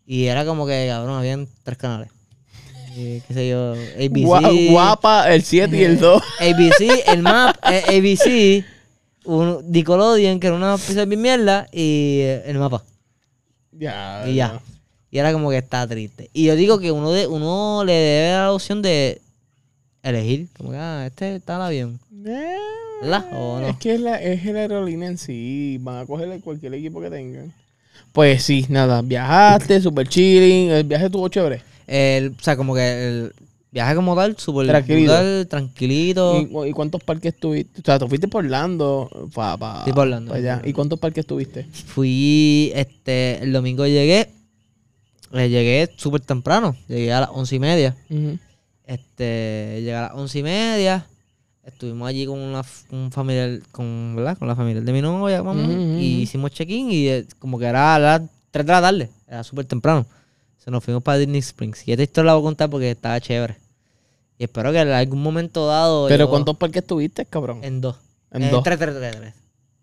Y 0.06 0.26
era 0.26 0.44
como 0.44 0.66
que, 0.66 0.86
cabrón, 0.88 1.18
habían 1.18 1.48
tres 1.64 1.78
canales. 1.78 2.08
Y, 2.96 3.20
qué 3.22 3.34
sé 3.34 3.48
yo, 3.50 3.72
ABC. 3.72 4.24
Gua- 4.24 4.70
guapa, 4.70 5.32
el 5.34 5.42
7 5.42 5.76
y 5.76 5.82
el 5.84 5.98
2. 5.98 6.22
ABC, 6.40 7.08
el 7.08 7.22
map, 7.22 7.56
eh, 7.70 7.82
ABC, 7.88 8.64
un 9.24 9.70
Nickelodeon, 9.70 10.40
que 10.40 10.46
era 10.46 10.56
una 10.56 10.76
pieza 10.78 11.04
de 11.04 11.16
mierda, 11.16 11.66
y 11.72 12.20
eh, 12.20 12.42
el 12.46 12.58
mapa. 12.58 12.82
ya. 13.72 14.24
Y 14.26 14.34
ya. 14.36 14.60
Y 15.10 15.18
era 15.18 15.32
como 15.32 15.50
que 15.50 15.58
está 15.58 15.86
triste. 15.86 16.30
Y 16.32 16.44
yo 16.44 16.56
digo 16.56 16.78
que 16.78 16.90
uno 16.92 17.10
de 17.12 17.26
uno 17.26 17.84
le 17.84 17.92
debe 17.92 18.28
dar 18.30 18.44
la 18.46 18.52
opción 18.52 18.82
de 18.82 19.20
elegir. 20.02 20.48
Como 20.56 20.70
que, 20.70 20.76
ah, 20.76 21.04
este 21.06 21.36
está 21.36 21.56
el 21.56 21.62
avión. 21.62 22.00
Eh, 22.24 22.56
¿Verdad? 23.02 23.26
¿O 23.32 23.60
no? 23.60 23.68
Es 23.68 23.76
que 23.76 23.94
es 23.94 24.00
la, 24.00 24.20
es 24.20 24.44
la 24.44 24.60
aerolínea 24.60 25.08
en 25.08 25.16
sí. 25.18 25.78
Van 25.80 25.98
a 25.98 26.06
cogerle 26.06 26.40
cualquier 26.40 26.74
equipo 26.74 27.00
que 27.00 27.10
tengan. 27.10 27.52
Pues 28.12 28.42
sí, 28.42 28.64
nada. 28.68 29.02
Viajaste, 29.02 29.80
super 29.80 30.08
chilling. 30.08 30.70
El 30.70 30.84
viaje 30.84 31.06
estuvo 31.06 31.28
chévere. 31.28 31.62
El, 31.86 32.34
o 32.38 32.42
sea, 32.42 32.56
como 32.56 32.74
que 32.74 33.08
el 33.08 33.32
viaje 33.70 33.94
como 33.94 34.16
tal, 34.16 34.36
súper 34.38 34.66
Tranquilito. 34.68 35.12
brutal, 35.12 35.46
tranquilito. 35.48 36.40
¿Y, 36.40 36.46
cu- 36.46 36.64
y 36.64 36.72
cuántos 36.72 37.02
parques 37.04 37.36
tuviste? 37.38 37.80
O 37.80 37.84
sea, 37.84 37.98
tú 37.98 38.08
fuiste 38.08 38.26
por 38.28 38.44
Orlando. 38.44 39.08
Pa, 39.34 39.56
pa- 39.56 39.84
Sí, 39.84 39.92
por 39.92 40.02
Orlando, 40.02 40.30
pa 40.32 40.38
allá. 40.38 40.62
¿Y 40.64 40.72
cuántos 40.72 40.98
parques 40.98 41.26
tuviste? 41.26 41.64
Fui, 41.64 42.72
este, 42.74 43.42
el 43.42 43.52
domingo 43.52 43.86
llegué, 43.86 44.30
eh, 45.32 45.48
llegué 45.50 45.90
súper 45.96 46.22
temprano, 46.22 46.74
llegué 46.88 47.12
a 47.12 47.20
las 47.20 47.30
once 47.32 47.54
y 47.54 47.58
media. 47.58 47.94
Este, 48.86 49.76
llegué 49.80 49.94
a 49.94 50.02
las 50.02 50.12
once 50.14 50.38
y 50.38 50.42
media, 50.42 51.06
estuvimos 51.66 52.08
allí 52.08 52.24
con 52.26 52.38
una 52.38 52.62
un 52.90 53.10
familiar, 53.12 53.60
con, 53.72 54.14
¿verdad? 54.16 54.38
Con 54.38 54.48
la 54.48 54.56
familia 54.56 54.80
de 54.82 54.92
mi 54.92 55.02
novia, 55.02 55.42
mamá, 55.42 55.62
Ujú, 55.62 55.72
ujú, 55.72 55.98
y 55.98 56.22
hicimos 56.22 56.50
check-in 56.52 56.90
y 56.90 57.08
eh, 57.08 57.26
como 57.38 57.58
que 57.58 57.66
era 57.66 57.94
a 57.94 57.98
las 57.98 58.22
3 58.50 58.64
de 58.64 58.72
la 58.72 58.80
tarde, 58.80 59.10
era 59.26 59.44
súper 59.44 59.64
temprano. 59.66 60.06
Se 60.58 60.70
nos 60.70 60.82
fuimos 60.82 61.02
para 61.02 61.18
Disney 61.18 61.38
Springs. 61.40 61.86
Y 61.86 61.92
esta 61.92 62.02
historia 62.02 62.28
la 62.28 62.34
voy 62.34 62.42
a 62.42 62.44
contar 62.46 62.70
porque 62.70 62.90
estaba 62.90 63.20
chévere. 63.20 63.56
Y 64.38 64.44
espero 64.44 64.72
que 64.72 64.80
en 64.80 64.88
algún 64.90 65.22
momento 65.22 65.66
dado. 65.66 66.08
¿Pero 66.08 66.24
yo- 66.24 66.30
cuántos 66.30 66.56
parques 66.56 66.84
tuviste, 66.86 67.24
cabrón? 67.26 67.60
En 67.62 67.80
dos. 67.80 67.96
En 68.30 68.42
Eh, 68.42 68.50
dos. 68.50 68.62
Tres, 68.64 68.78
tres, 68.78 68.94
tres, 68.96 69.16
tres. 69.16 69.34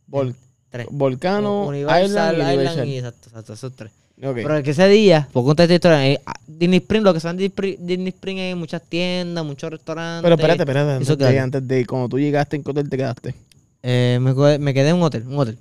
Vol- 0.10 0.36
Tres. 0.70 0.88
Volcano, 0.90 1.66
Universal, 1.68 2.36
Island 2.36 2.62
Island 2.62 2.88
y 2.90 2.98
exacto, 2.98 3.30
exacto, 3.30 3.54
esos 3.54 3.76
tres. 3.76 3.92
Ok. 4.18 4.36
Pero 4.36 4.58
es 4.58 4.64
que 4.64 4.72
ese 4.72 4.88
día, 4.88 5.28
por 5.32 5.44
contar 5.44 5.64
esta 5.64 5.76
historia, 5.76 6.08
eh, 6.08 6.22
ah, 6.26 6.34
Disney 6.48 6.78
Spring, 6.80 7.04
lo 7.04 7.14
que 7.14 7.20
son 7.20 7.36
Disney 7.36 7.48
Spring, 7.48 7.76
Disney 7.80 8.10
Spring 8.10 8.40
hay 8.40 8.56
muchas 8.56 8.82
tiendas, 8.84 9.44
muchos 9.44 9.72
restaurantes. 9.72 10.24
Pero 10.24 10.36
espérate, 10.36 10.62
espérate. 10.64 11.04
Eso 11.04 11.14
Antes 11.14 11.18
de, 11.18 11.34
claro. 11.34 11.44
antes 11.44 11.68
de 11.68 11.86
cuando 11.86 12.10
tú 12.10 12.20
llegaste, 12.20 12.56
¿en 12.56 12.64
qué 12.64 12.72
hotel 12.72 12.90
te 12.90 12.98
quedaste? 12.98 13.36
Eh, 13.82 14.20
me, 14.22 14.74
quedé 14.74 14.90
en 14.90 14.96
un 14.96 15.04
hotel, 15.04 15.24
un 15.28 15.40
hotel. 15.40 15.58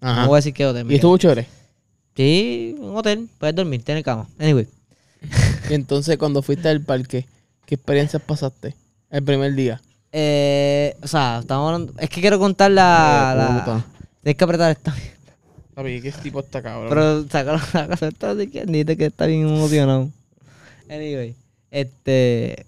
Ajá. 0.00 0.22
No 0.22 0.28
voy 0.28 0.36
a 0.36 0.38
decir 0.38 0.52
qué 0.52 0.66
hotel. 0.66 0.84
me 0.84 0.92
¿Y 0.92 0.96
estuvo 0.96 1.16
chévere? 1.16 1.46
Sí, 2.14 2.76
un 2.78 2.96
hotel, 2.96 3.28
puedes 3.38 3.56
dormir, 3.56 3.82
tienes 3.82 4.04
cama. 4.04 4.26
Anyway. 4.38 4.66
Y 5.70 5.74
entonces, 5.74 6.16
cuando 6.16 6.40
fuiste 6.40 6.68
al 6.68 6.80
parque, 6.80 7.26
¿qué 7.66 7.74
experiencias 7.74 8.22
pasaste 8.22 8.74
el 9.10 9.22
primer 9.22 9.54
día? 9.54 9.82
Eh, 10.12 10.96
o 11.02 11.06
sea, 11.06 11.40
estamos 11.40 11.66
hablando. 11.66 11.92
Es 11.98 12.08
que 12.08 12.20
quiero 12.20 12.38
contar 12.38 12.70
la. 12.70 13.32
Eh, 13.32 13.36
la-. 13.36 13.84
Tienes 14.22 14.36
que 14.36 14.44
apretar 14.44 14.70
esta. 14.70 14.94
Papi, 15.78 16.02
¿qué 16.02 16.10
tipo 16.10 16.40
está 16.40 16.60
cabrón? 16.60 16.88
Pero 16.88 17.28
sacaron 17.28 17.60
la 17.72 17.86
casa 17.86 18.08
esta 18.08 18.32
así 18.32 18.48
que 18.48 18.96
que 18.96 19.06
está 19.06 19.26
bien 19.26 19.46
emocionado. 19.46 20.10
Anyway, 20.90 21.36
este. 21.70 22.66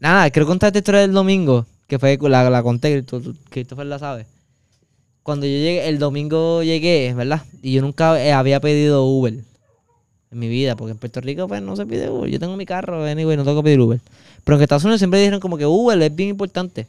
Nada, 0.00 0.28
quiero 0.28 0.46
contar 0.46 0.66
esta 0.66 0.80
historia 0.80 1.00
del 1.00 1.12
domingo. 1.12 1.64
Que 1.86 1.98
fue 1.98 2.18
la, 2.20 2.50
la 2.50 2.62
conté, 2.62 3.02
Christopher 3.48 3.86
la 3.86 3.98
sabe. 3.98 4.26
Cuando 5.22 5.46
yo 5.46 5.52
llegué, 5.52 5.88
el 5.88 5.98
domingo 5.98 6.62
llegué, 6.62 7.14
¿verdad? 7.14 7.42
Y 7.62 7.72
yo 7.72 7.80
nunca 7.80 8.22
eh, 8.22 8.34
había 8.34 8.60
pedido 8.60 9.06
Uber 9.06 9.32
en 9.32 10.38
mi 10.38 10.48
vida, 10.48 10.76
porque 10.76 10.90
en 10.92 10.98
Puerto 10.98 11.22
Rico 11.22 11.48
pues 11.48 11.62
no 11.62 11.74
se 11.74 11.86
pide 11.86 12.10
Uber. 12.10 12.28
Yo 12.28 12.38
tengo 12.38 12.54
mi 12.58 12.66
carro, 12.66 13.02
anyway, 13.02 13.38
no 13.38 13.44
tengo 13.44 13.62
que 13.62 13.64
pedir 13.64 13.80
Uber. 13.80 13.98
Pero 14.44 14.58
en 14.58 14.62
Estados 14.62 14.84
Unidos 14.84 15.00
siempre 15.00 15.20
dijeron 15.20 15.40
como 15.40 15.56
que 15.56 15.64
Uber 15.64 16.02
es 16.02 16.14
bien 16.14 16.28
importante. 16.28 16.86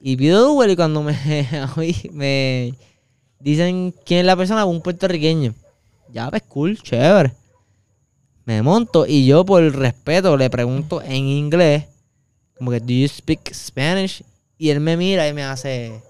Y 0.00 0.16
pido 0.16 0.52
Uber 0.52 0.68
y 0.68 0.74
cuando 0.74 1.04
me, 1.04 1.16
me 2.12 2.74
dicen 3.40 3.94
quién 4.04 4.20
es 4.20 4.26
la 4.26 4.36
persona, 4.36 4.64
un 4.64 4.80
puertorriqueño. 4.82 5.54
Ya, 6.12 6.30
pues 6.30 6.42
cool, 6.48 6.78
chévere. 6.82 7.32
Me 8.44 8.62
monto 8.62 9.06
y 9.06 9.26
yo 9.26 9.44
por 9.44 9.62
respeto 9.76 10.36
le 10.36 10.48
pregunto 10.48 11.02
en 11.02 11.26
inglés, 11.26 11.84
como 12.56 12.70
que, 12.70 12.80
¿do 12.80 12.92
you 12.92 13.06
speak 13.08 13.52
Spanish? 13.52 14.24
Y 14.56 14.70
él 14.70 14.80
me 14.80 14.96
mira 14.96 15.28
y 15.28 15.34
me 15.34 15.44
hace, 15.44 16.00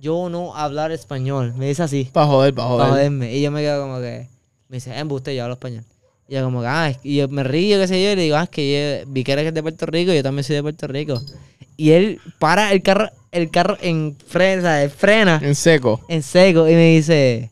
yo 0.00 0.28
no 0.28 0.54
hablar 0.56 0.90
español. 0.90 1.54
Me 1.56 1.68
dice 1.68 1.82
así, 1.84 2.08
Para 2.12 2.26
joder, 2.26 2.52
para 2.54 2.68
joder. 2.68 2.88
joderme. 2.90 3.34
Y 3.36 3.42
yo 3.42 3.50
me 3.50 3.60
quedo 3.62 3.82
como 3.82 4.00
que, 4.00 4.28
me 4.68 4.76
dice, 4.78 4.98
embuste, 4.98 5.34
yo 5.34 5.44
hablo 5.44 5.54
español. 5.54 5.84
Y 6.28 6.34
yo 6.34 6.42
como 6.42 6.60
que, 6.60 6.66
ah, 6.66 6.92
y 7.04 7.16
yo 7.16 7.28
me 7.28 7.44
río, 7.44 7.78
qué 7.78 7.86
sé 7.86 8.02
yo, 8.02 8.10
y 8.10 8.16
le 8.16 8.22
digo, 8.22 8.36
ah, 8.36 8.42
es 8.42 8.50
que 8.50 9.04
yo 9.04 9.10
vi 9.12 9.22
que 9.22 9.32
eres 9.32 9.54
de 9.54 9.62
Puerto 9.62 9.86
Rico, 9.86 10.12
yo 10.12 10.22
también 10.24 10.42
soy 10.42 10.56
de 10.56 10.62
Puerto 10.62 10.88
Rico. 10.88 11.22
Y 11.76 11.90
él 11.90 12.20
para 12.38 12.72
el 12.72 12.82
carro, 12.82 13.08
el 13.32 13.50
carro 13.50 13.76
en 13.80 14.16
frena, 14.26 14.88
frena 14.88 15.40
En 15.42 15.54
seco. 15.54 16.00
en 16.08 16.22
seco 16.22 16.68
y 16.68 16.72
me 16.74 16.94
dice, 16.96 17.50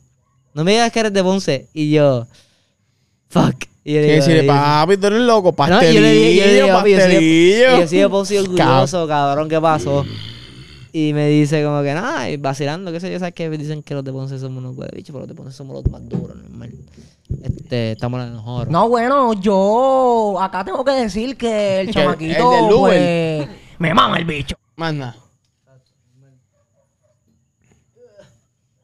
no 0.55 0.65
me 0.65 0.73
digas 0.73 0.91
que 0.93 1.01
eres 1.01 1.13
de 1.13 1.23
Ponce. 1.23 1.69
Y 1.75 1.91
yo, 1.91 2.27
fuck. 3.29 3.65
Y 3.87 3.93
yo 3.95 4.01
¿Qué 4.01 4.07
digo, 4.07 4.15
decirle, 4.25 4.45
papi, 4.45 4.97
tú 4.97 5.07
eres 5.09 5.21
loco, 5.21 5.49
No, 5.49 5.53
y 5.53 5.57
pastelillo, 5.57 5.95
yo 5.95 6.01
le 6.01 6.13
dije, 6.13 6.37
yo 6.37 6.45
le 6.47 6.55
dije, 6.55 6.73
papi, 6.73 6.91
yo 6.91 6.97
de- 6.97 7.03
pastelillo. 7.03 7.77
y 7.77 7.81
yo 7.81 7.89
soy 7.89 7.99
de 7.99 8.09
Ponce 8.09 8.41
orgulloso, 8.41 9.07
cabrón, 9.09 9.49
¿qué 9.51 9.61
pasó? 9.61 10.05
Y 10.91 11.13
me 11.13 11.29
dice 11.29 11.63
como 11.65 11.83
que 11.83 11.93
nada, 11.93 12.31
y 12.31 12.37
vacilando, 12.39 12.93
qué 12.93 13.01
sé 13.01 13.13
yo, 13.13 13.19
sabes 13.19 13.35
que 13.35 13.51
dicen 13.51 13.83
que 13.83 13.93
los 13.95 14.03
de 14.05 14.13
Ponce 14.13 14.39
somos 14.39 14.59
unos 14.65 14.75
huele 14.77 14.93
bichos, 14.97 15.09
pero 15.13 15.21
los 15.21 15.29
de 15.29 15.35
Ponce 15.35 15.53
somos 15.55 15.75
los 15.83 15.93
más 15.93 16.09
duros, 16.09 16.35
normal. 16.37 16.71
Este, 17.43 17.93
estamos 17.93 18.21
en 18.23 18.29
el 18.29 18.33
mejor. 18.35 18.71
No, 18.71 18.89
bueno, 18.89 19.35
yo 19.35 20.37
acá 20.41 20.65
tengo 20.65 20.83
que 20.85 20.93
decir 20.93 21.37
que 21.37 21.81
el 21.81 21.91
chamaquito, 21.93 22.55
el 22.55 22.65
del 22.65 22.73
Uber. 22.75 23.47
pues, 23.49 23.64
me 23.79 23.95
mama 23.95 24.19
el 24.19 24.25
bicho. 24.25 24.57
Más 24.77 24.95
nada. 24.95 25.17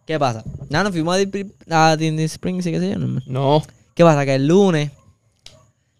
¿Qué 0.06 0.18
pasa? 0.18 0.42
Nada, 0.68 0.84
nos 0.84 0.92
fuimos 0.92 1.14
a 1.14 1.18
Disney, 1.18 1.52
a 1.70 1.96
Disney 1.96 2.24
Springs 2.24 2.66
y 2.66 2.72
qué 2.72 2.80
sé 2.80 2.90
yo, 2.90 2.98
normal. 2.98 3.22
No. 3.26 3.62
¿Qué 3.94 4.02
pasa? 4.02 4.24
Que 4.24 4.34
el 4.34 4.46
lunes 4.46 4.90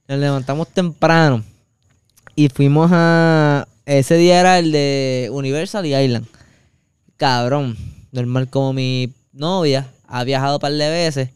nos 0.08 0.18
levantamos 0.18 0.68
temprano 0.68 1.44
y 2.34 2.48
fuimos 2.48 2.90
a... 2.92 3.68
Ese 3.86 4.16
día 4.16 4.40
era 4.40 4.58
el 4.58 4.72
de 4.72 5.28
Universal 5.32 5.86
y 5.86 5.94
Island. 5.94 6.26
Cabrón. 7.16 7.76
Normal 8.10 8.48
como 8.48 8.72
mi 8.72 9.12
novia 9.32 9.92
ha 10.08 10.24
viajado 10.24 10.56
un 10.56 10.60
par 10.60 10.72
de 10.72 10.90
veces, 10.90 11.30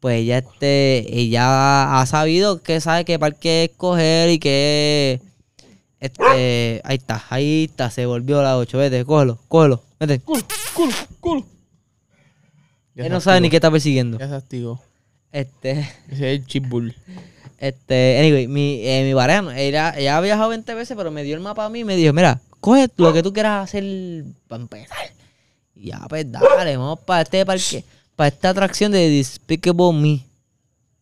pues 0.00 0.20
ella, 0.20 0.38
este, 0.38 1.18
ella 1.18 1.98
ha 2.00 2.04
sabido 2.04 2.62
que 2.62 2.80
sabe 2.82 3.06
qué 3.06 3.18
parque 3.18 3.64
escoger 3.64 4.28
y 4.30 4.38
que... 4.38 5.22
Este, 6.00 6.80
ahí 6.84 6.96
está, 6.96 7.24
ahí 7.28 7.64
está, 7.64 7.90
se 7.90 8.06
volvió 8.06 8.42
la 8.42 8.56
8. 8.56 8.78
Vete, 8.78 9.04
cógelo, 9.04 9.38
cógelo, 9.48 9.82
vete. 9.98 10.20
Culo, 10.20 10.44
culo, 10.74 10.94
culo. 11.20 11.46
Ya 12.94 13.06
Él 13.06 13.12
no 13.12 13.20
sabe 13.20 13.40
ni 13.40 13.50
qué 13.50 13.56
está 13.56 13.70
persiguiendo. 13.70 14.18
Ya 14.18 14.28
se 14.28 14.34
activó. 14.34 14.80
Este... 15.32 15.72
Ese 16.10 16.34
es 16.34 16.40
el 16.40 16.46
chipbull. 16.46 16.94
Este, 17.58 18.18
anyway, 18.20 18.46
mi, 18.46 18.80
eh, 18.86 19.04
mi 19.04 19.14
pareja, 19.14 19.58
ella, 19.58 19.92
ella 19.96 20.16
ha 20.16 20.20
viajado 20.20 20.50
20 20.50 20.74
veces, 20.74 20.96
pero 20.96 21.10
me 21.10 21.24
dio 21.24 21.34
el 21.34 21.40
mapa 21.40 21.64
a 21.64 21.68
mí 21.68 21.80
y 21.80 21.84
me 21.84 21.96
dijo, 21.96 22.12
mira, 22.12 22.40
coge 22.60 22.88
lo 22.96 23.12
que 23.12 23.22
tú 23.22 23.32
quieras 23.32 23.64
hacer 23.64 24.24
para 24.46 24.62
empezar. 24.62 24.96
Y 25.74 25.88
ya, 25.88 25.98
pues 26.08 26.30
dale, 26.30 26.76
vamos 26.76 27.00
para 27.00 27.22
este 27.22 27.44
parque, 27.44 27.84
para 28.14 28.28
esta 28.28 28.50
atracción 28.50 28.92
de 28.92 29.10
Despicable 29.10 29.92
Me. 29.92 30.24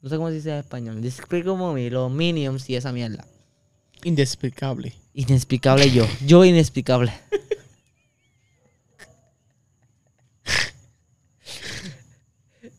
No 0.00 0.08
sé 0.08 0.16
cómo 0.16 0.28
se 0.28 0.36
dice 0.36 0.50
en 0.50 0.56
español. 0.56 1.02
Despicable 1.02 1.74
Me, 1.74 1.90
los 1.90 2.10
Minions 2.10 2.68
y 2.70 2.76
esa 2.76 2.90
mierda. 2.90 3.26
Indespicable. 4.06 4.94
Inexplicable 5.14 5.90
yo. 5.90 6.06
Yo 6.24 6.44
inexplicable. 6.44 7.12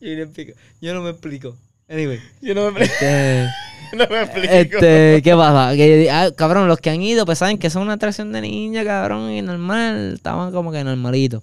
yo, 0.80 0.94
no 0.94 1.02
me 1.02 1.10
explico. 1.10 1.54
Anyway. 1.86 2.18
Yo 2.40 2.54
no 2.54 2.72
me, 2.72 2.82
Este... 2.82 3.46
no 3.94 4.06
me 4.08 4.22
explico. 4.22 4.54
Este, 4.54 5.20
¿qué 5.22 5.34
pasa? 5.36 5.76
Que, 5.76 6.10
ah, 6.10 6.30
cabrón, 6.34 6.66
los 6.66 6.78
que 6.78 6.88
han 6.88 7.02
ido, 7.02 7.26
pues 7.26 7.36
saben 7.36 7.58
que 7.58 7.68
son 7.68 7.82
una 7.82 7.92
atracción 7.92 8.32
de 8.32 8.40
niña, 8.40 8.82
cabrón, 8.82 9.30
y 9.30 9.42
normal, 9.42 10.14
estaban 10.14 10.50
como 10.50 10.72
que 10.72 10.82
normalitos. 10.82 11.42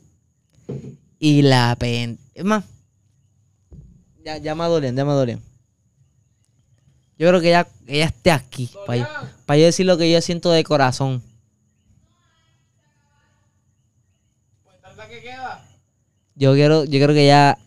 Y 1.19 1.43
la 1.43 1.75
pen... 1.77 2.17
Es 2.33 2.43
más, 2.43 2.63
ya, 4.23 4.39
ya 4.39 4.55
me 4.55 4.63
dolían, 4.63 4.95
ya 4.95 5.05
me 5.05 5.13
dolían. 5.13 5.41
Yo 7.17 7.29
creo 7.29 7.39
que 7.41 7.47
ella, 7.47 7.67
ella 7.87 8.05
esté 8.05 8.31
aquí, 8.31 8.69
para 8.85 8.97
yo, 8.97 9.07
pa' 9.45 9.57
yo 9.57 9.65
decir 9.65 9.85
lo 9.85 9.97
que 9.97 10.11
yo 10.11 10.21
siento 10.21 10.51
de 10.51 10.63
corazón. 10.63 11.21
Yo 16.35 16.53
quiero, 16.53 16.83
yo 16.83 16.91
quiero 16.91 17.13
que 17.13 17.23
ella 17.23 17.57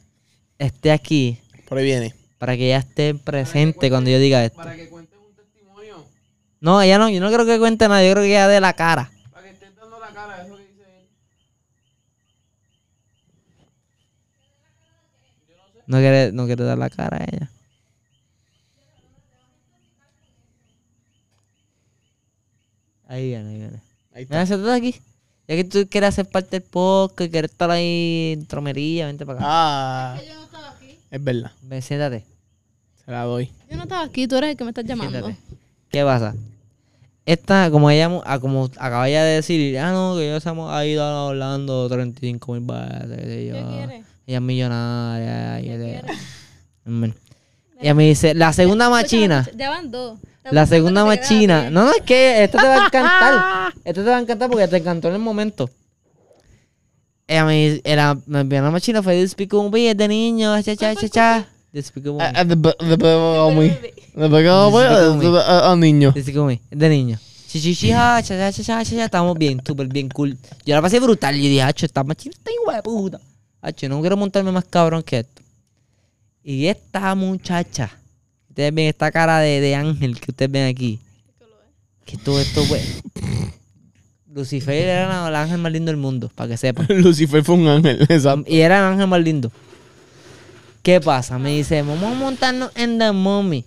esté 0.59 0.93
aquí 0.93 1.39
Por 1.69 1.79
ahí 1.79 1.85
viene. 1.85 2.15
para 2.37 2.57
que 2.57 2.67
ella 2.67 2.79
esté 2.79 3.15
presente 3.15 3.89
cuando 3.89 4.11
yo 4.11 4.19
diga 4.19 4.45
esto. 4.45 4.59
Para 4.59 4.77
que 4.77 4.89
cuentes 4.91 5.19
un 5.19 5.35
testimonio. 5.35 6.05
No, 6.61 6.83
ella 6.83 6.99
no, 6.99 7.09
yo 7.09 7.21
no 7.21 7.33
creo 7.33 7.47
que 7.47 7.59
cuente 7.59 7.89
nada, 7.89 8.05
yo 8.05 8.13
creo 8.13 8.25
que 8.25 8.31
ella 8.31 8.47
dé 8.49 8.61
la 8.61 8.75
cara. 8.75 9.11
Para 9.33 9.45
que 9.47 9.53
estés 9.53 9.75
dando 9.75 9.99
la 9.99 10.09
cara. 10.09 10.45
Eso 10.45 10.57
que 10.57 10.65
dice 10.65 10.83
él. 11.01 11.09
No 15.87 15.97
quiere, 15.99 16.33
no 16.33 16.45
quiere 16.45 16.65
dar 16.65 16.77
la 16.77 16.91
cara 16.91 17.17
a 17.17 17.25
ella. 17.25 17.51
Ahí 23.19 23.29
viene, 23.29 23.51
ahí 23.51 23.59
viene. 23.59 23.81
Ahí 24.15 24.23
está. 24.23 24.35
Mira, 24.37 24.47
siéntate 24.47 24.73
aquí. 24.77 25.01
Ya 25.49 25.57
que 25.57 25.65
tú 25.65 25.89
quieres 25.91 26.09
hacer 26.09 26.27
parte 26.27 26.61
del 26.61 26.63
podcast 26.69 27.31
quieres 27.31 27.51
estar 27.51 27.71
ahí 27.71 28.33
en 28.35 28.47
tromería, 28.47 29.07
vente 29.07 29.25
para 29.27 29.39
acá. 29.39 29.47
Ah, 29.49 30.21
Yo 30.27 30.35
no 30.35 30.45
estaba 30.45 30.71
aquí. 30.71 30.99
es 31.11 31.25
verdad. 31.25 31.51
Ven, 31.63 31.83
siéntate, 31.83 32.25
Se 33.05 33.11
la 33.11 33.23
doy. 33.25 33.51
Yo 33.71 33.77
no 33.77 33.85
estaba 33.85 34.03
aquí, 34.05 34.29
tú 34.29 34.37
eres 34.37 34.51
el 34.51 34.57
que 34.57 34.65
me 34.65 34.71
estás 34.71 34.85
llamando. 34.85 35.19
siéntate. 35.19 35.37
¿Qué 35.91 36.05
pasa? 36.05 36.35
Esta, 37.25 37.71
como 37.71 37.91
ella, 37.91 38.11
ah, 38.25 38.39
como 38.39 38.67
acaba 38.77 39.09
ya 39.09 39.23
de 39.25 39.37
decir, 39.37 39.79
ah, 39.79 39.91
no, 39.93 40.17
que 40.17 40.29
yo 40.29 40.39
se 40.41 40.49
hemos 40.49 40.85
ido 40.85 41.03
a 41.03 41.25
Orlando 41.27 41.89
35 41.89 42.53
mil 42.53 42.63
veces. 42.63 43.09
qué 43.17 43.25
sé 43.25 43.47
yo. 43.47 43.55
¿Qué 43.55 43.65
quieres? 43.77 44.07
Ella 44.27 44.37
es 44.39 44.43
millonaria. 44.43 45.61
y 45.61 45.65
¿Qué? 45.65 46.03
Amén. 46.87 47.15
Ella 47.81 47.95
me 47.95 48.09
dice, 48.09 48.35
la 48.35 48.53
segunda 48.53 48.91
machina. 48.91 49.49
Ya 49.57 49.71
van 49.71 49.91
dos. 49.91 50.19
La 50.51 50.67
segunda 50.67 51.05
machina. 51.05 51.71
No, 51.71 51.85
no, 51.85 51.93
es 51.93 52.03
que 52.03 52.43
esta 52.45 52.59
te 52.61 52.67
va 52.67 52.75
a 52.83 52.87
encantar. 52.87 53.75
Esta 53.85 54.03
te 54.05 54.11
va 54.11 54.17
a 54.17 54.21
encantar 54.21 54.49
porque 54.51 54.67
te 54.69 54.77
encantó 54.79 55.09
en 55.09 55.15
el 55.15 55.21
momento. 55.21 55.69
Ella 57.27 57.45
me 57.45 57.69
dice, 57.69 57.97
la, 57.97 58.19
una 58.27 58.71
machina, 58.71 59.03
fue 59.03 59.17
Despicable 59.17 59.69
Me, 59.71 59.91
es 59.91 59.97
de 59.97 60.09
niño, 60.09 60.61
cha, 60.63 60.75
cha, 60.77 60.95
cha, 60.95 61.09
cha. 61.09 61.49
Despicable 61.73 62.23
Ah, 62.25 62.45
Me. 62.45 62.57
Despicable 62.57 63.55
Me. 63.55 63.69
de- 63.69 65.31
de- 65.31 65.43
a- 65.47 65.77
niño. 65.77 66.13
Despicable 66.13 66.47
Me, 66.47 66.61
es 66.71 66.79
de 66.79 66.89
niño. 66.89 67.19
Chi, 67.49 67.61
chi, 67.61 67.75
chi, 67.75 67.91
ja, 67.93 68.23
cha, 68.23 68.37
cha, 68.37 68.53
cha, 68.53 68.63
cha, 68.63 68.85
cha, 68.85 68.97
cha, 68.97 69.05
estamos 69.05 69.37
bien, 69.39 69.61
súper 69.67 69.87
bien 69.89 70.09
cool. 70.09 70.37
Yo 70.65 70.75
la 70.75 70.83
pasé 70.83 71.01
brutal 71.01 71.37
y 71.37 71.49
dije, 71.49 71.63
hacho, 71.63 71.85
esta 71.87 72.03
machina 72.05 72.35
está 72.37 72.51
igual 72.51 72.77
de 72.77 72.83
puta. 72.83 73.21
Hacho, 73.61 73.89
no 73.89 74.01
quiero 74.01 74.17
montarme 74.17 74.51
más 74.53 74.65
cabrón 74.65 75.03
que 75.03 75.19
esto. 75.21 75.43
Y 76.49 76.69
esta 76.69 77.15
muchacha, 77.15 77.91
ustedes 78.49 78.73
ven 78.73 78.87
esta 78.87 79.13
cara 79.13 79.39
de, 79.39 79.61
de 79.61 79.75
ángel 79.75 80.19
que 80.19 80.31
ustedes 80.31 80.51
ven 80.51 80.67
aquí. 80.67 80.99
Que 82.07 82.17
todo 82.17 82.41
esto, 82.41 82.65
pues. 82.67 83.03
Lucifer 84.33 84.75
era 84.75 85.29
el 85.29 85.37
ángel 85.37 85.59
más 85.59 85.71
lindo 85.71 85.91
del 85.91 85.99
mundo, 86.01 86.31
para 86.35 86.49
que 86.49 86.57
sepan. 86.57 86.87
Lucifer 87.03 87.45
fue 87.45 87.55
un 87.55 87.69
ángel, 87.69 88.01
exacto. 88.09 88.51
Y 88.51 88.61
era 88.61 88.79
el 88.79 88.85
ángel 88.95 89.07
más 89.09 89.21
lindo. 89.21 89.53
¿Qué 90.83 91.03
pasa? 91.03 91.39
Me 91.39 91.55
dice, 91.55 91.83
vamos 91.83 92.05
a 92.05 92.15
montarnos 92.15 92.71
en 92.75 92.99
The 92.99 93.13
Mummy. 93.13 93.67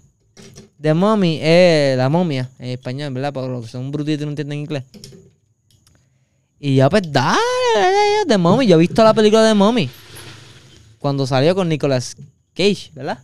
The 0.81 0.95
Mummy 0.95 1.37
es 1.39 1.95
la 1.95 2.09
momia 2.09 2.49
en 2.57 2.69
español, 2.69 3.13
¿verdad? 3.13 3.31
Porque 3.31 3.49
los 3.49 3.65
que 3.65 3.71
son 3.71 3.91
brutitos 3.91 4.23
y 4.23 4.25
no 4.25 4.31
entienden 4.31 4.57
inglés. 4.57 4.85
Y 6.59 6.77
yo, 6.77 6.89
pues 6.89 7.03
dale, 7.11 7.37
The 8.27 8.39
Mummy. 8.39 8.65
Yo 8.65 8.77
he 8.77 8.79
visto 8.79 9.03
la 9.03 9.13
película 9.13 9.43
de 9.43 9.53
Mummy. 9.53 9.87
Cuando 10.97 11.27
salió 11.27 11.53
con 11.53 11.69
Nicolas 11.69 12.15
Cage, 12.69 12.91
¿verdad? 12.93 13.19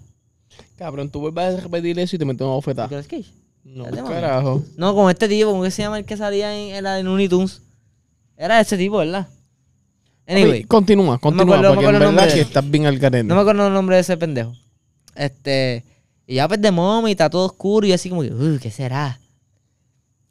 Cabrón, 0.77 1.09
tú 1.09 1.19
vuelves 1.19 1.55
a 1.57 1.61
repetir 1.61 1.97
eso 1.99 2.15
y 2.15 2.19
te 2.19 2.25
metes 2.25 2.41
una 2.41 2.51
bofetada. 2.55 2.87
Nicolas 2.87 3.07
Cage. 3.07 3.25
No, 3.63 3.85
carajo. 3.85 4.63
No, 4.77 4.95
con 4.95 5.09
este 5.11 5.27
tipo, 5.27 5.51
¿cómo 5.51 5.63
que 5.63 5.71
se 5.71 5.81
llama 5.81 5.97
el 5.99 6.05
que 6.05 6.15
salía 6.17 6.57
en, 6.57 6.75
en 6.75 6.83
la 6.83 6.95
de 6.95 7.03
Looney 7.03 7.27
Tunes? 7.27 7.61
Era 8.37 8.61
ese 8.61 8.77
tipo, 8.77 8.97
¿verdad? 8.97 9.27
Anyway, 10.27 10.63
continúa, 10.65 11.17
continúa, 11.17 11.55
acuerdo- 11.57 11.63
no 11.63 11.69
me 11.69 11.75
porque 11.75 11.85
acuerdo 11.85 11.89
en 11.89 11.95
el 11.95 12.03
nombre 12.03 12.25
verdad 12.25 12.35
que 12.35 12.41
estás 12.41 12.69
bien 12.69 12.85
al 12.85 12.99
garete. 12.99 13.23
no 13.23 13.35
me 13.35 13.41
acuerdo 13.41 13.67
el 13.67 13.73
nombre 13.73 13.95
de 13.95 14.01
ese 14.01 14.17
pendejo. 14.17 14.53
Este, 15.15 15.83
y 16.27 16.35
ya 16.35 16.47
pues 16.47 16.61
de 16.61 16.69
mommy, 16.71 17.11
está 17.11 17.29
todo 17.29 17.45
oscuro 17.45 17.87
y 17.87 17.93
así 17.93 18.09
como 18.09 18.21
que, 18.21 18.31
uy, 18.33 18.59
¿qué 18.59 18.69
será? 18.71 19.19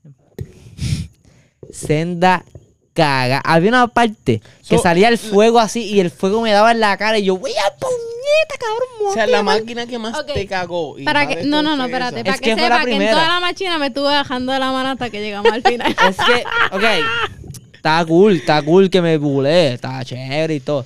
Senda 1.73 2.45
caga. 2.93 3.41
Había 3.45 3.71
una 3.71 3.89
parte 3.89 4.41
que 4.69 4.79
salía 4.79 5.09
el 5.09 5.19
fuego 5.19 5.59
así 5.59 5.83
y 5.85 6.01
el 6.01 6.11
fuego 6.11 6.41
me 6.41 6.53
daba 6.53 6.73
en 6.73 6.81
la 6.81 6.97
cara 6.97 7.19
y 7.19 7.25
yo, 7.25 7.35
wey, 7.35 7.53
a 7.55 7.75
puñeta, 8.27 8.55
cabrón, 8.59 9.11
O 9.11 9.15
sea, 9.15 9.27
la 9.27 9.43
man". 9.43 9.61
máquina 9.61 9.87
que 9.87 9.99
más 9.99 10.27
te 10.27 10.47
cagó. 10.47 10.99
y 10.99 11.05
Para 11.05 11.25
más 11.25 11.35
que, 11.35 11.43
de 11.43 11.49
no, 11.49 11.63
no, 11.63 11.77
no, 11.77 11.85
espérate. 11.87 12.23
Para 12.25 12.35
Es 12.35 12.41
que, 12.41 12.55
que 12.55 12.61
sepa 12.63 12.77
que 12.79 12.83
en 12.93 12.97
primera. 12.99 13.13
toda 13.13 13.29
la 13.29 13.41
machina 13.41 13.79
me 13.79 13.87
estuve 13.87 14.05
bajando 14.09 14.53
de 14.53 14.59
la 14.59 14.73
mano 14.73 14.91
hasta 14.91 15.11
que 15.11 15.21
llegamos 15.21 15.53
al 15.53 15.63
final. 15.63 15.95
Es 16.09 16.17
que, 16.17 16.45
ok, 16.77 16.85
está 17.75 18.05
cool, 18.05 18.37
está 18.37 18.63
cool 18.63 18.91
que 18.91 19.01
me 19.01 19.17
bulé, 19.19 19.75
está 19.75 20.05
chévere 20.05 20.55
y 20.57 20.61
todo. 20.61 20.85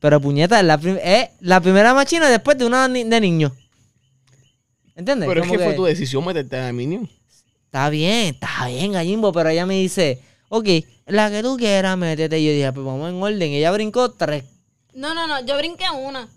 Pero 0.00 0.20
puñeta, 0.20 0.58
es 0.60 0.66
la, 0.66 0.78
prim- 0.78 0.98
es 1.02 1.28
la 1.40 1.60
primera 1.60 1.94
machina 1.94 2.28
después 2.28 2.58
de 2.58 2.66
una 2.66 2.88
ni- 2.88 3.04
de 3.04 3.20
niño. 3.20 3.52
¿Entiendes? 4.94 5.28
Pero 5.28 5.42
es 5.44 5.50
que 5.50 5.58
fue 5.58 5.74
tu 5.74 5.84
decisión 5.84 6.24
meterte 6.24 6.56
en 6.58 6.64
el 6.64 6.72
Minion. 6.74 7.10
Está 7.66 7.88
bien, 7.88 8.34
está 8.34 8.66
bien, 8.66 8.92
gallimbo, 8.92 9.32
pero 9.32 9.48
ella 9.48 9.64
me 9.64 9.74
dice, 9.78 10.20
ok, 10.50 10.68
la 11.06 11.30
que 11.30 11.42
tú 11.42 11.56
quieras, 11.56 11.96
métete. 11.96 12.38
Y 12.38 12.44
yo 12.46 12.52
dije, 12.52 12.72
pues 12.72 12.84
vamos 12.84 13.08
en 13.08 13.22
orden. 13.22 13.52
Ella 13.52 13.70
brincó 13.72 14.10
tres, 14.10 14.44
No, 14.92 15.14
no, 15.14 15.26
no, 15.26 15.42
yo 15.46 15.56
brinqué 15.56 15.84
una. 15.90 16.28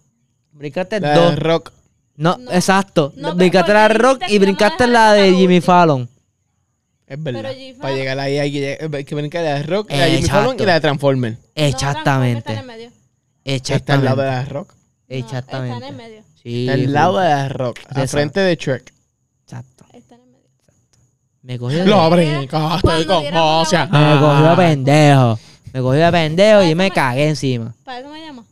Brincaste 0.56 1.00
La 1.00 1.16
dos. 1.16 1.30
de 1.32 1.36
Rock. 1.38 1.72
No, 2.18 2.38
No. 2.38 2.52
exacto. 2.52 3.14
No, 3.18 3.36
brincaste 3.36 3.74
la 3.74 3.88
rock 3.90 4.24
y 4.30 4.40
brincaste 4.40 4.88
la 4.88 5.14
de 5.14 5.34
Jimmy. 5.34 5.60
Fallon. 5.62 6.08
Es 7.08 7.22
verdad. 7.22 7.42
Pero 7.54 7.80
Para 7.80 7.96
llegar 7.96 8.20
ahí 8.20 8.40
hay 8.40 8.52
que, 8.52 8.90
hay 8.94 9.04
que 9.04 9.16
brincar 9.16 9.44
la 9.44 9.56
de 9.56 9.64
Rock, 9.64 9.92
la 9.92 10.06
de 10.06 10.12
Jimmy. 10.18 10.28
Fallon 10.30 10.56
y 10.60 10.66
la 10.66 10.74
de 10.76 10.80
Transformer. 10.82 11.32
No, 11.34 11.38
está 11.54 11.66
Exactamente. 11.68 12.54
el 12.54 12.66
medio. 12.66 12.92
Está 13.44 13.94
al 13.94 14.04
lado 14.06 14.22
de 14.22 14.28
Exactamente. 14.28 14.32
la 14.32 14.40
de 14.40 14.46
Rock. 14.46 14.70
No, 14.70 14.76
Está 15.08 15.14
en 15.14 15.20
Exactamente. 15.20 15.88
el 15.88 15.96
medio. 15.96 16.24
Sí, 16.42 16.62
Está 16.68 16.74
al 16.74 16.94
lado 16.94 17.20
de 17.20 17.30
la 17.30 17.50
Rock. 17.50 17.80
Al 17.80 17.86
Exacto. 17.90 18.08
frente 18.12 18.40
de 18.40 18.56
Shrek. 18.56 18.94
Exacto. 19.44 19.86
Está 19.94 20.16
en 20.16 20.22
el 20.22 20.28
medio. 20.28 20.50
Me 21.44 21.60
cogió 21.60 21.80
de, 21.80 21.86
Lo 21.86 22.10
brincaste 22.10 22.88
la 23.32 23.66
sea. 23.66 23.86
me 23.88 24.20
cogió 24.20 24.50
de 24.50 24.56
pendejo. 24.56 25.40
Me 25.74 25.82
cogió 25.82 26.06
de 26.06 26.12
pendejo 26.12 26.64
y 26.64 26.68
me 26.70 26.76
me- 26.76 26.92
cagué 26.92 27.28
encima. 27.28 27.76
¿Para 27.84 28.00
eso 28.00 28.10
me 28.10 28.22
llama? 28.22 28.46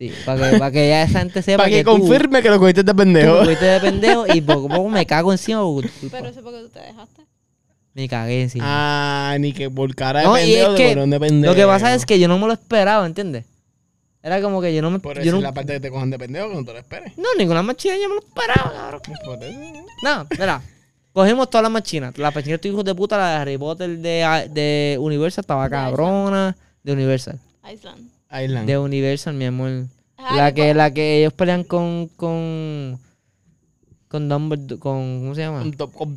Sí, 0.00 0.10
para 0.24 0.50
que, 0.50 0.58
para 0.58 0.70
que 0.70 0.88
ya 0.88 1.02
esa 1.02 1.18
gente 1.18 1.42
sepa 1.42 1.58
Para 1.64 1.68
que 1.70 1.84
tú- 1.84 1.90
confirme 1.90 2.40
que 2.42 2.48
lo 2.48 2.58
cogiste 2.58 2.82
de 2.82 2.94
pendejo. 2.94 3.34
me 3.34 3.38
cogiste 3.44 3.66
de 3.66 3.80
pendejo 3.80 4.24
y 4.32 4.40
poco 4.40 4.72
a 4.72 4.76
poco 4.76 4.88
me 4.88 5.04
cago 5.04 5.30
encima. 5.30 5.60
Pero 6.10 6.28
eso 6.28 6.38
es 6.40 6.42
porque 6.44 6.60
tú 6.62 6.68
te 6.70 6.80
dejaste. 6.80 7.22
Me 7.92 8.08
cagué 8.08 8.42
encima. 8.42 8.64
Ah, 8.66 9.36
ni 9.38 9.52
que 9.52 9.68
por 9.68 9.94
cara 9.94 10.20
de 10.20 10.26
No, 10.26 10.38
y 10.38 10.40
pendejo 10.42 10.72
es 10.72 10.78
de 10.78 11.10
que 11.10 11.20
pendejo. 11.20 11.52
Lo 11.52 11.54
que 11.54 11.66
pasa 11.66 11.94
es 11.94 12.06
que 12.06 12.18
yo 12.18 12.28
no 12.28 12.38
me 12.38 12.46
lo 12.46 12.54
esperaba, 12.54 13.04
¿entiendes? 13.04 13.44
Era 14.22 14.40
como 14.40 14.62
que 14.62 14.74
yo 14.74 14.80
no 14.80 14.90
me... 14.90 15.00
Por 15.00 15.16
yo 15.16 15.22
eso 15.22 15.30
no, 15.32 15.36
es 15.38 15.42
la 15.42 15.52
parte 15.52 15.74
que 15.74 15.80
te 15.80 15.90
cojan 15.90 16.08
de 16.10 16.18
pendejo 16.18 16.48
que 16.48 16.54
no 16.54 16.64
te 16.64 16.72
lo 16.72 16.78
esperes. 16.78 17.18
no, 17.18 17.28
ninguna 17.38 17.62
machina 17.62 17.94
yo 17.96 18.08
me 18.08 18.14
lo 18.14 18.20
esperaba, 18.20 18.72
cabrón. 18.72 19.02
No, 20.02 20.26
mira. 20.38 20.62
Cogimos 21.12 21.50
todas 21.50 21.62
las 21.64 21.72
machinas. 21.72 22.16
La 22.16 22.30
machina 22.30 22.52
de 22.52 22.58
tu 22.58 22.68
hijo 22.68 22.82
de 22.82 22.94
puta, 22.94 23.18
la 23.18 23.30
de 23.32 23.36
Harry 23.36 23.58
Potter 23.58 23.98
de, 23.98 24.48
de 24.50 24.96
Universal, 25.00 25.42
estaba 25.42 25.68
cabrona. 25.68 26.56
De 26.82 26.92
Universal. 26.92 27.38
Island. 27.70 28.08
Island. 28.30 28.66
De 28.66 28.78
Universal, 28.78 29.34
mi 29.34 29.44
amor. 29.46 29.86
La 30.36 30.52
que, 30.52 30.74
la 30.74 30.92
que 30.92 31.18
ellos 31.20 31.32
pelean 31.32 31.64
con. 31.64 32.08
con. 32.16 32.98
con 34.08 34.28
Dumbledore. 34.28 34.78
con. 34.80 35.20
¿cómo 35.20 35.34
se 35.34 35.40
llama? 35.42 35.60
Con 35.60 35.72
top- 35.72 35.92
con. 35.92 36.16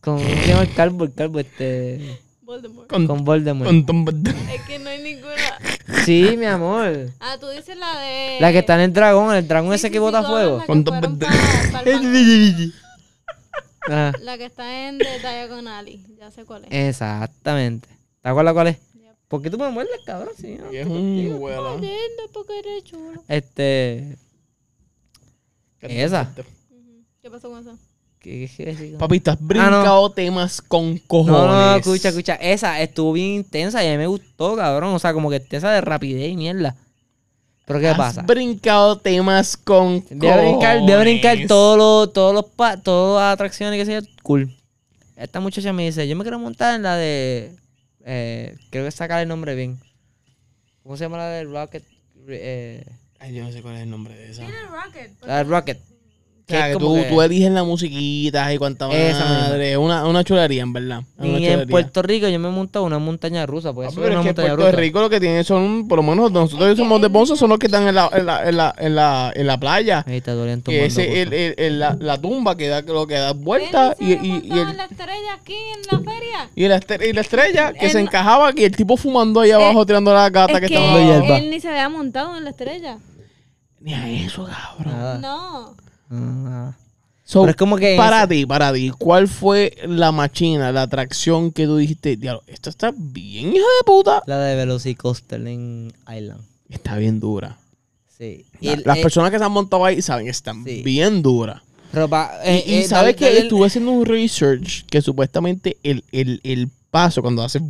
¿Cómo 0.00 0.18
se 0.20 0.46
llama 0.46 0.62
el 0.62 0.72
calvo? 0.74 1.04
El 1.04 1.12
calvo, 1.14 1.40
este. 1.40 2.18
Voldemort. 2.42 2.88
con- 2.88 3.06
Con 3.06 3.24
Voldemort. 3.24 3.68
con 3.68 3.86
top- 3.86 4.26
Es 4.54 4.62
que 4.62 4.78
no 4.78 4.88
hay 4.90 5.02
ninguna. 5.02 6.04
Sí, 6.04 6.36
mi 6.38 6.46
amor. 6.46 7.10
Ah, 7.20 7.36
tú 7.40 7.48
dices 7.48 7.76
la 7.76 7.98
de. 8.00 8.38
La 8.40 8.52
que 8.52 8.58
está 8.60 8.74
en 8.76 8.80
el 8.80 8.92
dragón, 8.92 9.34
el 9.34 9.46
dragón 9.46 9.70
Sí, 9.70 9.74
ese 9.76 9.88
sí, 9.88 9.92
que 9.92 9.98
sí, 9.98 10.00
bota 10.00 10.22
fuego. 10.22 10.56
la 10.58 10.60
que 10.62 10.66
Con 10.66 10.84
banco. 10.84 11.26
Ah, 13.88 14.12
La 14.20 14.38
que 14.38 14.44
está 14.46 14.88
en 14.88 14.98
The 14.98 15.18
Diagonally. 15.20 16.04
Ya 16.18 16.30
sé 16.30 16.44
cuál 16.44 16.64
es. 16.64 16.70
exactamente. 16.88 17.88
¿Te 18.22 18.28
acuerdas 18.28 18.54
cuál 18.54 18.68
es? 18.68 18.78
¿Por 19.30 19.40
qué 19.42 19.48
tú 19.48 19.56
me 19.58 19.70
muerdes, 19.70 20.00
cabrón? 20.04 20.34
Sí, 20.36 20.56
¿no? 20.58 20.70
Es 20.70 20.86
un 20.86 21.36
huela. 21.38 21.76
Porque 22.32 22.58
eres 22.58 22.82
chulo. 22.82 23.22
Este. 23.28 24.16
Esa. 25.80 26.34
¿Qué 27.22 27.30
pasó 27.30 27.48
con 27.48 27.60
eso? 27.60 27.78
¿Qué, 28.18 28.50
qué, 28.56 28.64
qué- 28.74 28.96
Papi, 28.98 29.16
estás 29.18 29.36
Ah, 29.36 29.40
no. 29.40 29.46
brincado 29.46 30.10
temas 30.10 30.60
con 30.60 30.98
cojones. 30.98 31.32
No, 31.32 31.46
no, 31.46 31.76
escucha, 31.76 32.08
escucha. 32.08 32.34
Esa 32.34 32.80
estuvo 32.80 33.12
bien 33.12 33.28
intensa 33.36 33.82
y 33.84 33.86
a 33.88 33.92
mí 33.92 33.98
me 33.98 34.06
gustó, 34.08 34.56
cabrón. 34.56 34.94
O 34.94 34.98
sea, 34.98 35.12
como 35.14 35.30
que 35.30 35.42
esa 35.50 35.70
de 35.70 35.80
rapidez 35.80 36.28
y 36.30 36.36
mierda. 36.36 36.76
Pero 37.66 37.78
¿qué 37.80 37.88
Has 37.88 37.96
pasa? 37.96 38.22
brincado 38.22 38.98
temas 38.98 39.56
con 39.56 40.04
Voy 40.10 40.28
a 40.28 40.36
brincar, 40.40 40.80
voy 40.80 40.90
a 40.92 40.98
brincar 41.00 41.38
todos 41.46 41.78
los, 41.78 42.12
todos 42.12 42.34
los 42.34 42.44
pa- 42.46 42.76
todas 42.76 43.22
las 43.22 43.34
atracciones 43.34 43.78
que 43.78 43.86
sea 43.86 44.02
cool. 44.24 44.52
Esta 45.16 45.38
muchacha 45.38 45.72
me 45.72 45.84
dice, 45.84 46.08
yo 46.08 46.16
me 46.16 46.24
quiero 46.24 46.38
montar 46.40 46.74
en 46.74 46.82
la 46.82 46.96
de. 46.96 47.54
Eh, 48.04 48.56
creo 48.70 48.84
que 48.84 48.90
sacar 48.90 49.20
el 49.22 49.28
nombre 49.28 49.54
bien. 49.54 49.78
¿Cómo 50.82 50.96
se 50.96 51.04
llama 51.04 51.18
la 51.18 51.28
de 51.28 51.44
Rocket? 51.44 51.84
Eh, 52.28 52.84
Ay, 53.18 53.34
yo 53.34 53.44
no 53.44 53.52
sé 53.52 53.62
cuál 53.62 53.76
es 53.76 53.82
el 53.82 53.90
nombre 53.90 54.14
de 54.14 54.30
esa. 54.30 54.42
Tiene 54.46 54.62
Rocket. 54.62 55.12
la 55.26 55.36
de 55.38 55.44
Rocket. 55.44 55.78
O 56.50 56.58
sea, 56.58 56.66
es 56.68 56.76
que 56.76 56.82
como 56.82 56.94
tú, 56.96 57.02
que- 57.02 57.08
tú 57.08 57.22
eliges 57.22 57.50
la 57.50 57.64
musiquita 57.64 58.52
y 58.52 58.58
cuánta 58.58 58.88
madre. 58.88 59.76
Una, 59.76 60.06
una 60.06 60.24
chulería, 60.24 60.62
en 60.62 60.72
verdad. 60.72 61.02
Una 61.18 61.26
chulería. 61.34 61.52
en 61.62 61.68
Puerto 61.68 62.02
Rico 62.02 62.28
yo 62.28 62.38
me 62.38 62.48
he 62.48 62.50
montado 62.50 62.84
una 62.84 62.98
montaña 62.98 63.46
rusa. 63.46 63.72
Pues 63.72 63.88
Ah, 63.88 63.92
pero 63.94 64.06
es 64.06 64.10
una 64.12 64.20
es 64.20 64.22
que 64.22 64.28
montaña 64.30 64.48
Puerto 64.56 64.70
rusa. 64.72 64.80
Rico 64.80 65.00
lo 65.00 65.10
que 65.10 65.20
tiene 65.20 65.44
son, 65.44 65.86
por 65.88 65.98
lo 65.98 66.02
menos 66.02 66.32
nosotros 66.32 66.70
que 66.70 66.76
somos 66.76 67.00
de 67.00 67.10
Ponce, 67.10 67.36
son 67.36 67.48
los 67.50 67.58
que 67.58 67.66
están 67.66 67.86
en 67.88 67.94
la, 67.94 68.10
en 68.12 68.26
la, 68.26 68.48
en 68.48 68.56
la, 68.56 68.74
en 68.78 68.94
la, 68.94 69.32
en 69.34 69.46
la 69.46 69.58
playa. 69.58 70.04
Ahí 70.06 70.16
está 70.18 70.34
doliendo 70.34 70.70
Que 70.70 70.86
ese 70.86 71.22
el, 71.22 71.32
el, 71.32 71.54
el- 71.56 71.78
la, 71.78 71.96
la 72.00 72.18
tumba 72.18 72.56
que 72.56 72.68
da 72.68 72.82
lo 72.82 73.06
que 73.06 73.14
da 73.14 73.32
vuelta 73.32 73.94
y, 74.00 74.12
y, 74.12 74.42
y, 74.44 74.58
el- 74.58 74.76
la 74.76 74.84
estrella 74.84 75.34
aquí 75.40 75.54
en 75.54 75.82
la 75.90 75.98
feria? 76.12 76.50
y 76.56 76.68
la, 76.68 76.80
estre- 76.80 77.08
y 77.08 77.12
la 77.12 77.20
estrella 77.20 77.72
que 77.72 77.86
Él 77.86 77.92
se 77.92 78.00
encajaba 78.00 78.50
y 78.56 78.64
el 78.64 78.74
tipo 78.76 78.96
fumando 78.96 79.40
ahí 79.40 79.50
abajo 79.52 79.86
tirando 79.86 80.12
la 80.12 80.28
gata 80.30 80.58
que, 80.60 80.66
es 80.66 80.72
estaba 80.72 80.86
dando 80.98 81.20
hierba. 81.20 81.38
él 81.38 81.50
ni 81.50 81.60
se 81.60 81.68
había 81.68 81.88
montado 81.88 82.36
en 82.36 82.44
la 82.44 82.50
estrella. 82.50 82.98
Ni 83.80 83.94
a 83.94 84.08
eso, 84.10 84.46
cabrón. 84.46 84.92
Nada. 84.94 85.18
No. 85.18 85.74
Ah. 86.10 86.74
So, 87.24 87.42
Pero 87.42 87.50
es 87.50 87.56
como 87.56 87.76
que 87.76 87.96
para 87.96 88.26
ti, 88.26 88.44
para 88.44 88.72
ti, 88.72 88.90
¿cuál 88.90 89.28
fue 89.28 89.76
la 89.86 90.10
machina, 90.10 90.72
la 90.72 90.82
atracción 90.82 91.52
que 91.52 91.64
tú 91.66 91.76
dijiste? 91.76 92.16
Diablo, 92.16 92.42
esto 92.48 92.70
está 92.70 92.92
bien, 92.96 93.50
hija 93.54 93.62
de 93.62 93.84
puta. 93.86 94.20
La 94.26 94.38
de 94.40 94.56
Velocicoaster 94.56 95.46
en 95.46 95.92
Island. 96.12 96.40
Está 96.68 96.96
bien 96.96 97.20
dura. 97.20 97.56
Sí. 98.18 98.44
La- 98.60 98.72
el- 98.72 98.82
las 98.84 98.98
eh, 98.98 99.02
personas 99.02 99.30
que 99.30 99.38
se 99.38 99.44
han 99.44 99.52
montado 99.52 99.84
ahí 99.84 100.02
saben, 100.02 100.26
están 100.28 100.64
Sí. 100.64 100.82
bien 100.82 101.22
duras. 101.22 101.62
Y, 101.92 101.98
eh, 101.98 102.64
y 102.66 102.74
eh, 102.74 102.84
sabes 102.88 103.14
que 103.16 103.38
estuve 103.38 103.66
haciendo 103.66 103.92
un 103.92 104.04
research 104.06 104.84
que 104.86 105.00
supuestamente 105.02 105.76
el, 105.84 106.04
el, 106.12 106.40
el 106.44 106.68
paso 106.90 107.20
cuando 107.22 107.42
hace 107.42 107.60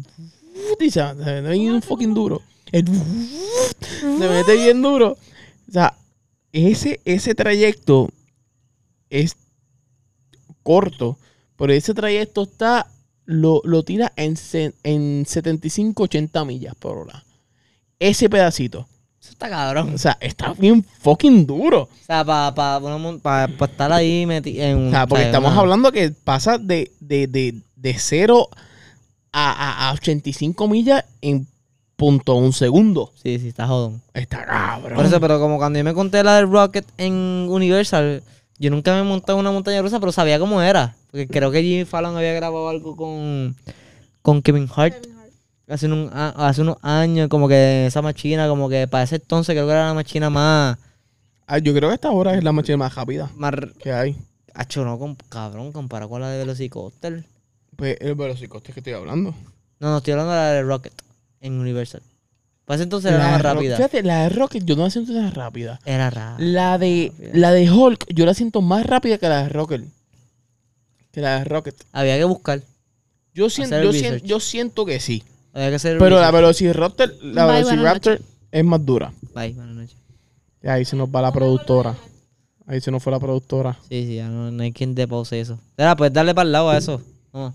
y 0.79 0.91
se 0.91 1.03
mete 1.15 1.51
bien 1.59 1.81
fucking 1.83 2.15
duro. 2.15 2.41
El 2.73 2.87
se 2.87 4.29
mete 4.29 4.55
bien 4.55 4.81
duro. 4.83 5.17
O 5.69 5.73
sea, 5.73 5.95
ese, 6.53 7.01
ese 7.05 7.35
trayecto 7.35 8.09
es 9.11 9.37
corto, 10.63 11.19
pero 11.57 11.73
ese 11.73 11.95
trayecto 11.95 12.43
está 12.43 12.87
lo, 13.25 13.61
lo 13.65 13.83
tira 13.83 14.13
en, 14.17 14.35
en 14.83 15.25
75, 15.27 16.03
80 16.05 16.45
millas 16.45 16.75
por 16.75 16.99
hora. 16.99 17.25
Ese 17.99 18.29
pedacito. 18.29 18.89
Eso 19.21 19.33
está 19.33 19.51
cabrón. 19.51 19.95
O 19.95 19.99
sea, 19.99 20.17
está 20.21 20.55
bien 20.55 20.83
fucking 21.01 21.47
duro. 21.47 21.83
O 21.83 22.05
sea, 22.07 22.25
para 22.25 22.55
pa, 22.55 22.81
pa, 23.49 23.67
estar 23.67 23.93
ahí 23.93 24.25
metido 24.25 24.65
en 24.65 24.89
O 24.89 24.91
sea, 24.91 25.07
porque 25.07 25.25
estamos 25.27 25.53
Una- 25.53 25.61
hablando 25.61 25.93
que 25.93 26.11
pasa 26.11 26.57
de, 26.57 26.91
de, 27.01 27.27
de, 27.27 27.61
de 27.77 27.95
0 27.99 28.49
a, 29.33 29.53
a, 29.53 29.91
a 29.91 29.93
85 29.93 30.67
millas 30.69 31.05
en 31.21 31.47
punto 31.97 32.35
un 32.37 32.55
segundo. 32.55 33.13
Sí, 33.23 33.39
sí, 33.39 33.49
está 33.49 33.67
jodón. 33.67 34.01
Está 34.15 34.47
cabrón. 34.47 34.97
Por 34.97 35.05
eso, 35.05 35.21
pero 35.21 35.39
como 35.39 35.59
cuando 35.59 35.79
yo 35.79 35.85
me 35.85 35.93
conté 35.93 36.25
la 36.25 36.37
del 36.37 36.51
Rocket 36.51 36.87
en 36.97 37.13
Universal, 37.51 38.23
yo 38.61 38.71
nunca 38.71 38.93
me 38.95 39.01
he 39.01 39.03
montado 39.03 39.39
en 39.39 39.41
una 39.41 39.51
montaña 39.51 39.83
rusa, 39.83 39.99
pero 39.99 40.13
sabía 40.13 40.39
cómo 40.39 40.63
era. 40.63 40.95
Porque 41.11 41.27
creo 41.27 41.51
que 41.51 41.61
Jimmy 41.63 41.85
Fallon 41.85 42.17
había 42.17 42.33
grabado 42.35 42.69
algo 42.69 42.95
con, 42.95 43.57
con 44.23 44.41
Kevin 44.43 44.69
Hart. 44.75 44.95
hace, 45.67 45.87
un- 45.87 46.11
hace 46.13 46.61
unos 46.63 46.77
años, 46.83 47.29
como 47.29 47.49
que 47.49 47.87
esa 47.87 48.01
máquina, 48.03 48.47
como 48.49 48.69
que 48.69 48.87
para 48.87 49.03
ese 49.05 49.17
entonces 49.17 49.55
creo 49.55 49.67
que 49.67 49.73
era 49.73 49.87
la 49.89 49.95
máquina 49.95 50.31
más... 50.31 50.79
Ah, 51.47 51.59
yo 51.59 51.75
creo 51.75 51.89
que 51.89 51.97
esta 51.97 52.11
hora 52.13 52.35
es 52.37 52.45
la 52.45 52.53
máquina 52.53 52.77
más 52.77 52.95
rápida 52.95 53.29
más 53.35 53.53
que 53.83 53.93
hay. 53.93 54.17
Acho, 54.55 54.85
no, 54.85 54.99
com- 54.99 55.17
cabrón, 55.29 55.73
comparado 55.73 56.09
con 56.11 56.21
la 56.21 56.29
de 56.29 56.39
Velocicoaster. 56.39 57.25
Pues 57.77 57.97
el 58.01 58.15
velocicoste 58.15 58.73
que 58.73 58.81
estoy 58.81 58.93
hablando. 58.93 59.35
No, 59.81 59.91
no, 59.91 59.97
estoy 59.99 60.13
hablando 60.13 60.33
de 60.33 60.39
la 60.39 60.51
de 60.53 60.63
Rocket 60.63 60.93
en 61.41 61.59
Universal. 61.59 62.03
Para 62.71 62.77
ese 62.77 62.85
entonces 62.85 63.11
era 63.11 63.25
la 63.25 63.31
más 63.33 63.43
rápida. 63.43 63.75
Fíjate, 63.75 64.05
la 64.05 64.23
de 64.23 64.29
Rocket 64.29 64.65
yo 64.65 64.77
no 64.77 64.85
la 64.85 64.91
siento 64.91 65.13
tan 65.13 65.35
rápida. 65.35 65.81
Era 65.85 66.09
rápida. 66.09 66.37
La 66.39 66.79
de, 66.79 67.13
Rápida. 67.13 67.31
la 67.37 67.51
de 67.51 67.69
Hulk 67.69 68.07
yo 68.15 68.25
la 68.25 68.33
siento 68.33 68.63
más 68.63 68.87
rápida 68.87 69.19
que 69.19 69.29
la 69.29 69.43
de 69.43 69.49
Rocket. 69.49 69.83
Que 71.11 71.21
la 71.21 71.41
de 71.41 71.45
Rocket. 71.47 71.75
Había 71.91 72.17
que 72.17 72.23
buscar. 72.23 72.63
Yo 73.35 73.51
siento, 73.51 73.83
yo, 73.83 73.93
siento, 73.93 74.25
yo 74.25 74.39
siento 74.39 74.87
que 74.87 75.01
sí. 75.01 75.25
Había 75.53 75.71
que 75.71 75.75
hacer 75.75 75.99
Pero 75.99 76.21
la 76.21 76.31
research. 76.31 76.43
Velociraptor, 76.43 77.15
la 77.25 77.47
Bye, 77.47 77.55
Velociraptor 77.57 78.21
es 78.53 78.65
más 78.65 78.87
dura. 78.87 79.13
Bye, 79.35 79.53
buenas 79.55 79.75
noches. 79.75 79.97
Y 80.63 80.69
ahí 80.69 80.85
se 80.85 80.95
nos 80.95 81.09
va 81.09 81.23
la 81.23 81.33
productora. 81.33 81.97
Ahí 82.69 82.81
se 82.81 82.93
nos 82.93 83.03
fue 83.03 83.11
la 83.11 83.19
productora. 83.19 83.77
Sí, 83.89 84.07
sí, 84.07 84.15
ya 84.15 84.29
no, 84.29 84.49
no 84.53 84.63
hay 84.63 84.71
quien 84.71 84.95
depose 84.95 85.41
eso. 85.41 85.55
Espera, 85.71 85.97
pues 85.97 86.13
darle 86.13 86.37
para 86.37 86.47
el 86.47 86.53
lado 86.53 86.71
a 86.71 86.79
eso. 86.79 87.03
No. 87.33 87.53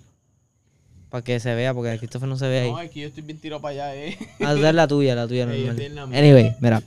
Para 1.16 1.24
que 1.24 1.40
se 1.40 1.56
vea, 1.56 1.74
porque 1.74 1.98
Christopher 1.98 2.28
no 2.28 2.36
se 2.36 2.46
ve 2.46 2.60
ahí. 2.60 2.72
No, 2.74 2.92
que 2.92 3.00
yo 3.00 3.08
estoy 3.08 3.24
bien 3.24 3.40
tirado 3.40 3.62
para 3.62 3.72
allá, 3.72 3.96
eh. 3.96 4.18
Ah, 4.42 4.52
es 4.52 4.76
la 4.76 4.86
tuya, 4.86 5.16
la 5.16 5.26
tuya 5.26 5.46
normal. 5.90 6.14
Anyway, 6.14 6.58
mira. 6.60 6.84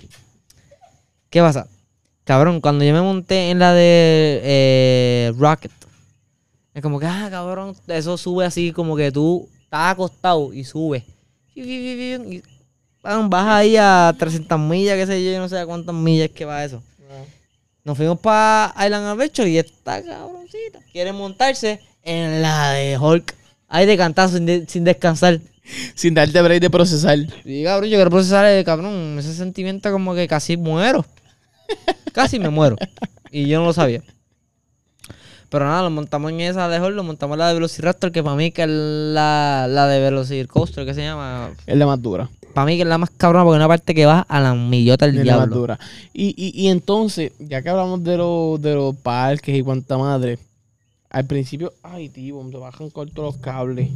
¿Qué 1.31 1.41
pasa? 1.41 1.67
Cabrón, 2.25 2.61
cuando 2.61 2.85
yo 2.85 2.93
me 2.93 3.01
monté 3.01 3.49
en 3.49 3.59
la 3.59 3.73
de 3.73 4.41
eh, 4.45 5.33
Rocket, 5.35 5.73
es 6.75 6.83
como 6.83 7.01
que, 7.01 7.07
ah, 7.07 7.29
cabrón, 7.31 7.75
eso 7.87 8.19
sube 8.19 8.45
así 8.45 8.71
como 8.71 8.97
que 8.97 9.11
tú 9.11 9.49
estás 9.63 9.93
acostado 9.93 10.53
y 10.53 10.63
sube. 10.65 11.07
Y 11.55 12.43
pam, 13.01 13.31
baja 13.31 13.57
ahí 13.57 13.79
a 13.79 14.15
300 14.19 14.61
millas, 14.61 14.99
qué 14.99 15.07
sé 15.07 15.25
yo, 15.25 15.31
yo 15.31 15.39
no 15.39 15.49
sé 15.49 15.59
a 15.59 15.65
cuántas 15.65 15.95
millas 15.95 16.29
que 16.29 16.45
va 16.45 16.63
eso. 16.67 16.83
Nos 17.83 17.97
fuimos 17.97 18.21
para 18.21 18.75
Island 18.77 19.07
Adventure 19.07 19.49
y 19.49 19.57
esta 19.57 20.05
cabroncita 20.05 20.81
quiere 20.93 21.15
montarse 21.15 21.81
en 22.03 22.43
la 22.43 22.73
de 22.73 22.99
Hulk. 22.99 23.39
Ahí 23.69 23.87
de 23.87 23.97
cantar 23.97 24.29
sin, 24.31 24.47
de- 24.47 24.65
sin 24.67 24.85
descansar. 24.85 25.41
Sin 25.95 26.15
darte 26.15 26.41
break 26.41 26.61
de 26.63 26.71
procesar. 26.71 27.19
Y 27.45 27.63
cabrón, 27.65 27.91
yo 27.91 27.97
quiero 27.99 28.11
procesar, 28.11 28.47
eh, 28.47 28.65
cabrón, 28.65 29.17
ese 29.19 29.35
sentimiento 29.35 29.93
como 29.93 30.15
que 30.15 30.27
casi 30.27 30.57
muero. 30.57 31.05
casi 32.15 32.39
me 32.39 32.49
muero. 32.49 32.77
Y 33.31 33.47
yo 33.47 33.61
no 33.61 33.67
lo 33.67 33.73
sabía. 33.75 34.03
Pero 35.51 35.65
nada, 35.65 35.83
lo 35.83 35.91
montamos 35.91 36.31
en 36.33 36.41
esa 36.41 36.69
de 36.69 36.79
Hulk, 36.81 36.95
lo 36.95 37.03
montamos 37.05 37.35
en 37.35 37.39
la 37.39 37.49
de 37.49 37.55
Velociraptor, 37.55 38.13
que 38.13 38.23
para 38.23 38.37
mí 38.37 38.51
que 38.51 38.63
es 38.63 38.69
la, 38.69 39.67
la 39.69 39.87
de 39.87 40.01
Velociraptor, 40.01 40.85
que 40.85 40.95
se 40.95 41.03
llama. 41.03 41.51
Es 41.67 41.77
la 41.77 41.87
más 41.87 42.01
dura. 42.03 42.29
Para 42.55 42.67
mí 42.67 42.77
que 42.77 42.83
es 42.83 42.89
la 42.89 42.99
más 42.99 43.11
cabrona 43.17 43.45
porque 43.45 43.57
es 43.57 43.61
una 43.61 43.69
parte 43.69 43.95
que 43.95 44.05
va 44.07 44.21
a 44.29 44.41
la 44.41 44.55
millota 44.55 45.07
del 45.07 45.19
Es 45.19 45.27
la 45.27 45.37
más 45.37 45.41
diablo. 45.45 45.57
dura. 45.57 45.79
Y, 46.13 46.35
y, 46.37 46.61
y 46.61 46.69
entonces, 46.69 47.33
ya 47.39 47.63
que 47.63 47.69
hablamos 47.71 48.03
de, 48.05 48.17
los 48.19 48.61
de 48.61 48.75
los 48.75 48.97
parques 48.97 49.57
y 49.57 49.63
cuánta 49.63 49.97
madre, 49.97 50.39
al 51.11 51.25
principio, 51.27 51.73
ay, 51.83 52.09
tío, 52.09 52.43
me 52.43 52.59
bajan 52.59 52.91
cortos 52.91 53.25
los 53.25 53.37
cables. 53.39 53.91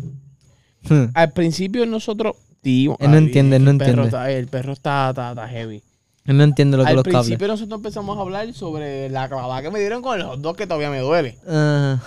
Al 1.14 1.32
principio 1.32 1.86
nosotros, 1.86 2.36
tío, 2.60 2.96
Él 2.98 3.10
no 3.10 3.16
ay, 3.16 3.24
entiende, 3.24 3.56
él 3.56 3.64
no 3.64 3.70
entiende. 3.70 4.02
está- 4.04 4.30
el 4.30 4.48
perro 4.48 4.72
está, 4.72 5.10
está, 5.10 5.30
está 5.30 5.48
heavy. 5.48 5.82
Él 6.24 6.36
no 6.36 6.44
entiende 6.44 6.76
lo 6.76 6.84
que 6.84 6.90
Al 6.90 6.96
los 6.96 7.04
cables. 7.04 7.20
principio 7.22 7.48
nosotros 7.48 7.78
empezamos 7.78 8.16
a 8.16 8.20
hablar 8.20 8.52
sobre 8.54 9.08
la 9.10 9.28
clavada 9.28 9.60
que 9.62 9.70
me 9.70 9.78
dieron 9.80 10.02
con 10.02 10.18
los 10.18 10.40
dos 10.40 10.56
que 10.56 10.66
todavía 10.66 10.90
me 10.90 11.00
duele. 11.00 11.36
Ah, 11.48 11.98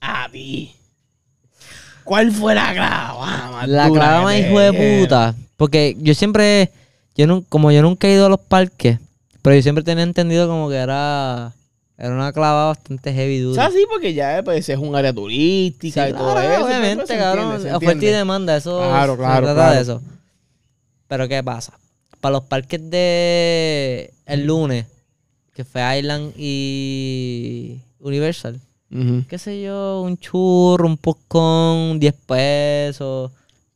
A 0.00 0.28
ti. 0.30 0.74
¿Cuál 2.04 2.30
fue 2.32 2.54
la 2.54 2.72
clavada 2.74 3.66
la 3.66 3.88
dura 3.88 4.00
clava 4.00 4.18
que 4.18 4.24
más 4.24 4.34
te 4.34 4.40
hijo 4.48 4.58
de 4.60 5.00
puta. 5.00 5.34
Porque 5.56 5.96
yo 5.98 6.14
siempre, 6.14 6.70
yo 7.16 7.26
no, 7.26 7.42
como 7.48 7.70
yo 7.72 7.80
nunca 7.80 8.06
he 8.08 8.12
ido 8.14 8.26
a 8.26 8.28
los 8.28 8.40
parques, 8.40 8.98
pero 9.40 9.56
yo 9.56 9.62
siempre 9.62 9.84
tenía 9.84 10.04
entendido 10.04 10.46
como 10.48 10.68
que 10.68 10.76
era, 10.76 11.52
era 12.04 12.14
una 12.14 12.32
clava 12.32 12.66
bastante 12.66 13.12
heavy 13.12 13.40
O 13.44 13.48
dura. 13.50 13.62
sea, 13.62 13.70
sí, 13.70 13.84
porque 13.90 14.12
ya 14.14 14.42
pues, 14.44 14.68
es 14.68 14.78
un 14.78 14.94
área 14.94 15.12
turística 15.12 16.04
Sí, 16.04 16.10
y 16.10 16.12
todo 16.12 16.32
claro, 16.32 16.40
eso. 16.40 16.60
pues, 16.60 16.64
obviamente, 16.76 17.06
se 17.06 17.16
cabrón. 17.18 17.44
entiende, 17.52 17.70
se 17.70 17.74
Oferta 17.76 18.04
y 18.04 18.08
demanda, 18.08 18.56
eso 18.56 18.78
Claro, 18.78 19.12
se 19.12 19.18
claro, 19.18 19.46
trata 19.46 19.54
claro. 19.60 19.74
de 19.76 19.80
eso. 19.82 20.02
Pero 21.08 21.28
¿qué 21.28 21.42
pasa? 21.42 21.78
Para 22.20 22.32
los 22.34 22.44
parques 22.44 22.90
de 22.90 24.12
el 24.26 24.46
lunes, 24.46 24.86
que 25.54 25.64
fue 25.64 25.98
Island 25.98 26.32
y 26.36 27.78
Universal, 28.00 28.60
qué 29.28 29.38
sé 29.38 29.62
yo, 29.62 30.02
un 30.02 30.16
churro, 30.18 30.86
un 30.86 30.96
popcorn, 30.96 31.98
10 31.98 32.14
pesos. 32.26 33.30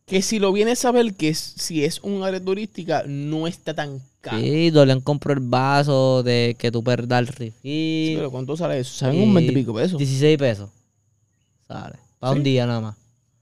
Que 0.06 0.22
si 0.22 0.38
lo 0.38 0.52
vienes 0.52 0.84
a 0.84 0.92
ver 0.92 1.14
que 1.14 1.28
es- 1.28 1.54
si 1.56 1.84
es 1.84 2.00
un 2.02 2.22
área 2.22 2.40
turística, 2.42 3.04
no 3.06 3.46
está 3.46 3.74
tan. 3.74 4.00
Sí, 4.22 4.70
Dolian 4.70 5.00
compró 5.00 5.32
el 5.32 5.40
vaso 5.40 6.22
de 6.22 6.56
que 6.58 6.70
tú 6.72 6.82
puedes 6.82 7.06
dar 7.08 7.24
refill. 7.24 7.52
pero 8.16 8.30
¿cuánto 8.30 8.56
sale 8.56 8.80
eso? 8.80 8.92
¿Saben 8.94 9.20
un 9.22 9.32
20 9.32 9.52
y 9.52 9.54
pico 9.54 9.72
pesos? 9.74 9.96
16 9.98 10.36
pesos. 10.38 10.70
Sale. 11.66 11.96
Para 12.18 12.32
Sí. 12.32 12.38
un 12.38 12.44
día 12.44 12.66
nada 12.66 12.80
más. 12.80 12.96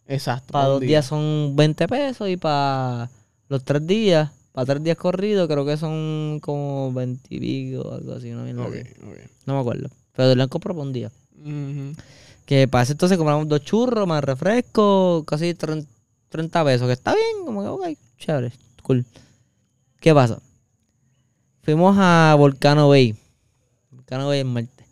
Exacto. 0.06 0.52
Para 0.52 0.66
dos 0.66 0.80
días 0.80 1.04
son 1.06 1.54
20 1.56 1.88
pesos 1.88 2.28
y 2.28 2.36
para 2.36 3.10
los 3.48 3.64
tres 3.64 3.86
días, 3.86 4.30
para 4.52 4.66
tres 4.66 4.84
días 4.84 4.96
corridos, 4.96 5.48
creo 5.48 5.64
que 5.64 5.76
son 5.76 6.38
como 6.42 6.92
20 6.92 7.26
y 7.34 7.40
pico, 7.40 7.92
algo 7.92 8.12
así, 8.12 8.30
no, 8.30 8.42
Ok, 8.42 8.74
así. 8.74 8.80
ok. 9.02 9.30
no 9.46 9.54
me 9.54 9.60
acuerdo. 9.60 9.88
Pero 10.12 10.28
Dolian 10.28 10.48
compró 10.48 10.74
para 10.74 10.86
un 10.86 10.92
día. 10.92 11.10
Que 12.44 12.68
para 12.68 12.84
ese 12.84 12.92
entonces 12.92 13.18
compramos 13.18 13.48
dos 13.48 13.62
churros, 13.62 14.06
más 14.06 14.22
refresco, 14.22 15.24
casi 15.26 15.54
30 15.54 15.88
30 16.28 16.64
pesos, 16.64 16.86
que 16.86 16.92
está 16.92 17.14
bien, 17.14 17.44
como 17.46 17.62
que, 17.62 17.68
ok, 17.68 17.98
chévere, 18.18 18.52
cool. 18.82 19.04
¿Qué 20.00 20.12
pasa? 20.12 20.38
Fuimos 21.66 21.96
a 21.98 22.36
Volcano 22.38 22.88
Bay. 22.88 23.16
Volcano 23.90 24.28
Bay 24.28 24.38
en 24.38 24.46
Marte. 24.46 24.84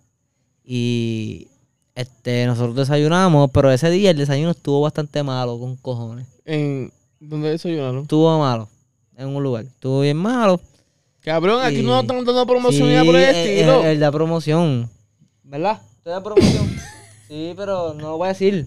Y 0.65 1.47
este, 1.95 2.47
nosotros 2.47 2.75
desayunamos, 2.75 3.49
pero 3.53 3.71
ese 3.71 3.91
día 3.91 4.11
el 4.11 4.17
desayuno 4.17 4.51
estuvo 4.51 4.81
bastante 4.81 5.23
malo, 5.23 5.57
con 5.57 5.77
cojones. 5.77 6.27
En, 6.45 6.93
¿Dónde 7.21 7.51
desayunaron? 7.51 8.03
Estuvo 8.03 8.37
malo, 8.41 8.69
en 9.17 9.29
un 9.29 9.41
lugar. 9.41 9.67
Estuvo 9.67 10.01
bien 10.01 10.17
malo. 10.17 10.61
Cabrón, 11.21 11.63
aquí 11.63 11.81
no 11.83 12.01
están 12.01 12.25
dando 12.25 12.45
promoción 12.45 12.89
Sí, 12.89 13.07
por 13.07 13.15
el 13.15 13.23
estilo. 13.23 13.81
el- 13.83 13.87
el 13.87 14.01
de 14.01 14.11
promoción. 14.11 14.91
¿Verdad? 15.45 15.81
Estoy 15.99 16.13
de 16.15 16.21
promoción. 16.23 16.77
sí, 17.29 17.53
pero 17.57 17.95
no 17.95 18.01
lo 18.11 18.17
voy 18.19 18.27
a 18.27 18.33
decir. 18.33 18.67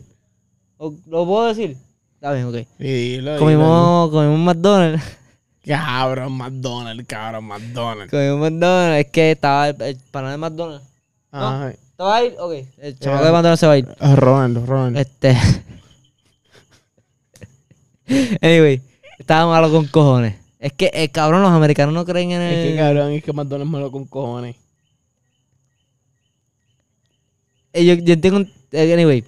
¿O- 0.78 0.94
¿Lo 1.08 1.26
puedo 1.26 1.48
decir? 1.48 1.76
Está 2.16 2.32
bien, 2.32 2.46
ok. 2.46 2.56
Sí, 2.80 2.86
dilo. 2.86 3.38
Comimos, 3.38 4.12
comimos 4.12 4.40
McDonald's. 4.40 5.04
Cabrón, 5.68 6.34
McDonald's, 6.34 7.06
cabrón, 7.08 7.46
McDonald's. 7.46 8.12
comimos 8.12 8.40
McDonald's. 8.52 9.06
Es 9.06 9.12
que 9.12 9.32
estaba 9.32 9.70
el, 9.70 9.82
el 9.82 9.98
panel 10.12 10.32
de 10.32 10.38
McDonald's. 10.38 10.86
Ajá. 11.32 11.74
¿Te 11.98 12.04
vas 12.04 12.22
a 12.22 12.24
ir? 12.26 12.36
Ok. 12.40 12.54
El 12.78 13.00
chamaco 13.00 13.26
de 13.26 13.32
McDonald's 13.32 13.60
se 13.60 13.68
va 13.68 13.74
a 13.74 13.78
ir. 13.78 13.88
Ah, 14.00 14.16
Ronald, 14.16 14.66
Ronald. 14.68 14.98
Este. 14.98 15.36
anyway, 18.42 18.82
estaba 19.20 19.48
malo 19.52 19.72
con 19.72 19.86
cojones. 19.88 20.36
Es 20.60 20.74
que, 20.74 20.90
eh, 20.94 21.10
cabrón, 21.10 21.42
los 21.44 21.52
americanos 21.52 21.94
no 21.94 22.06
creen 22.06 22.32
en 22.32 22.42
el. 22.42 22.54
Es 22.54 22.72
que 22.72 22.78
cabrón, 22.78 23.12
es 23.12 23.24
que 23.24 23.34
McDonald's 23.34 23.68
es 23.68 23.72
malo 23.72 23.92
con 23.92 24.06
cojones. 24.06 24.56
Eh, 27.74 27.86
yo, 27.86 27.94
yo 27.96 28.20
tengo 28.20 28.38
un. 28.38 28.52
eh, 28.72 28.94
Anyway, 28.94 29.24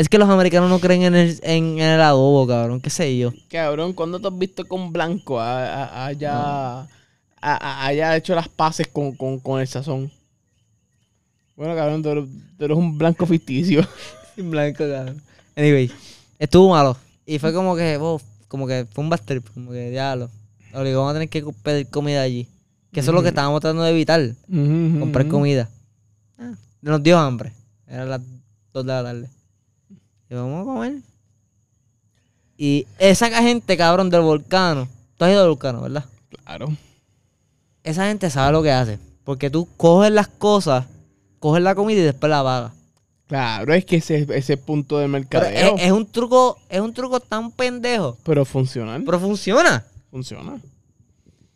es 0.00 0.08
que 0.08 0.18
los 0.18 0.28
americanos 0.28 0.70
no 0.70 0.78
creen 0.78 1.02
en 1.02 1.14
el, 1.16 1.38
en 1.42 1.78
el 1.78 2.00
adobo, 2.00 2.46
cabrón. 2.46 2.80
¿Qué 2.80 2.88
sé 2.90 3.16
yo? 3.18 3.32
Cabrón, 3.50 3.92
¿cuándo 3.92 4.20
te 4.20 4.28
has 4.28 4.38
visto 4.38 4.66
con 4.66 4.92
Blanco 4.92 5.40
a- 5.40 5.84
a- 5.84 6.06
haya, 6.06 6.32
a- 6.80 6.86
a- 7.40 7.86
haya 7.86 8.16
hecho 8.16 8.34
las 8.34 8.48
paces 8.48 8.86
con, 8.86 9.12
con, 9.16 9.38
con 9.40 9.60
el 9.60 9.66
sazón? 9.66 10.10
Bueno, 11.56 11.74
cabrón, 11.74 12.02
tú 12.02 12.10
eres, 12.10 12.24
tú 12.56 12.64
eres 12.64 12.76
un 12.76 12.96
blanco 12.96 13.26
ficticio. 13.26 13.82
Sin 14.36 14.50
blanco, 14.50 14.78
cabrón. 14.78 15.20
Anyway, 15.56 15.90
estuvo 16.38 16.70
malo. 16.70 16.96
Y 17.26 17.38
fue 17.40 17.52
como 17.52 17.74
que, 17.74 17.98
oh, 18.00 18.20
como 18.46 18.66
que 18.66 18.86
fue 18.92 19.04
un 19.04 19.10
trip, 19.24 19.46
como 19.52 19.72
que 19.72 19.90
diablo. 19.90 20.30
Obligamos 20.72 21.10
a 21.10 21.14
tener 21.14 21.28
que 21.28 21.44
pedir 21.62 21.88
comida 21.88 22.22
allí. 22.22 22.46
Que 22.92 23.00
eso 23.00 23.10
es 23.10 23.14
lo 23.14 23.22
que 23.22 23.28
estábamos 23.30 23.60
tratando 23.60 23.82
de 23.82 23.90
evitar, 23.90 24.20
comprar 25.00 25.26
comida. 25.28 25.68
Ah, 26.38 26.52
nos 26.80 27.02
dio 27.02 27.18
hambre. 27.18 27.52
Era 27.86 28.04
las 28.06 28.20
2 28.72 28.86
de 28.86 28.92
la 28.92 29.02
tarde. 29.02 29.28
Y 30.30 30.34
vamos 30.34 30.62
a 30.62 30.64
comer. 30.64 30.94
Y 32.56 32.86
esa 32.98 33.30
gente, 33.42 33.76
cabrón, 33.76 34.10
del 34.10 34.22
volcano. 34.22 34.88
Tú 35.16 35.24
has 35.24 35.30
ido 35.30 35.42
al 35.42 35.48
volcano, 35.48 35.82
¿verdad? 35.82 36.04
Claro. 36.44 36.68
Esa 37.84 38.08
gente 38.08 38.28
sabe 38.30 38.52
lo 38.52 38.62
que 38.62 38.72
hace. 38.72 38.98
Porque 39.24 39.50
tú 39.50 39.68
coges 39.76 40.10
las 40.10 40.28
cosas, 40.28 40.86
coges 41.38 41.62
la 41.62 41.74
comida 41.74 42.00
y 42.00 42.04
después 42.04 42.30
la 42.30 42.42
pagas. 42.42 42.72
Claro, 43.26 43.74
es 43.74 43.84
que 43.84 43.96
ese, 43.96 44.26
ese 44.30 44.56
punto 44.56 44.98
de 44.98 45.06
mercadeo. 45.06 45.76
es, 45.76 45.84
es 45.84 45.92
un 45.92 46.06
truco, 46.06 46.58
es 46.68 46.80
un 46.80 46.94
truco 46.94 47.20
tan 47.20 47.50
pendejo. 47.50 48.16
Pero 48.24 48.44
funcional. 48.44 49.02
Pero 49.04 49.20
funciona. 49.20 49.84
Funciona. 50.10 50.58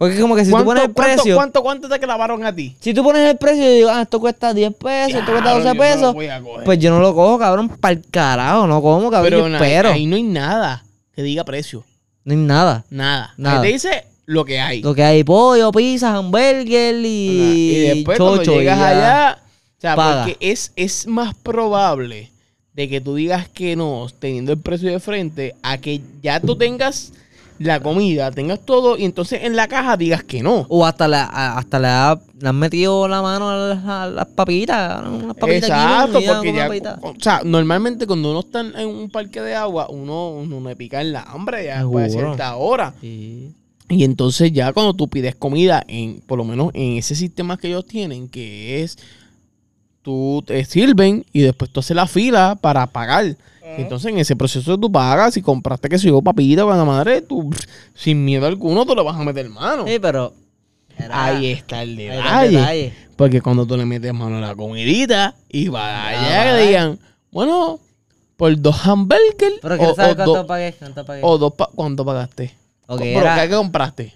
Porque 0.02 0.18
como 0.18 0.34
que 0.34 0.44
si 0.44 0.50
tú 0.50 0.56
¿Cuánto, 0.56 0.66
pones 0.66 0.84
el 0.84 0.90
precio. 0.90 1.36
cuánto, 1.36 1.62
cuánto 1.62 1.88
te 1.88 2.00
clavaron 2.00 2.44
a 2.44 2.52
ti? 2.52 2.74
Si 2.80 2.92
tú 2.92 3.04
pones 3.04 3.30
el 3.30 3.36
precio 3.36 3.62
y 3.62 3.76
digo, 3.76 3.88
ah, 3.88 4.02
esto 4.02 4.18
cuesta 4.18 4.52
10 4.52 4.74
pesos, 4.74 5.20
esto 5.20 5.30
cuesta 5.30 5.50
Cabrón, 5.50 5.62
12 5.62 5.62
yo 5.62 5.62
no 5.62 5.74
lo 5.74 5.80
pesos. 5.80 6.64
Pues 6.64 6.78
yo 6.80 6.90
no 6.90 6.98
lo 6.98 7.14
cojo, 7.14 7.38
cabrón, 7.38 7.68
para 7.68 7.92
el 7.92 8.02
carajo, 8.10 8.66
no 8.66 8.82
como, 8.82 9.12
cabrón. 9.12 9.54
pero 9.60 9.90
yo 9.90 9.94
ahí 9.94 10.06
no 10.06 10.16
hay 10.16 10.24
nada 10.24 10.82
que 11.14 11.22
diga 11.22 11.44
precio. 11.44 11.84
No 12.24 12.32
hay 12.32 12.40
nada. 12.40 12.84
Nada. 12.90 13.32
Nada. 13.36 13.62
Te 13.62 13.68
dice 13.68 14.04
lo 14.26 14.44
que 14.44 14.58
hay. 14.58 14.82
Lo 14.82 14.92
que 14.92 15.04
hay 15.04 15.22
pollo, 15.22 15.70
pizza, 15.70 16.16
hamburger 16.16 16.96
y, 16.96 17.06
y 17.06 17.80
después 17.94 18.18
cuando 18.18 18.42
llegas 18.42 18.80
allá, 18.80 19.38
o 19.78 19.80
sea, 19.80 19.94
porque 19.94 20.36
es, 20.40 20.72
es 20.74 21.06
más 21.06 21.36
probable 21.36 22.32
de 22.72 22.88
que 22.88 23.00
tú 23.00 23.14
digas 23.14 23.48
que 23.48 23.76
no, 23.76 24.08
teniendo 24.18 24.50
el 24.50 24.58
precio 24.58 24.90
de 24.90 24.98
frente, 24.98 25.54
a 25.62 25.78
que 25.78 26.00
ya 26.20 26.40
tú 26.40 26.56
tengas 26.56 27.12
la 27.62 27.80
comida, 27.80 28.30
tengas 28.30 28.60
todo, 28.64 28.96
y 28.98 29.04
entonces 29.04 29.40
en 29.44 29.56
la 29.56 29.68
caja 29.68 29.96
digas 29.96 30.22
que 30.24 30.42
no. 30.42 30.66
O 30.68 30.84
hasta, 30.86 31.08
la, 31.08 31.24
a- 31.24 31.58
hasta 31.58 31.78
le, 31.78 31.88
ha- 31.88 32.20
le 32.40 32.48
han 32.48 32.56
metido 32.58 33.06
la 33.08 33.22
mano 33.22 33.50
a 33.50 33.56
las, 33.74 33.84
a 33.84 34.06
las 34.08 34.26
papitas. 34.28 35.02
Unas 35.06 35.36
papitas 35.36 35.70
aquí, 35.70 35.82
Exacto, 35.92 36.20
ya 36.20 36.34
porque 36.34 36.52
ya, 36.82 36.98
o 37.02 37.14
sea, 37.18 37.40
normalmente 37.44 38.06
cuando 38.06 38.30
uno 38.30 38.40
está 38.40 38.60
en 38.60 38.88
un 38.88 39.10
parque 39.10 39.40
de 39.40 39.54
agua, 39.54 39.88
uno, 39.90 40.30
uno 40.30 40.68
le 40.68 40.76
pica 40.76 41.00
en 41.00 41.12
la 41.12 41.22
hambre 41.22 41.64
ya 41.66 41.78
Seguro. 41.78 42.08
cierta 42.08 42.56
hora. 42.56 42.94
Sí. 43.00 43.52
Y 43.88 44.04
entonces 44.04 44.52
ya 44.52 44.72
cuando 44.72 44.94
tú 44.94 45.08
pides 45.08 45.34
comida, 45.34 45.84
en, 45.86 46.20
por 46.26 46.38
lo 46.38 46.44
menos 46.44 46.70
en 46.74 46.96
ese 46.96 47.14
sistema 47.14 47.58
que 47.58 47.68
ellos 47.68 47.86
tienen, 47.86 48.28
que 48.28 48.82
es, 48.82 48.96
tú 50.02 50.42
te 50.46 50.64
sirven 50.64 51.24
y 51.32 51.40
después 51.42 51.70
tú 51.70 51.80
haces 51.80 51.94
la 51.94 52.06
fila 52.06 52.56
para 52.60 52.86
pagar. 52.86 53.36
Entonces 53.64 54.10
en 54.12 54.18
ese 54.18 54.34
proceso 54.36 54.76
tú 54.78 54.90
pagas, 54.90 55.34
si 55.34 55.42
compraste 55.42 55.88
que 55.88 55.98
se 55.98 56.08
yo 56.08 56.20
papita 56.20 56.62
con 56.64 56.76
la 56.76 56.84
madre, 56.84 57.22
tú 57.22 57.50
sin 57.94 58.24
miedo 58.24 58.46
alguno 58.46 58.84
tú 58.84 58.94
le 58.94 59.02
vas 59.02 59.16
a 59.16 59.22
meter 59.24 59.48
mano. 59.48 59.86
Sí, 59.86 59.98
pero. 60.00 60.32
era- 60.98 61.24
Ahí 61.24 61.52
está 61.52 61.82
el 61.82 61.96
detalle. 61.96 62.92
Porque 63.16 63.40
cuando 63.40 63.64
tú 63.66 63.76
le 63.76 63.84
metes 63.86 64.12
mano 64.12 64.38
a 64.38 64.40
la 64.40 64.54
comidita 64.56 65.34
y 65.48 65.68
Ah, 65.74 66.54
que 66.58 66.66
digan, 66.66 66.98
bueno, 67.30 67.78
por 68.36 68.60
dos 68.60 68.84
hamburgers 68.86 69.58
Pero 69.62 69.74
o, 69.74 69.78
¿quieres 69.78 69.96
saber 69.96 70.12
o 70.12 70.16
cuánto 70.16 70.34
dos- 70.34 70.46
pagué? 70.46 70.72
¿Cuánto 70.78 71.04
pagué? 71.04 71.20
o 71.22 71.38
dos 71.38 71.52
pa- 71.54 71.70
¿cuánto 71.74 72.04
pagaste? 72.04 72.54
Ok, 72.88 72.98
Pero 73.00 73.20
era- 73.20 73.48
¿qué 73.48 73.54
compraste? 73.54 74.14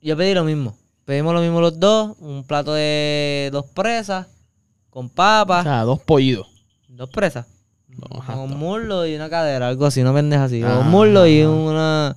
Yo 0.00 0.16
pedí 0.16 0.32
lo 0.34 0.44
mismo. 0.44 0.76
Pedimos 1.04 1.34
lo 1.34 1.40
mismo 1.40 1.60
los 1.60 1.78
dos. 1.78 2.16
Un 2.20 2.44
plato 2.44 2.72
de 2.74 3.48
dos 3.52 3.64
presas 3.66 4.26
con 4.90 5.08
papas. 5.08 5.60
O 5.60 5.68
sea, 5.68 5.82
dos 5.82 6.00
pollitos. 6.00 6.46
dos 6.88 7.10
presas. 7.10 7.46
No, 7.96 8.22
Con 8.26 8.58
muslo 8.58 9.06
y 9.06 9.14
una 9.16 9.30
cadera, 9.30 9.68
algo 9.68 9.86
así, 9.86 10.02
no 10.02 10.12
vendes 10.12 10.38
así. 10.38 10.62
Ah. 10.62 10.80
Un 10.80 10.90
muslo 10.90 11.26
y 11.26 11.42
una. 11.42 12.16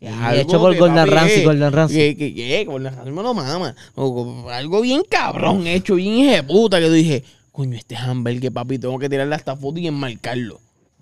Es 0.00 0.12
hecho 0.40 0.60
por 0.60 0.72
que, 0.72 0.78
Gordon 0.78 1.10
Ramsay, 1.10 1.40
eh, 1.40 1.44
Gordon 1.44 1.72
Ramsay. 1.72 1.96
Que, 1.96 2.16
que, 2.16 2.34
que, 2.34 2.64
Gordon 2.64 2.94
Ramsay 2.94 3.12
me 3.12 3.22
lo 3.22 3.34
mama. 3.34 3.74
Algo 4.52 4.80
bien 4.80 5.02
cabrón, 5.08 5.66
hecho 5.66 5.96
bien 5.96 6.46
puta 6.46 6.78
que 6.78 6.88
dije, 6.88 7.24
coño, 7.50 7.76
este 7.76 7.96
hamburger, 7.96 8.52
papi, 8.52 8.78
tengo 8.78 8.98
que 8.98 9.08
tirarle 9.08 9.34
hasta 9.34 9.56
foto 9.56 9.78
y 9.80 9.88
enmarcarlo. 9.88 10.60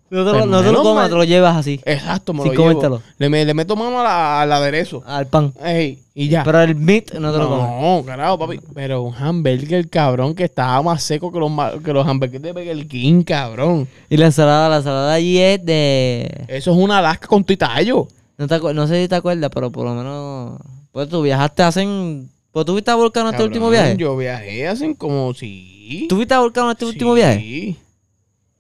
No 0.09 0.25
te 0.25 0.31
Pues 0.31 0.45
lo, 0.45 0.47
no 0.47 0.63
te 0.63 0.71
lo 0.71 0.83
comas, 0.85 1.09
te 1.09 1.15
lo 1.17 1.25
llevas 1.25 1.57
así. 1.57 1.81
Exacto, 1.85 2.33
me 2.33 2.43
Sí, 2.45 2.51
lo 2.51 2.55
llevo. 2.71 3.03
Le, 3.19 3.29
me- 3.29 3.45
le 3.45 3.55
meto 3.55 3.75
mano 3.75 3.99
a 4.01 4.05
la- 4.05 4.43
al 4.43 4.53
aderezo. 4.53 5.03
Al 5.05 5.27
pan. 5.27 5.53
Ey, 5.65 5.99
y 6.15 6.29
ya. 6.29 6.45
Pero 6.45 6.61
el 6.63 6.77
meat 6.77 7.13
no 7.15 7.33
te 7.33 7.39
lo 7.39 7.49
comes. 7.49 7.67
no, 7.69 8.03
carajo, 8.07 8.39
papi. 8.39 8.61
Pero 8.73 9.03
un 9.03 9.15
hamburger, 9.15 9.89
cabrón, 9.91 10.35
que 10.37 10.45
estaba 10.45 10.81
más 10.83 11.03
seco 11.03 11.33
que 11.33 11.41
los, 11.41 11.51
ma- 11.51 11.73
que 11.85 11.93
los 11.93 12.07
hamburgues 12.07 12.41
de 12.41 12.53
Burger 12.53 12.87
King, 12.87 13.23
cabrón. 13.25 13.89
Y 14.09 14.17
la 14.17 14.27
ensalada, 14.27 14.69
la 14.69 14.77
ensalada 14.77 15.13
allí 15.15 15.39
es 15.39 15.65
de... 15.65 16.31
Eso 16.47 16.71
es 16.71 16.77
una 16.77 16.99
Alaska 16.99 17.27
con 17.27 17.43
titallo. 17.43 18.07
No, 18.39 18.47
te 18.47 18.55
acu- 18.61 18.75
no 18.75 18.87
sé 18.87 19.03
si 19.03 19.09
te 19.09 19.17
acuerdas, 19.17 19.51
pero 19.53 19.71
por 19.73 19.87
lo 19.87 19.95
menos... 19.95 20.61
Pues 20.93 21.09
tú 21.09 21.21
viajaste 21.23 21.65
hacen... 21.65 22.31
Pues 22.53 22.65
tú 22.65 22.73
fuiste 22.73 22.91
a 22.91 22.95
Volcano 22.95 23.27
este 23.31 23.39
Cabrón, 23.39 23.49
último 23.53 23.71
viaje. 23.71 23.97
Yo 23.99 24.17
viajé 24.17 24.67
hacen 24.69 24.95
como 24.95 25.35
si. 25.35 26.07
¿Tú 26.09 26.15
fuiste 26.17 26.33
a 26.33 26.39
Volcano 26.41 26.71
este 26.71 26.87
último 26.87 27.13
viaje? 27.13 27.39
Sí. 27.41 27.77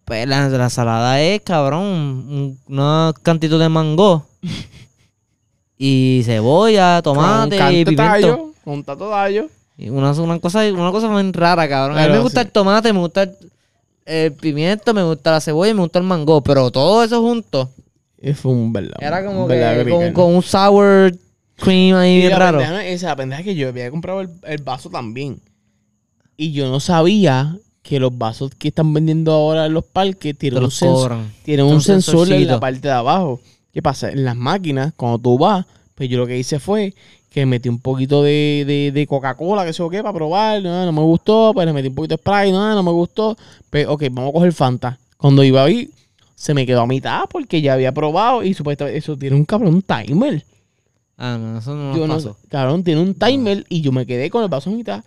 Pues 0.06 0.26
la, 0.26 0.48
la 0.48 0.64
ensalada 0.64 1.20
es, 1.20 1.42
cabrón, 1.42 1.82
un- 1.84 2.58
unos 2.68 3.12
cantitos 3.22 3.60
de 3.60 3.68
mango. 3.68 4.24
y 5.78 6.22
cebolla, 6.24 7.02
tomate 7.02 7.58
con 7.58 7.72
y 7.74 7.84
pimiento. 7.84 8.52
con 8.64 8.82
tato 8.84 9.10
tallo. 9.10 9.48
Y 9.76 9.90
una, 9.90 10.12
una 10.12 10.38
cosa, 10.38 10.60
una 10.72 10.90
cosa 10.90 11.08
muy 11.08 11.30
rara, 11.32 11.68
cabrón. 11.68 11.98
a 11.98 12.06
mí 12.06 12.12
me 12.12 12.18
gusta 12.20 12.40
sí. 12.40 12.46
el 12.46 12.52
tomate, 12.52 12.92
me 12.94 13.00
gusta 13.00 13.24
el, 13.24 13.36
el 14.06 14.32
pimiento, 14.32 14.94
me 14.94 15.02
gusta 15.02 15.32
la 15.32 15.40
cebolla 15.40 15.72
y 15.72 15.74
me 15.74 15.82
gusta 15.82 15.98
el 15.98 16.04
mango. 16.06 16.42
Pero 16.42 16.70
todo 16.70 17.04
eso 17.04 17.20
junto 17.20 17.70
Y 18.22 18.32
fue 18.32 18.52
un 18.52 18.72
verdad. 18.72 18.96
era 19.00 19.24
como 19.24 19.42
un 19.44 19.48
que 19.50 19.86
con, 19.90 20.12
con 20.12 20.34
un 20.36 20.42
sour 20.42 21.12
cream 21.56 21.96
ahí 21.96 22.14
Y 22.14 22.20
bien 22.20 22.38
raro. 22.38 22.58
pendeja 22.58 22.86
es 22.86 22.94
esa, 23.02 23.08
la 23.08 23.16
pendeja 23.16 23.40
es 23.40 23.44
que 23.44 23.54
yo 23.54 23.68
había 23.68 23.90
comprado 23.90 24.22
el, 24.22 24.30
el 24.44 24.62
vaso 24.62 24.88
también. 24.88 25.40
Y 26.38 26.52
yo 26.52 26.70
no 26.70 26.80
sabía 26.80 27.58
que 27.88 28.00
los 28.00 28.16
vasos 28.16 28.50
que 28.58 28.68
están 28.68 28.92
vendiendo 28.92 29.32
ahora 29.32 29.66
en 29.66 29.74
los 29.74 29.84
parques 29.84 30.36
tienen 30.36 30.62
un, 30.64 30.70
sens- 30.70 31.24
tienen 31.44 31.66
Un 31.66 31.80
sensor 31.80 32.30
en 32.32 32.46
la 32.46 32.58
parte 32.60 32.88
de 32.88 32.94
abajo. 32.94 33.40
¿Qué 33.72 33.82
pasa? 33.82 34.10
En 34.10 34.24
las 34.24 34.34
máquinas, 34.36 34.92
cuando 34.96 35.18
tú 35.18 35.38
vas, 35.38 35.66
pues 35.94 36.08
yo 36.08 36.18
lo 36.18 36.26
que 36.26 36.38
hice 36.38 36.58
fue 36.58 36.94
que 37.30 37.44
metí 37.46 37.68
un 37.68 37.78
poquito 37.78 38.22
de, 38.22 38.64
de, 38.66 38.90
de 38.92 39.06
Coca-Cola, 39.06 39.64
que 39.64 39.72
sé 39.72 39.78
yo 39.78 39.90
qué, 39.90 40.02
para 40.02 40.14
probar. 40.14 40.62
No, 40.62 40.84
no 40.86 40.92
me 40.92 41.02
gustó. 41.02 41.52
Pues 41.54 41.66
le 41.66 41.72
metí 41.72 41.88
un 41.88 41.94
poquito 41.94 42.16
de 42.16 42.20
Sprite. 42.22 42.52
No, 42.52 42.74
no 42.74 42.82
me 42.82 42.90
gustó. 42.90 43.36
Pues, 43.70 43.86
ok, 43.86 44.04
vamos 44.10 44.30
a 44.30 44.32
coger 44.32 44.52
Fanta. 44.52 44.98
Cuando 45.18 45.44
iba 45.44 45.62
ahí, 45.62 45.90
se 46.34 46.54
me 46.54 46.64
quedó 46.66 46.80
a 46.82 46.86
mitad 46.86 47.24
porque 47.30 47.60
ya 47.60 47.74
había 47.74 47.92
probado 47.92 48.42
y 48.42 48.54
supuestamente 48.54 48.98
eso 48.98 49.16
tiene 49.16 49.36
un 49.36 49.44
cabrón 49.44 49.82
timer. 49.82 50.44
Ah, 51.18 51.38
no, 51.40 51.58
eso 51.58 51.74
no 51.74 51.96
Yo 51.96 52.06
no 52.06 52.14
pasó. 52.14 52.36
cabrón, 52.48 52.82
tiene 52.84 53.00
un 53.00 53.14
timer 53.14 53.64
y 53.68 53.80
yo 53.80 53.92
me 53.92 54.04
quedé 54.06 54.28
con 54.28 54.42
el 54.42 54.48
vaso 54.50 54.68
a 54.70 54.72
mitad 54.72 55.02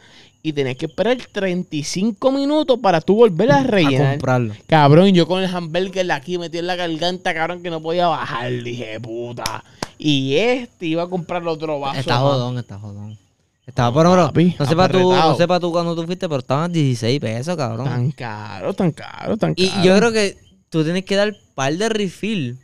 y 0.50 0.54
tenés 0.54 0.78
que 0.78 0.88
esperar 0.88 1.18
35 1.32 2.32
minutos 2.32 2.80
para 2.80 3.02
tú 3.02 3.16
volver 3.16 3.52
a 3.52 3.58
A 3.60 3.64
rellenar. 3.64 4.12
comprarlo. 4.14 4.54
Cabrón, 4.68 5.14
yo 5.14 5.28
con 5.28 5.42
el 5.44 5.54
hamburger 5.54 6.12
aquí 6.12 6.38
metido 6.38 6.62
en 6.62 6.68
la 6.68 6.76
garganta, 6.76 7.34
cabrón, 7.34 7.64
que 7.64 7.70
no 7.70 7.82
podía 7.82 8.08
bajar. 8.08 8.52
Dije, 8.52 9.00
puta. 9.00 9.64
Y 9.98 10.36
este 10.36 10.88
iba 10.88 11.04
a 11.04 11.08
comprar 11.08 11.46
otro 11.48 11.80
vaso. 11.80 12.00
Está 12.00 12.18
jodón, 12.18 12.58
está 12.58 12.78
jodón. 12.80 13.18
Estaba 13.66 13.94
por 13.94 14.06
papi, 14.18 14.56
no 14.58 14.66
sepa 14.66 14.90
tú, 14.90 15.14
no 15.14 15.36
sepa 15.36 15.60
tú 15.60 15.72
cuando 15.72 15.96
tú 15.96 16.04
fuiste, 16.04 16.28
pero 16.28 16.40
estaban 16.40 16.72
16 16.72 17.20
pesos, 17.20 17.56
cabrón. 17.56 17.86
Tan 17.86 18.12
caro, 18.12 18.74
tan 18.74 18.92
caro, 18.92 19.38
tan 19.38 19.54
caro. 19.54 19.68
Y 19.68 19.86
yo 19.86 19.96
creo 19.96 20.12
que 20.12 20.38
tú 20.70 20.84
tienes 20.84 21.06
que 21.06 21.16
dar 21.16 21.36
par 21.54 21.78
de 21.78 21.88
refill. 21.88 22.58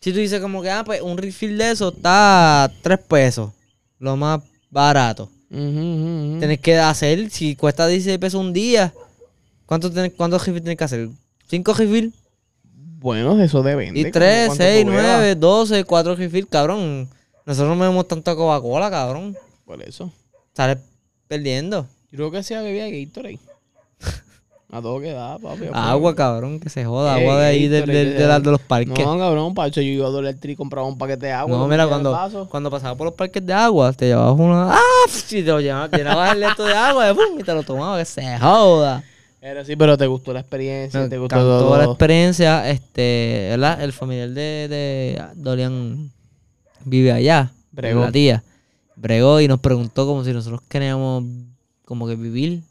Si 0.00 0.12
tú 0.12 0.18
dices 0.18 0.40
como 0.40 0.62
que, 0.62 0.70
ah, 0.70 0.82
pues 0.82 1.02
un 1.02 1.18
refill 1.18 1.58
de 1.58 1.72
eso 1.72 1.88
está 1.88 2.64
a 2.64 2.68
3 2.82 2.98
pesos. 3.06 3.50
Lo 3.98 4.16
más 4.16 4.40
barato. 4.70 5.28
Ujú, 5.50 5.60
ujú, 5.60 6.30
ujú. 6.30 6.38
Tienes 6.38 6.60
que 6.60 6.76
hacer, 6.76 7.30
si 7.30 7.56
cuesta 7.56 7.86
16 7.86 8.18
pesos 8.18 8.40
un 8.40 8.52
día, 8.52 8.92
¿cuánto 9.66 9.90
¿cuántos 10.16 10.46
refill 10.46 10.62
tienes 10.62 10.76
que 10.78 10.84
hacer? 10.84 11.08
¿5 11.50 11.74
refill? 11.74 12.12
Bueno, 13.00 13.40
eso 13.40 13.62
depende. 13.62 14.00
Y 14.00 14.02
como 14.04 14.12
3, 14.12 14.46
cuánto 14.48 14.64
6, 14.64 14.84
tú 14.84 14.90
bebas. 14.90 15.18
9, 15.18 15.34
12, 15.36 15.84
4 15.84 16.14
refill, 16.16 16.48
cabrón. 16.48 17.08
Nosotros 17.46 17.74
no 17.74 17.80
bebemos 17.80 18.06
tanta 18.08 18.34
Coca-Cola, 18.34 18.90
cabrón. 18.90 19.36
Por 19.64 19.82
eso. 19.82 20.12
Sales 20.54 20.78
perdiendo. 21.28 21.86
Yo 22.10 22.16
creo 22.16 22.30
que 22.30 22.42
sea 22.42 22.60
bebía 22.62 22.88
Gatorade. 22.90 23.38
A 24.70 24.82
todo 24.82 25.00
que 25.00 25.12
da, 25.12 25.38
papi. 25.38 25.64
Agua, 25.72 26.14
cabrón, 26.14 26.60
que 26.60 26.68
se 26.68 26.84
joda. 26.84 27.14
Agua 27.14 27.40
de 27.40 27.46
ahí, 27.46 27.68
de, 27.68 27.82
de- 27.82 28.04
de 28.04 28.50
los 28.50 28.60
parques. 28.60 29.04
No, 29.04 29.16
cabrón, 29.18 29.54
Pacho, 29.54 29.80
yo 29.80 29.88
iba 29.88 30.08
a 30.08 30.34
y 30.42 30.56
compraba 30.56 30.86
un 30.86 30.98
paquete 30.98 31.26
de 31.26 31.32
agua. 31.32 31.56
No, 31.56 31.66
mira, 31.66 31.86
cuando, 31.88 32.46
cuando 32.50 32.70
pasaba 32.70 32.94
por 32.94 33.06
los 33.06 33.14
parques 33.14 33.44
de 33.44 33.52
agua, 33.54 33.94
te 33.94 34.06
llevabas 34.08 34.38
una. 34.38 34.74
¡Ah! 34.74 34.78
Y 35.30 35.42
te 35.42 35.42
lo 35.44 35.60
llenabas, 35.60 35.90
llenabas 35.90 36.32
el 36.34 36.40
leto 36.40 36.64
de 36.64 36.74
agua 36.74 37.10
y, 37.10 37.14
pum, 37.14 37.40
y 37.40 37.42
te 37.42 37.54
lo 37.54 37.62
tomabas, 37.62 38.00
que 38.14 38.20
se 38.20 38.38
joda. 38.38 39.02
Era 39.40 39.62
así, 39.62 39.74
pero 39.76 39.96
te 39.96 40.06
gustó 40.06 40.32
la 40.34 40.40
experiencia, 40.40 41.00
Me 41.00 41.08
te 41.08 41.16
gustó 41.16 41.36
todo. 41.36 41.78
la 41.78 41.84
experiencia. 41.84 42.68
Este, 42.68 43.46
¿verdad? 43.50 43.82
El 43.82 43.92
familiar 43.94 44.28
de, 44.30 44.68
de 44.68 45.22
Dorian 45.36 46.10
vive 46.84 47.12
allá. 47.12 47.52
Bregó. 47.72 48.00
La 48.02 48.12
tía. 48.12 48.42
Bregó 48.96 49.40
y 49.40 49.48
nos 49.48 49.60
preguntó 49.60 50.06
como 50.06 50.24
si 50.24 50.32
nosotros 50.32 50.60
queríamos 50.68 51.24
como 51.84 52.06
que 52.06 52.16
vivir. 52.16 52.62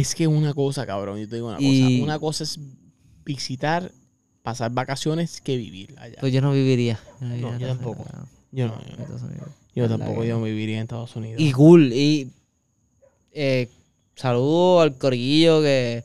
Es 0.00 0.14
que 0.14 0.26
una 0.26 0.52
cosa, 0.54 0.86
cabrón, 0.86 1.18
yo 1.18 1.28
te 1.28 1.36
digo 1.36 1.48
una 1.48 1.56
Y- 1.60 1.80
cosa. 1.82 2.02
Una 2.04 2.18
cosa 2.18 2.44
es 2.44 2.58
visitar, 3.24 3.90
pasar 4.42 4.70
vacaciones 4.70 5.40
que 5.40 5.56
vivir 5.56 5.94
allá. 5.98 6.16
Pues 6.20 6.32
yo 6.32 6.40
no 6.40 6.52
viviría. 6.52 6.98
No, 7.20 7.28
viviría 7.34 7.58
yo 7.58 7.68
tampoco. 7.68 8.04
No, 8.12 8.18
en 8.22 8.28
yo 8.52 8.66
no. 8.68 8.80
Estados 9.02 9.22
Unidos. 9.22 9.48
Yo 9.74 9.88
tampoco 9.88 10.24
yo 10.24 10.38
no. 10.38 10.44
viviría 10.44 10.76
en 10.76 10.82
Estados 10.82 11.16
Unidos. 11.16 11.40
Y 11.40 11.52
cool. 11.52 11.92
Y 11.92 12.30
eh, 13.32 13.68
saludo 14.14 14.80
al 14.80 14.96
corillo 14.96 15.60
que 15.62 16.04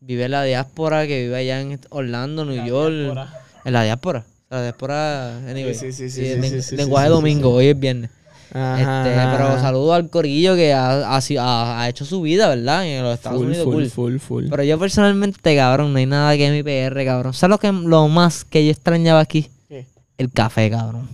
vive 0.00 0.24
en 0.24 0.30
la 0.30 0.44
diáspora, 0.44 1.06
que 1.06 1.22
vive 1.24 1.36
allá 1.36 1.60
en 1.60 1.78
Orlando, 1.90 2.44
New 2.44 2.64
York. 2.66 3.28
En 3.64 3.72
la 3.72 3.84
diáspora. 3.84 4.24
La 4.50 4.62
diáspora, 4.62 5.38
anyway. 5.48 5.74
Sí, 5.74 5.92
sí, 5.92 6.08
sí, 6.08 6.10
Sí, 6.10 6.34
sí, 6.34 6.40
len- 6.40 6.50
sí, 6.50 6.62
sí, 6.62 6.76
lenguaje 6.76 7.08
domingo, 7.08 7.50
hoy 7.52 7.66
es 7.68 7.78
viernes. 7.78 8.10
Ajá, 8.54 9.02
Este, 9.02 9.18
ajá, 9.18 9.32
pero 9.32 9.48
ajá. 9.48 9.60
saludo 9.60 9.94
al 9.94 10.10
corillo 10.10 10.54
que 10.54 10.72
ha, 10.74 11.16
ha 11.16 11.88
hecho 11.88 12.04
su 12.04 12.20
vida, 12.20 12.48
¿verdad? 12.48 12.86
En 12.86 13.02
los 13.02 13.14
Estados 13.14 13.38
Full, 13.38 13.46
Unidos, 13.46 13.64
full, 13.64 13.86
full, 13.86 14.18
full. 14.18 14.46
Pero 14.50 14.62
yo 14.62 14.78
personalmente, 14.78 15.56
cabrón, 15.56 15.92
no 15.92 15.98
hay 15.98 16.06
nada 16.06 16.36
que 16.36 16.50
mi 16.50 16.62
PR, 16.62 17.04
cabrón. 17.04 17.32
¿Sabes 17.32 17.50
lo, 17.50 17.58
que, 17.58 17.72
lo 17.72 18.08
más 18.08 18.44
que 18.44 18.64
yo 18.64 18.70
extrañaba 18.70 19.20
aquí? 19.20 19.48
¿Qué? 19.68 19.86
El 20.18 20.30
café, 20.30 20.70
cabrón. 20.70 21.08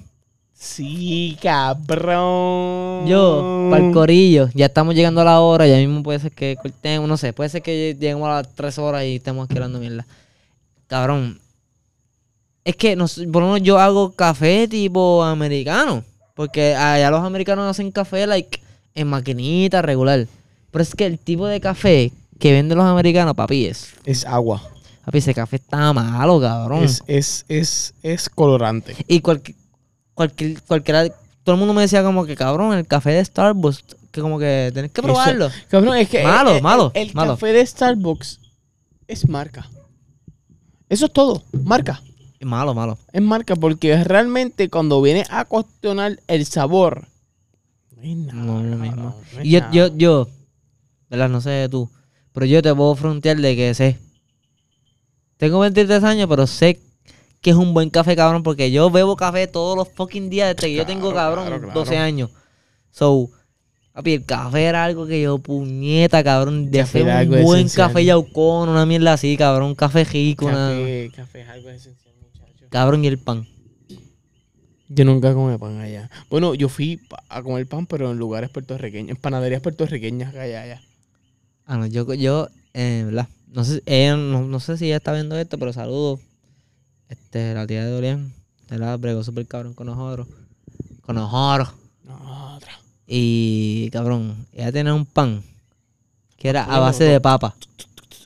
Sí, 0.53 1.39
cabrón. 1.41 3.07
Yo, 3.07 3.69
para 3.71 3.87
el 3.87 3.93
corillo, 3.93 4.49
ya 4.55 4.67
estamos 4.67 4.97
llegando 4.97 5.21
a 5.21 5.25
la 5.25 5.41
hora, 5.41 5.67
ya 5.69 5.77
mismo 5.77 6.03
puede 6.03 6.19
ser 6.19 6.33
que 6.33 6.57
cortemos, 6.61 7.09
no 7.09 7.17
sé, 7.17 7.33
puede 7.33 7.49
ser 7.51 7.63
que 7.63 7.95
lleguemos 7.99 8.29
a 8.29 8.43
las 8.43 8.55
3 8.55 8.79
horas 8.79 9.05
y 9.05 9.17
estemos 9.17 9.45
aquí 9.45 9.55
hablando 9.55 9.79
mierda. 9.79 10.05
Cabrón, 10.89 11.39
es 12.65 12.75
que 12.75 12.97
nos, 12.97 13.15
por 13.33 13.43
lo 13.43 13.53
menos 13.53 13.63
yo 13.63 13.79
hago 13.79 14.11
café 14.11 14.67
tipo 14.67 15.23
americano, 15.23 16.03
porque 16.39 16.77
allá 16.77 17.11
los 17.11 17.25
americanos 17.25 17.69
hacen 17.69 17.91
café 17.91 18.25
like 18.29 18.63
en 18.95 19.09
maquinita 19.09 19.83
regular. 19.83 20.29
Pero 20.71 20.83
es 20.85 20.95
que 20.95 21.05
el 21.05 21.19
tipo 21.19 21.49
de 21.49 21.61
café 21.61 22.13
que 22.39 22.53
venden 22.53 22.79
los 22.79 22.87
americanos, 22.87 23.35
papi, 23.35 23.67
es, 23.67 23.89
Es 24.05 24.25
agua. 24.25 24.63
papi, 25.05 25.19
ese 25.19 25.35
café 25.35 25.57
está 25.57 25.93
malo, 25.93 26.41
cabrón. 26.41 26.85
Es, 26.85 27.03
es, 27.09 27.45
es, 27.49 27.93
es 28.05 28.29
colorante. 28.29 28.95
Y 29.09 29.19
cualquier, 29.19 29.57
cualquier, 30.15 30.63
cualquiera, 30.63 31.09
todo 31.43 31.55
el 31.55 31.59
mundo 31.59 31.75
me 31.75 31.83
decía 31.83 32.05
como 32.05 32.25
que, 32.25 32.37
cabrón, 32.37 32.73
el 32.73 32.87
café 32.87 33.11
de 33.11 33.25
Starbucks, 33.25 33.83
que 34.13 34.21
como 34.21 34.39
que 34.39 34.71
tenés 34.73 34.93
que 34.93 35.01
Eso- 35.01 35.09
probarlo. 35.09 35.51
Cabrón, 35.67 35.97
es 35.97 36.09
que. 36.09 36.23
Malo, 36.23 36.55
eh, 36.55 36.61
malo, 36.63 36.93
El, 36.95 37.13
malo. 37.15 37.33
café 37.33 37.49
de 37.49 37.67
Starbucks 37.67 38.39
es 39.09 39.29
marca. 39.29 39.69
Eso 40.89 41.07
es 41.07 41.13
todo. 41.13 41.43
Marca. 41.65 42.01
Malo, 42.41 42.75
malo. 42.75 42.99
Es 43.13 43.23
marca 43.23 43.57
porque 43.57 44.03
realmente 44.05 44.71
cuando 44.71 45.03
viene 45.03 45.25
a 45.29 45.45
cuestionar 45.45 46.21
el 46.29 46.47
sabor. 46.47 47.09
No 47.97 48.03
es 48.03 48.17
nada. 48.17 48.43
No 48.43 49.15
es 49.39 49.45
Y 49.45 49.51
yo, 49.51 49.61
nada. 49.61 49.73
yo, 49.73 49.97
yo, 49.97 50.29
¿verdad? 51.11 51.29
No 51.29 51.41
sé 51.41 51.69
tú, 51.69 51.91
pero 52.33 52.47
yo 52.47 52.63
te 52.63 52.75
puedo 52.75 52.95
frontear 52.95 53.39
de 53.39 53.57
que 53.57 53.75
sé. 53.75 53.99
Tengo 55.37 55.59
23 55.61 56.03
años, 56.05 56.29
pero 56.29 56.47
sé 56.47 56.81
que 57.41 57.51
es 57.51 57.57
un 57.57 57.75
buen 57.75 57.91
café, 57.91 58.17
cabrón, 58.17 58.43
porque 58.43 58.71
yo 58.71 58.91
bebo 58.91 59.17
café 59.17 59.47
todos 59.47 59.77
los 59.77 59.89
fucking 59.89 60.31
días 60.31 60.55
desde 60.55 60.69
que 60.69 60.75
yo 60.75 60.87
tengo, 60.87 61.13
cabrón, 61.15 61.47
claro, 61.47 61.63
claro. 61.63 61.81
12 61.81 61.97
años. 61.97 62.31
So, 62.91 63.31
papi, 63.93 64.15
el 64.15 64.25
café 64.25 64.65
era 64.65 64.85
algo 64.85 65.07
que 65.07 65.23
yo, 65.23 65.39
puñeta, 65.39 66.25
cabrón, 66.25 66.71
de 66.71 66.81
Café 66.81 67.03
hacer 67.03 67.29
un 67.29 67.43
buen 67.45 67.67
esencial. 67.67 67.89
café 67.89 68.05
yaucón, 68.05 68.69
una 68.69 68.87
mierda 68.87 69.13
así, 69.13 69.37
cabrón, 69.37 69.69
un 69.69 69.75
café 69.75 70.05
rico, 70.05 70.47
una... 70.47 70.71
Café, 70.71 71.11
café 71.15 71.41
es 71.43 71.49
algo 71.49 71.71
esencial. 71.71 72.08
Cabrón, 72.71 73.05
y 73.05 73.09
el 73.09 73.19
pan. 73.19 73.47
Yo 74.89 75.05
nunca 75.05 75.35
comí 75.35 75.57
pan 75.59 75.81
allá. 75.81 76.11
Bueno, 76.31 76.55
yo 76.55 76.69
fui 76.69 77.01
a 77.29 77.43
comer 77.43 77.67
pan, 77.67 77.87
pero 77.87 78.11
en 78.11 78.19
lugares 78.19 78.51
puertorriqueños, 78.51 79.11
en 79.11 79.17
panaderías 79.17 79.61
puertorriqueñas 79.61 80.33
que 80.33 80.41
hay 80.41 80.55
allá. 80.55 80.81
Ah, 81.67 81.77
no, 81.77 81.87
yo, 81.87 82.13
yo, 82.15 82.49
eh, 82.73 83.03
¿verdad? 83.05 83.29
No 83.49 83.65
sé, 83.65 83.83
ella, 83.85 84.17
no, 84.17 84.47
no 84.47 84.61
sé 84.61 84.79
si 84.79 84.87
ella 84.87 84.97
está 84.97 85.13
viendo 85.13 85.37
esto, 85.37 85.59
pero 85.59 85.73
saludo. 85.73 86.19
Este, 87.11 87.55
la 87.55 87.67
tía 87.67 87.85
de 87.85 87.91
Dorian, 87.91 88.33
¿verdad? 88.71 88.99
Bregó 88.99 89.23
súper 89.23 89.47
cabrón 89.47 89.75
con 89.75 89.87
nosotros. 89.87 90.27
Con 91.03 91.17
nosotros. 91.17 91.75
No, 92.05 92.57
otra. 92.57 92.73
Y, 93.07 93.91
cabrón, 93.91 94.47
ella 94.53 94.73
tenía 94.73 94.95
un 94.95 95.05
pan 95.07 95.43
que 96.37 96.49
era 96.49 96.65
a 96.65 96.79
base 96.79 97.05
de 97.05 97.21
papa. 97.21 97.55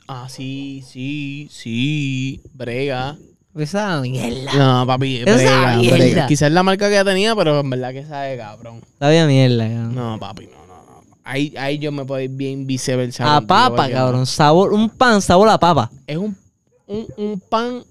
Ah, 0.07 0.27
sí, 0.29 0.83
sí, 0.85 1.47
sí. 1.51 2.41
Brega. 2.53 3.17
Esa 3.55 4.01
mierda. 4.01 4.53
No, 4.57 4.87
papi, 4.87 5.17
Esa 5.17 5.35
brega, 5.35 5.75
mierda. 5.77 5.97
brega. 5.97 6.27
Quizás 6.27 6.51
la 6.51 6.63
marca 6.63 6.87
que 6.87 6.93
ella 6.95 7.05
tenía, 7.05 7.35
pero 7.35 7.59
en 7.59 7.69
verdad 7.69 7.91
que 7.93 8.05
sabe 8.05 8.37
cabrón. 8.37 8.81
Sabía 8.99 9.27
mierda, 9.27 9.67
cabrón. 9.67 9.95
No, 9.95 10.19
papi, 10.19 10.45
no, 10.47 10.51
no, 10.67 10.75
no. 10.85 11.17
Ahí, 11.23 11.53
ahí 11.57 11.77
yo 11.77 11.91
me 11.91 12.03
puedo 12.05 12.19
ir 12.21 12.31
bien 12.31 12.65
viceversa. 12.65 13.23
a 13.23 13.35
contigo, 13.35 13.47
papa, 13.47 13.75
porque 13.75 13.93
cabrón. 13.93 14.25
Sabor, 14.25 14.73
un 14.73 14.89
pan, 14.89 15.21
sabor 15.21 15.49
a 15.49 15.59
papa. 15.59 15.91
Es 16.07 16.17
un, 16.17 16.35
un, 16.87 17.05
un 17.15 17.39
pan 17.47 17.83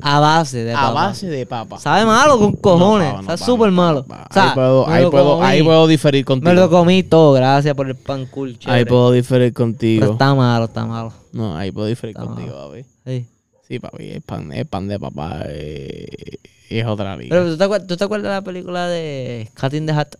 A 0.00 0.18
base 0.18 0.64
de 0.64 0.72
a 0.72 0.76
papa. 0.76 0.92
base 0.92 1.26
de 1.26 1.44
papa. 1.46 1.78
Sabe 1.78 2.06
malo 2.06 2.38
con 2.38 2.52
cojones. 2.56 3.08
No, 3.12 3.14
no, 3.16 3.20
Está 3.20 3.36
súper 3.36 3.70
malo. 3.70 4.00
O 4.08 4.32
sea, 4.32 4.44
ahí 4.48 4.54
puedo, 4.54 4.88
ahí 4.88 5.06
puedo, 5.10 5.34
comí. 5.36 5.46
ahí 5.46 5.62
puedo 5.62 5.86
diferir 5.88 6.24
contigo. 6.24 6.48
Me 6.54 6.58
lo 6.58 6.70
comí 6.70 7.02
todo. 7.02 7.34
Gracias 7.34 7.74
por 7.74 7.86
el 7.86 7.96
pan 7.96 8.24
cool, 8.26 8.58
chévere. 8.58 8.78
Ahí 8.78 8.84
puedo 8.86 9.12
diferir 9.12 9.52
Pero 9.52 9.64
contigo. 9.66 10.12
está 10.12 10.34
malo, 10.34 10.64
está 10.64 10.86
malo. 10.86 11.12
No, 11.32 11.54
ahí 11.54 11.70
puedo 11.70 11.86
diferir 11.86 12.16
Está 12.16 12.26
contigo, 12.26 12.68
papi. 12.68 12.84
Sí. 13.04 13.26
Sí, 13.68 13.78
papi, 13.80 14.10
el 14.10 14.20
pan, 14.22 14.52
el 14.52 14.66
pan 14.66 14.86
de 14.88 14.98
papá 15.00 15.42
eh, 15.48 16.38
es 16.70 16.86
otra 16.86 17.16
liga. 17.16 17.30
Pero 17.36 17.50
¿tú 17.50 17.56
te, 17.58 17.64
acuerdas, 17.64 17.86
¿tú 17.88 17.96
te 17.96 18.04
acuerdas 18.04 18.30
de 18.30 18.34
la 18.36 18.42
película 18.42 18.86
de 18.88 19.50
Cat 19.54 19.74
in 19.74 19.86
the 19.86 19.92
Hat? 19.92 20.14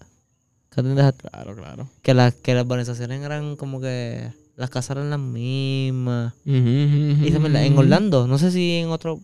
Cat 0.71 0.85
in 0.85 0.97
the 0.97 1.03
Hat. 1.03 1.15
Claro, 1.17 1.55
claro. 1.55 1.89
Que, 2.03 2.13
las 2.15 2.35
que 2.35 2.55
las 2.55 2.65
urbanizaciones 2.65 3.23
eran 3.23 3.55
como 3.57 3.81
que 3.81 4.31
las 4.57 4.71
casas 4.71 4.97
eran 4.97 5.11
las 5.11 5.21
mismas. 5.21 6.33
Ujú, 6.45 6.57
ujú, 6.57 7.25
Y 7.27 7.31
se 7.31 7.39
me 7.39 7.49
la- 7.49 7.65
en. 7.65 7.79
Orlando, 7.79 8.27
no 8.27 8.37
sé 8.39 8.51
si 8.51 8.73
en 8.79 8.89
otros, 8.89 9.21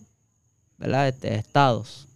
¿verdad? 0.78 1.08
Este, 1.08 1.34
estados. 1.34 2.06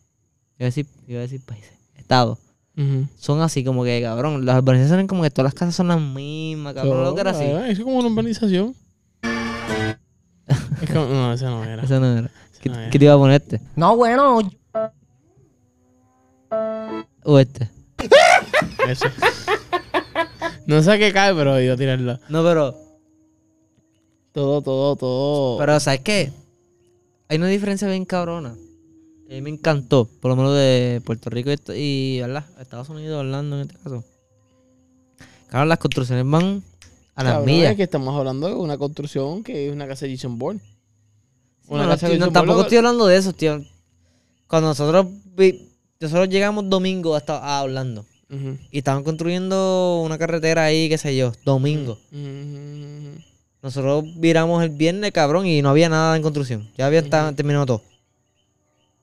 Iba 0.59 0.67
a 0.67 0.71
decir, 0.71 0.87
iba 1.09 1.19
a 1.19 1.23
decir 1.23 1.41
países. 1.45 1.73
Estados. 1.97 2.39
Ujú. 2.77 3.07
Son 3.19 3.41
así 3.41 3.65
como 3.65 3.83
que, 3.85 4.01
cabrón, 4.03 4.45
las 4.47 4.59
urbanizaciones 4.59 5.07
como 5.09 5.23
que 5.23 5.31
todas 5.31 5.47
las 5.47 5.55
casas 5.55 5.75
son 5.75 5.89
las 5.89 6.01
mismas, 6.01 6.75
cabrón. 6.75 7.03
lo 7.05 7.15
que 7.15 7.21
era 7.23 7.31
así. 7.33 7.45
Ah, 7.45 7.69
Es 7.69 7.81
como 7.81 7.99
una 7.99 8.09
urbanización. 8.09 8.75
Es 10.83 10.91
como, 10.91 11.07
no, 11.07 11.33
esa 11.33 11.51
no 11.51 11.64
era. 11.64 11.83
Eso 11.83 12.01
no 12.01 12.18
era. 12.18 12.31
¿Qué, 12.61 12.68
no 12.68 12.79
era. 12.79 12.91
qué 12.91 12.99
te 12.99 13.05
iba 13.05 13.14
a 13.14 13.18
ponerte? 13.18 13.61
No, 13.77 13.97
bueno, 13.97 14.39
O 17.24 17.39
este. 17.39 17.70
Eso. 18.89 19.07
no 20.66 20.83
sé 20.83 20.99
qué 20.99 21.12
cae, 21.12 21.35
pero 21.35 21.61
iba 21.61 21.74
a 21.74 21.77
tirarlo. 21.77 22.18
No, 22.29 22.43
pero, 22.45 22.74
Todo, 24.33 24.62
todo, 24.62 24.97
todo. 24.97 25.59
pero, 25.59 25.81
¿sabes 25.81 26.01
qué? 26.01 26.33
Hay 27.29 27.39
una 27.39 27.49
diferencia 27.49 27.89
bien 27.89 28.05
cabrona. 28.05 28.51
A 28.51 29.33
mí 29.33 29.43
me 29.43 29.51
encantó, 29.51 30.09
por 30.20 30.29
lo 30.31 30.37
menos 30.37 30.55
de 30.55 31.03
Puerto 31.05 31.31
Rico 31.31 31.51
y, 31.51 31.57
y 31.74 32.20
¿verdad? 32.20 32.45
Estados 32.61 32.89
Unidos, 32.91 33.18
Orlando 33.18 33.57
en 33.57 33.62
este 33.62 33.77
caso. 33.83 34.05
Claro, 35.49 35.66
las 35.66 35.79
construcciones 35.79 36.24
van 36.29 36.62
a 37.17 37.25
las 37.25 37.33
Cabrón, 37.35 37.47
millas. 37.47 37.71
es 37.73 37.77
que 37.77 37.83
estamos 37.83 38.17
hablando 38.17 38.47
de 38.47 38.55
una 38.55 38.79
construcción 38.79 39.43
que 39.43 39.67
es 39.67 39.73
una 39.73 39.89
casa 39.89 40.07
de 40.07 40.14
Jason 40.14 40.39
Bourne. 40.39 40.61
No, 41.69 41.79
casa 41.89 42.09
de 42.09 42.19
no, 42.19 42.27
tampoco 42.31 42.59
Bourne, 42.59 42.62
estoy 42.62 42.79
hablando 42.79 43.07
de 43.09 43.17
eso, 43.17 43.33
tío. 43.33 43.64
Cuando 44.47 44.69
nosotros 44.69 45.07
vi- 45.37 45.69
nosotros 45.99 46.29
llegamos 46.29 46.69
domingo 46.71 47.17
hasta 47.17 47.39
a 47.39 47.62
Orlando. 47.64 48.05
Y 48.71 48.79
estaban 48.79 49.03
construyendo 49.05 50.03
una 50.05 50.19
carretera 50.19 50.64
ahí, 50.64 50.89
qué 50.89 50.99
sé 50.99 51.17
yo, 51.17 51.33
domingo. 51.45 51.99
Nosotros 53.62 54.05
viramos 54.17 54.62
el 54.62 54.71
viernes, 54.71 55.12
cabrón, 55.12 55.47
y 55.47 55.62
no 55.62 55.71
había 55.71 55.89
nada 55.89 56.17
en 56.17 56.23
construcción. 56.23 56.69
Ya 56.77 56.87
había 56.87 57.03
terminado 57.35 57.67
todo. 57.67 57.83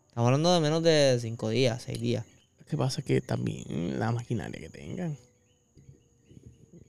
Estamos 0.09 0.28
hablando 0.28 0.53
de 0.53 0.59
menos 0.61 0.84
de 0.84 1.18
cinco 1.22 1.49
días, 1.49 1.82
seis 1.84 1.99
días. 1.99 2.26
Lo 2.59 2.66
que 2.66 2.78
pasa 2.78 3.01
es 3.01 3.05
que 3.07 3.20
también 3.22 3.97
la 3.99 4.11
maquinaria 4.11 4.59
que 4.59 4.70
tengan. 4.70 5.18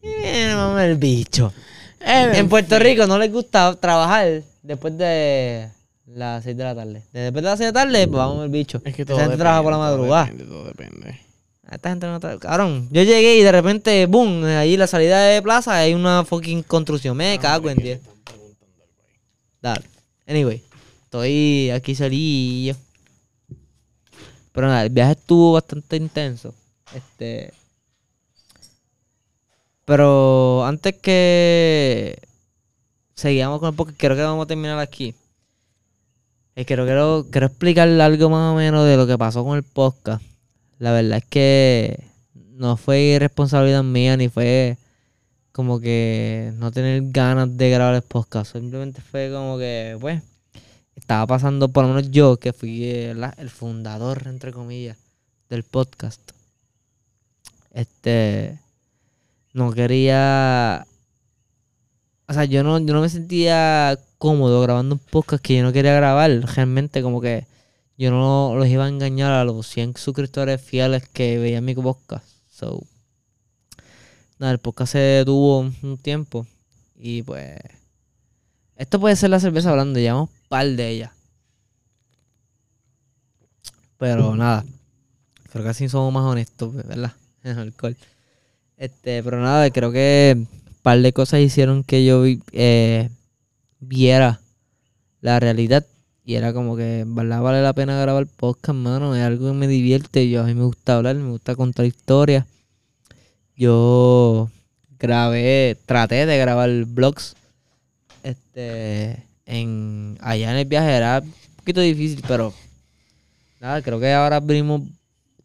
El 0.04 0.96
bicho. 0.96 1.52
Eh, 2.00 2.32
En 2.34 2.48
Puerto 2.48 2.78
Rico 2.78 3.06
no 3.06 3.18
les 3.18 3.32
gusta 3.32 3.74
trabajar 3.76 4.42
después 4.62 4.96
de 4.98 5.68
las 6.06 6.44
6 6.44 6.56
de 6.56 6.64
la 6.64 6.74
tarde. 6.74 7.02
Después 7.12 7.42
de 7.42 7.48
las 7.50 7.58
6 7.58 7.68
de 7.68 7.72
la 7.72 7.84
tarde, 7.84 8.06
pues 8.08 8.18
vamos 8.18 8.44
el 8.44 8.50
bicho. 8.50 8.82
Es 8.84 8.94
que 8.94 9.02
Esa 9.02 9.08
todo 9.08 9.16
gente 9.18 9.30
depende, 9.36 9.42
trabaja 9.42 9.62
por 9.62 9.72
la 9.72 9.78
todo 9.78 9.86
madrugada. 9.88 10.24
depende, 10.26 10.44
todo 10.44 10.64
depende. 10.64 11.20
Esta 11.70 11.88
gente 11.88 12.06
no 12.06 12.20
trabaja. 12.20 12.40
Cabrón, 12.40 12.88
yo 12.90 13.02
llegué 13.02 13.36
y 13.38 13.42
de 13.42 13.52
repente, 13.52 14.04
boom, 14.06 14.44
ahí 14.44 14.76
la 14.76 14.86
salida 14.86 15.22
de 15.22 15.40
plaza 15.40 15.74
hay 15.78 15.94
una 15.94 16.24
fucking 16.24 16.62
construcción. 16.64 17.16
Me 17.16 17.38
cago 17.38 17.70
en 17.70 17.78
10. 17.78 18.00
Dale. 19.62 19.84
Anyway, 20.26 20.62
estoy 21.04 21.70
aquí 21.70 21.94
solillo. 21.94 22.76
Pero 24.52 24.66
nada, 24.68 24.82
el 24.84 24.90
viaje 24.90 25.12
estuvo 25.12 25.52
bastante 25.54 25.96
intenso. 25.96 26.54
Este. 26.94 27.52
Pero 29.84 30.64
antes 30.64 30.94
que 30.94 32.18
seguíamos 33.14 33.60
con 33.60 33.70
el 33.70 33.74
podcast, 33.74 33.98
creo 33.98 34.16
que 34.16 34.22
vamos 34.22 34.44
a 34.44 34.48
terminar 34.48 34.78
aquí. 34.78 35.14
Quiero, 36.54 36.84
quiero, 36.84 37.26
quiero 37.30 37.48
explicarle 37.48 38.02
algo 38.02 38.30
más 38.30 38.52
o 38.52 38.56
menos 38.56 38.86
de 38.86 38.96
lo 38.96 39.06
que 39.06 39.18
pasó 39.18 39.44
con 39.44 39.56
el 39.56 39.64
podcast. 39.64 40.22
La 40.78 40.92
verdad 40.92 41.18
es 41.18 41.24
que 41.24 42.04
no 42.52 42.76
fue 42.76 43.00
irresponsabilidad 43.00 43.82
mía 43.82 44.16
ni 44.16 44.28
fue 44.28 44.78
como 45.52 45.80
que 45.80 46.52
no 46.56 46.70
tener 46.72 47.02
ganas 47.10 47.56
de 47.56 47.70
grabar 47.70 47.94
el 47.94 48.02
podcast. 48.02 48.52
Simplemente 48.52 49.00
fue 49.00 49.30
como 49.32 49.58
que, 49.58 49.96
pues, 50.00 50.22
estaba 50.96 51.26
pasando, 51.26 51.68
por 51.68 51.84
lo 51.84 51.94
menos 51.94 52.10
yo, 52.10 52.36
que 52.38 52.52
fui 52.52 52.84
el 52.84 53.50
fundador, 53.50 54.22
entre 54.26 54.52
comillas, 54.52 54.96
del 55.48 55.62
podcast. 55.64 56.20
Este, 57.72 58.58
no 59.54 59.72
quería, 59.72 60.86
o 62.28 62.32
sea, 62.34 62.44
yo 62.44 62.62
no, 62.62 62.78
yo 62.80 62.92
no 62.92 63.00
me 63.00 63.08
sentía 63.08 63.98
cómodo 64.18 64.60
grabando 64.60 64.96
un 64.96 64.98
podcast 64.98 65.42
que 65.42 65.56
yo 65.56 65.62
no 65.62 65.72
quería 65.72 65.94
grabar. 65.94 66.30
Realmente, 66.30 67.02
como 67.02 67.20
que 67.20 67.46
yo 67.96 68.10
no 68.10 68.54
los 68.56 68.66
iba 68.66 68.84
a 68.84 68.88
engañar 68.88 69.32
a 69.32 69.44
los 69.44 69.66
100 69.68 69.96
suscriptores 69.96 70.60
fieles 70.60 71.08
que 71.08 71.38
veían 71.38 71.64
mi 71.64 71.74
podcast. 71.74 72.26
So, 72.50 72.82
nada, 74.38 74.52
el 74.52 74.58
podcast 74.58 74.92
se 74.92 74.98
detuvo 74.98 75.60
un 75.60 75.98
tiempo 76.02 76.46
y 76.96 77.22
pues 77.22 77.56
esto 78.76 78.98
puede 78.98 79.14
ser 79.14 79.30
la 79.30 79.38
cerveza 79.38 79.70
hablando, 79.70 80.00
llevamos 80.00 80.30
par 80.48 80.66
de 80.66 80.88
ellas. 80.88 81.12
Pero 83.98 84.34
nada, 84.34 84.64
creo 85.52 85.62
que 85.62 85.70
así 85.70 85.88
somos 85.88 86.12
más 86.12 86.24
honestos, 86.24 86.74
¿verdad? 86.74 87.12
En 87.44 87.58
alcohol. 87.58 87.96
Este, 88.76 89.22
pero 89.22 89.40
nada, 89.40 89.70
creo 89.70 89.92
que 89.92 90.34
un 90.36 90.48
par 90.82 91.00
de 91.00 91.12
cosas 91.12 91.40
hicieron 91.40 91.84
que 91.84 92.04
yo 92.04 92.24
eh, 92.52 93.08
viera 93.80 94.40
la 95.20 95.40
realidad. 95.40 95.86
Y 96.26 96.36
era 96.36 96.54
como 96.54 96.76
que, 96.76 97.04
¿verdad? 97.06 97.42
Vale 97.42 97.62
la 97.62 97.74
pena 97.74 98.00
grabar 98.00 98.26
podcast, 98.26 98.76
mano. 98.76 99.14
Es 99.14 99.22
algo 99.22 99.48
que 99.48 99.52
me 99.52 99.68
divierte. 99.68 100.28
Yo, 100.30 100.42
a 100.42 100.46
mí 100.46 100.54
me 100.54 100.64
gusta 100.64 100.96
hablar, 100.96 101.16
me 101.16 101.30
gusta 101.30 101.54
contar 101.54 101.84
historias. 101.84 102.46
Yo 103.56 104.50
grabé, 104.98 105.76
traté 105.84 106.24
de 106.26 106.38
grabar 106.38 106.70
vlogs. 106.86 107.36
Este, 108.22 109.22
en, 109.44 110.16
allá 110.22 110.50
en 110.50 110.56
el 110.56 110.64
viaje 110.64 110.90
era 110.90 111.20
un 111.22 111.56
poquito 111.56 111.82
difícil, 111.82 112.24
pero 112.26 112.54
nada, 113.60 113.82
creo 113.82 114.00
que 114.00 114.12
ahora 114.12 114.40
venimos 114.40 114.80
un 114.80 114.96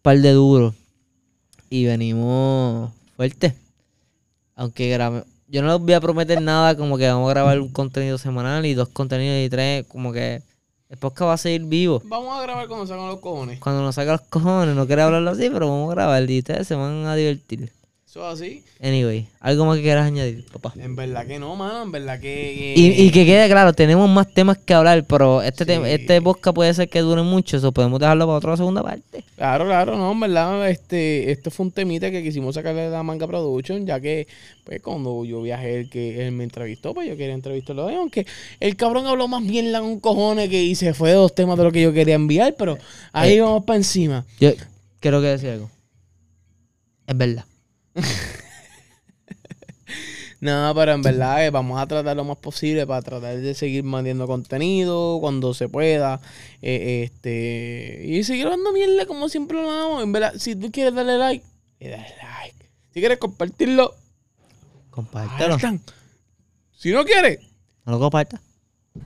par 0.02 0.18
de 0.20 0.32
duros. 0.32 0.74
Y 1.70 1.86
venimos 1.86 2.92
fuerte. 3.20 3.54
Aunque 4.56 4.90
grabé, 4.90 5.26
yo 5.50 5.62
no 5.62 5.74
les 5.74 5.82
voy 5.82 5.92
a 5.92 6.00
prometer 6.00 6.42
nada 6.42 6.78
como 6.78 6.98
que 6.98 7.06
vamos 7.06 7.30
a 7.30 7.34
grabar 7.34 7.60
un 7.60 7.68
contenido 7.68 8.18
semanal 8.18 8.66
y 8.66 8.74
dos 8.74 8.88
contenidos 8.88 9.46
y 9.46 9.50
tres, 9.50 9.86
como 9.88 10.14
que 10.14 10.42
el 10.88 10.98
podcast 10.98 11.28
va 11.28 11.34
a 11.34 11.38
seguir 11.38 11.66
vivo. 11.66 12.02
Vamos 12.06 12.40
a 12.40 12.42
grabar 12.44 12.70
cuando 12.70 12.88
salgan 12.88 13.08
los 13.08 13.20
cojones. 13.20 13.60
Cuando 13.60 13.82
nos 13.82 13.96
saca 13.96 14.14
los 14.14 14.22
cojones, 14.22 14.74
no 14.74 14.88
quiero 14.88 15.04
hablarlo 15.04 15.32
así, 15.32 15.50
pero 15.50 15.68
vamos 15.68 15.92
a 15.92 15.96
grabar 15.96 16.32
y 16.32 16.40
ustedes 16.40 16.66
se 16.66 16.76
van 16.76 17.08
a 17.08 17.16
divertir. 17.16 17.74
Eso 18.10 18.26
así. 18.26 18.64
Anyway, 18.82 19.28
algo 19.40 19.66
más 19.66 19.78
que 19.78 19.84
quieras 19.84 20.08
añadir, 20.08 20.44
papá. 20.52 20.74
En 20.80 20.96
verdad 20.96 21.28
que 21.28 21.38
no, 21.38 21.56
mano. 21.56 21.84
En 21.84 21.92
verdad 21.92 22.20
que. 22.20 22.74
Y, 22.76 23.04
y 23.04 23.12
que 23.12 23.24
quede 23.24 23.48
claro, 23.48 23.72
tenemos 23.74 24.10
más 24.10 24.34
temas 24.34 24.58
que 24.58 24.74
hablar, 24.74 25.06
pero 25.06 25.44
este, 25.44 25.64
Sí. 25.64 25.72
este 25.86 26.20
podcast 26.20 26.56
puede 26.56 26.74
ser 26.74 26.90
que 26.90 27.02
dure 27.02 27.22
mucho, 27.22 27.58
eso 27.58 27.72
podemos 27.72 28.00
dejarlo 28.00 28.26
para 28.26 28.38
otra 28.40 28.58
segunda 28.58 28.82
parte. 28.82 29.24
Claro, 29.36 29.66
claro, 29.66 29.96
no, 29.96 30.12
en 30.12 30.20
verdad, 30.22 30.68
este, 30.72 31.30
esto 31.32 31.52
fue 31.52 31.68
un 31.68 31.72
temita 31.72 32.10
que 32.10 32.24
quisimos 32.24 32.56
sacarle 32.56 32.82
de 32.82 32.90
la 32.90 33.04
manga 33.04 33.28
production, 33.28 33.86
ya 33.86 34.00
que, 34.00 34.28
pues, 34.64 34.82
cuando 34.82 35.24
yo 35.24 35.44
viajé, 35.44 35.82
el 35.82 35.90
que 35.92 36.26
él 36.26 36.32
me 36.32 36.46
entrevistó, 36.46 36.96
pues 36.96 37.08
yo 37.08 37.16
quería 37.16 37.36
entrevistarlo 37.36 37.90
aunque 37.90 38.26
el 38.60 38.76
cabrón 38.76 39.06
habló 39.06 39.28
más 39.28 39.46
bien 39.46 39.72
la 39.72 39.84
un 39.84 40.00
cojones 40.00 40.50
que 40.50 40.64
y 40.64 40.74
se 40.74 40.96
fue 40.96 41.10
de 41.10 41.16
dos 41.16 41.36
temas 41.36 41.60
de 41.60 41.64
lo 41.64 41.72
que 41.72 41.84
yo 41.84 41.94
quería 41.94 42.16
enviar, 42.16 42.56
pero 42.58 42.76
ahí 43.14 43.34
Eh. 43.34 43.42
vamos 43.42 43.66
para 43.66 43.78
encima. 43.78 44.26
Yo 44.40 44.52
quiero 45.00 45.22
que 45.22 45.28
decir 45.28 45.50
algo. 45.52 45.70
Es 47.06 47.16
verdad. 47.16 47.46
No, 50.42 50.72
pero 50.74 50.94
en 50.94 51.02
verdad 51.02 51.46
eh, 51.46 51.50
vamos 51.50 51.82
a 51.82 51.86
tratar 51.86 52.16
lo 52.16 52.24
más 52.24 52.38
posible 52.38 52.88
para 52.88 53.02
tratar 53.02 53.38
de 53.38 53.54
seguir 53.54 53.84
manteniendo 53.84 54.26
contenido 54.26 55.18
cuando 55.20 55.54
se 55.54 55.68
pueda. 55.68 56.22
eh, 56.62 57.04
este 57.04 58.04
Y 58.06 58.24
seguir 58.24 58.48
dando 58.48 58.72
mierda 58.72 59.06
como 59.06 59.28
siempre 59.28 59.62
lo 59.62 59.70
damos. 59.70 60.02
En 60.02 60.14
verdad, 60.14 60.34
si 60.38 60.56
tú 60.56 60.72
quieres 60.72 60.94
darle 60.96 61.18
like, 61.18 61.46
le 61.82 61.90
das 61.90 62.08
like. 62.22 62.70
Si 62.94 63.00
quieres 63.02 63.18
compartirlo, 63.18 63.94
Compártelo. 64.90 65.58
Si 66.78 66.92
no 66.94 67.04
quieres, 67.04 67.40
No 67.86 67.94
lo 67.94 68.00
compartas. 68.00 68.40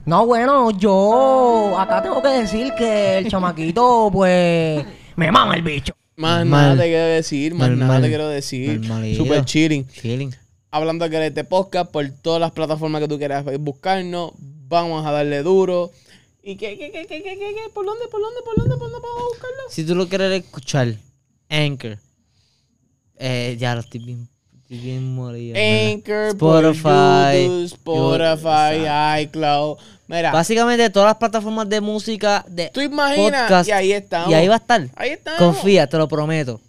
No, 0.06 0.26
bueno, 0.26 0.70
yo 0.70 1.76
acá 1.78 2.00
tengo 2.02 2.22
que 2.22 2.28
decir 2.28 2.72
que 2.78 3.18
el 3.18 3.28
chamaquito, 3.28 4.08
pues, 4.12 4.84
me 5.16 5.32
mama 5.32 5.56
el 5.56 5.62
bicho. 5.62 5.94
Más 6.16 6.46
nada 6.46 6.76
te 6.76 6.84
quiero 6.84 7.06
decir, 7.06 7.54
más 7.54 7.70
nada 7.70 8.00
te 8.00 8.08
quiero 8.08 8.28
decir. 8.28 8.80
Super 9.16 9.44
chilling. 9.44 9.86
Chilling. 9.88 10.34
Hablando 10.70 11.08
de 11.08 11.26
este 11.26 11.44
podcast 11.44 11.90
por 11.90 12.08
todas 12.22 12.40
las 12.40 12.52
plataformas 12.52 13.00
que 13.00 13.08
tú 13.08 13.18
quieras 13.18 13.44
buscarnos, 13.60 14.32
vamos 14.38 15.06
a 15.06 15.12
darle 15.12 15.42
duro. 15.42 15.92
¿Y 16.42 16.56
qué, 16.56 16.76
qué, 16.76 16.90
qué, 16.90 17.06
qué, 17.06 17.22
qué, 17.22 17.38
qué, 17.38 17.54
qué? 17.54 17.70
¿Por 17.72 17.86
dónde, 17.86 18.06
por 18.08 18.20
dónde, 18.20 18.40
por 18.44 18.56
dónde, 18.56 18.76
por 18.76 18.90
dónde 18.90 19.00
podemos 19.00 19.24
buscarlo? 19.30 19.62
Si 19.70 19.84
tú 19.84 19.94
lo 19.94 20.08
quieres 20.08 20.42
escuchar, 20.42 20.94
Anchor. 21.48 21.98
Eh, 23.16 23.56
ya 23.58 23.74
lo 23.74 23.80
estoy 23.80 24.04
bien, 24.04 24.28
Anchor, 24.70 26.28
Spotify, 26.30 27.44
YouTube, 27.44 27.64
Spotify, 27.64 29.22
iCloud. 29.22 29.78
Mira, 30.06 30.32
Básicamente 30.32 30.90
todas 30.90 31.08
las 31.08 31.16
plataformas 31.16 31.68
de 31.68 31.80
música, 31.80 32.44
de 32.48 32.70
tú 32.72 32.80
imaginas 32.80 33.42
podcast, 33.42 33.68
y 33.68 33.72
ahí 33.72 33.92
estamos. 33.92 34.30
y 34.30 34.34
ahí 34.34 34.48
va 34.48 34.54
a 34.54 34.58
estar. 34.58 34.88
Ahí 34.96 35.10
estamos. 35.10 35.38
Confía, 35.38 35.86
te 35.86 35.96
lo 35.96 36.08
prometo. 36.08 36.60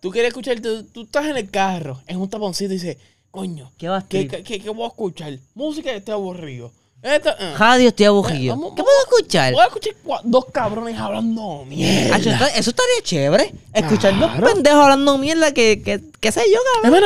Tú 0.00 0.10
quieres 0.10 0.28
escuchar, 0.28 0.60
tú, 0.60 0.84
tú 0.84 1.02
estás 1.02 1.26
en 1.26 1.36
el 1.36 1.50
carro, 1.50 2.00
en 2.06 2.18
un 2.20 2.28
taponcito 2.28 2.72
y 2.72 2.76
dices, 2.76 2.96
coño, 3.30 3.70
¿Qué 3.78 3.88
vas 3.88 4.04
a 4.04 4.08
¿qué, 4.08 4.20
escribir? 4.20 4.44
qué, 4.44 4.60
qué 4.60 4.70
voy 4.70 4.84
a 4.84 4.88
escuchar? 4.88 5.38
Música 5.54 5.90
que 5.90 5.96
esté 5.96 6.12
aburrido. 6.12 6.72
Esta, 7.00 7.36
ah. 7.38 7.54
Radio, 7.56 7.88
estoy 7.88 8.06
aburrido. 8.06 8.74
¿Qué 8.74 8.82
puedo 8.82 8.98
escuchar? 9.04 9.52
Voy 9.52 9.62
a 9.62 9.66
escuchar 9.66 9.94
dos 10.24 10.46
cabrones 10.46 10.98
hablando 10.98 11.64
mierda. 11.64 12.16
Acho, 12.16 12.30
está- 12.30 12.48
eso 12.48 12.70
estaría 12.70 13.02
chévere. 13.04 13.54
Escuchar 13.72 14.18
dos 14.18 14.32
pendejos 14.52 14.82
hablando 14.82 15.16
mierda 15.18 15.52
que, 15.52 15.80
que, 15.82 16.02
que 16.20 16.32
sé 16.32 16.42
yo, 16.52 16.58
cabrón. 16.82 17.04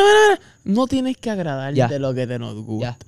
No 0.65 0.87
tienes 0.87 1.17
que 1.19 1.31
agradar 1.31 1.75
de 1.75 1.99
lo 1.99 2.15
que 2.15 2.27
te 2.27 2.39
nos 2.39 2.55
gusta. 2.65 2.97
Ya. 2.99 3.07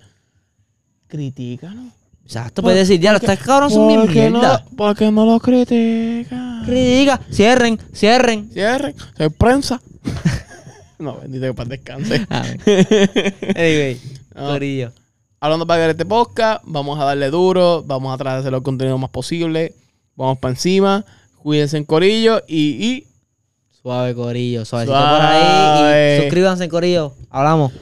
Critícanos. 1.09 1.93
Exacto, 2.25 2.63
puedes 2.63 2.89
decir, 2.89 3.01
ya, 3.01 3.13
los 3.13 3.21
tres 3.21 3.39
cabrones 3.39 3.75
son 3.75 3.87
bien 3.87 4.01
¿Por 4.01 4.13
qué 4.13 4.31
no, 4.31 4.39
mierda. 4.39 4.65
¿Por 4.77 4.97
qué 4.97 5.11
no 5.11 5.27
lo 5.27 5.39
criticas? 5.41 6.65
Critica, 6.67 7.21
cierren, 7.31 7.79
cierren. 7.95 8.51
Cierren. 8.51 8.95
Soy 9.17 9.29
prensa. 9.29 9.81
no, 10.99 11.19
bendito 11.21 11.47
que 11.47 11.55
para 11.55 11.69
descanse. 11.69 12.27
Anyway, 13.55 14.01
corillo. 14.35 14.93
Hablando 15.45 15.67
para 15.67 15.91
este 15.91 16.07
podcast, 16.07 16.63
vamos 16.65 16.99
a 16.99 17.05
darle 17.05 17.29
duro. 17.29 17.83
Vamos 17.85 18.15
a 18.15 18.17
tratar 18.17 18.37
de 18.37 18.41
hacer 18.41 18.55
el 18.55 18.63
contenido 18.63 18.97
más 18.97 19.11
posible. 19.11 19.75
Vamos 20.17 20.39
para 20.39 20.53
encima. 20.53 21.05
Cuídense 21.37 21.77
en 21.77 21.85
corillo 21.85 22.41
y, 22.49 22.83
y 22.83 23.07
Suave, 23.71 24.15
corillo. 24.15 24.65
Suavecito 24.65 24.97
Suave. 24.97 25.19
por 25.19 25.27
ahí. 25.27 26.17
Y 26.17 26.21
suscríbanse, 26.23 26.67
corillo. 26.71 27.13
Hablamos. 27.29 27.73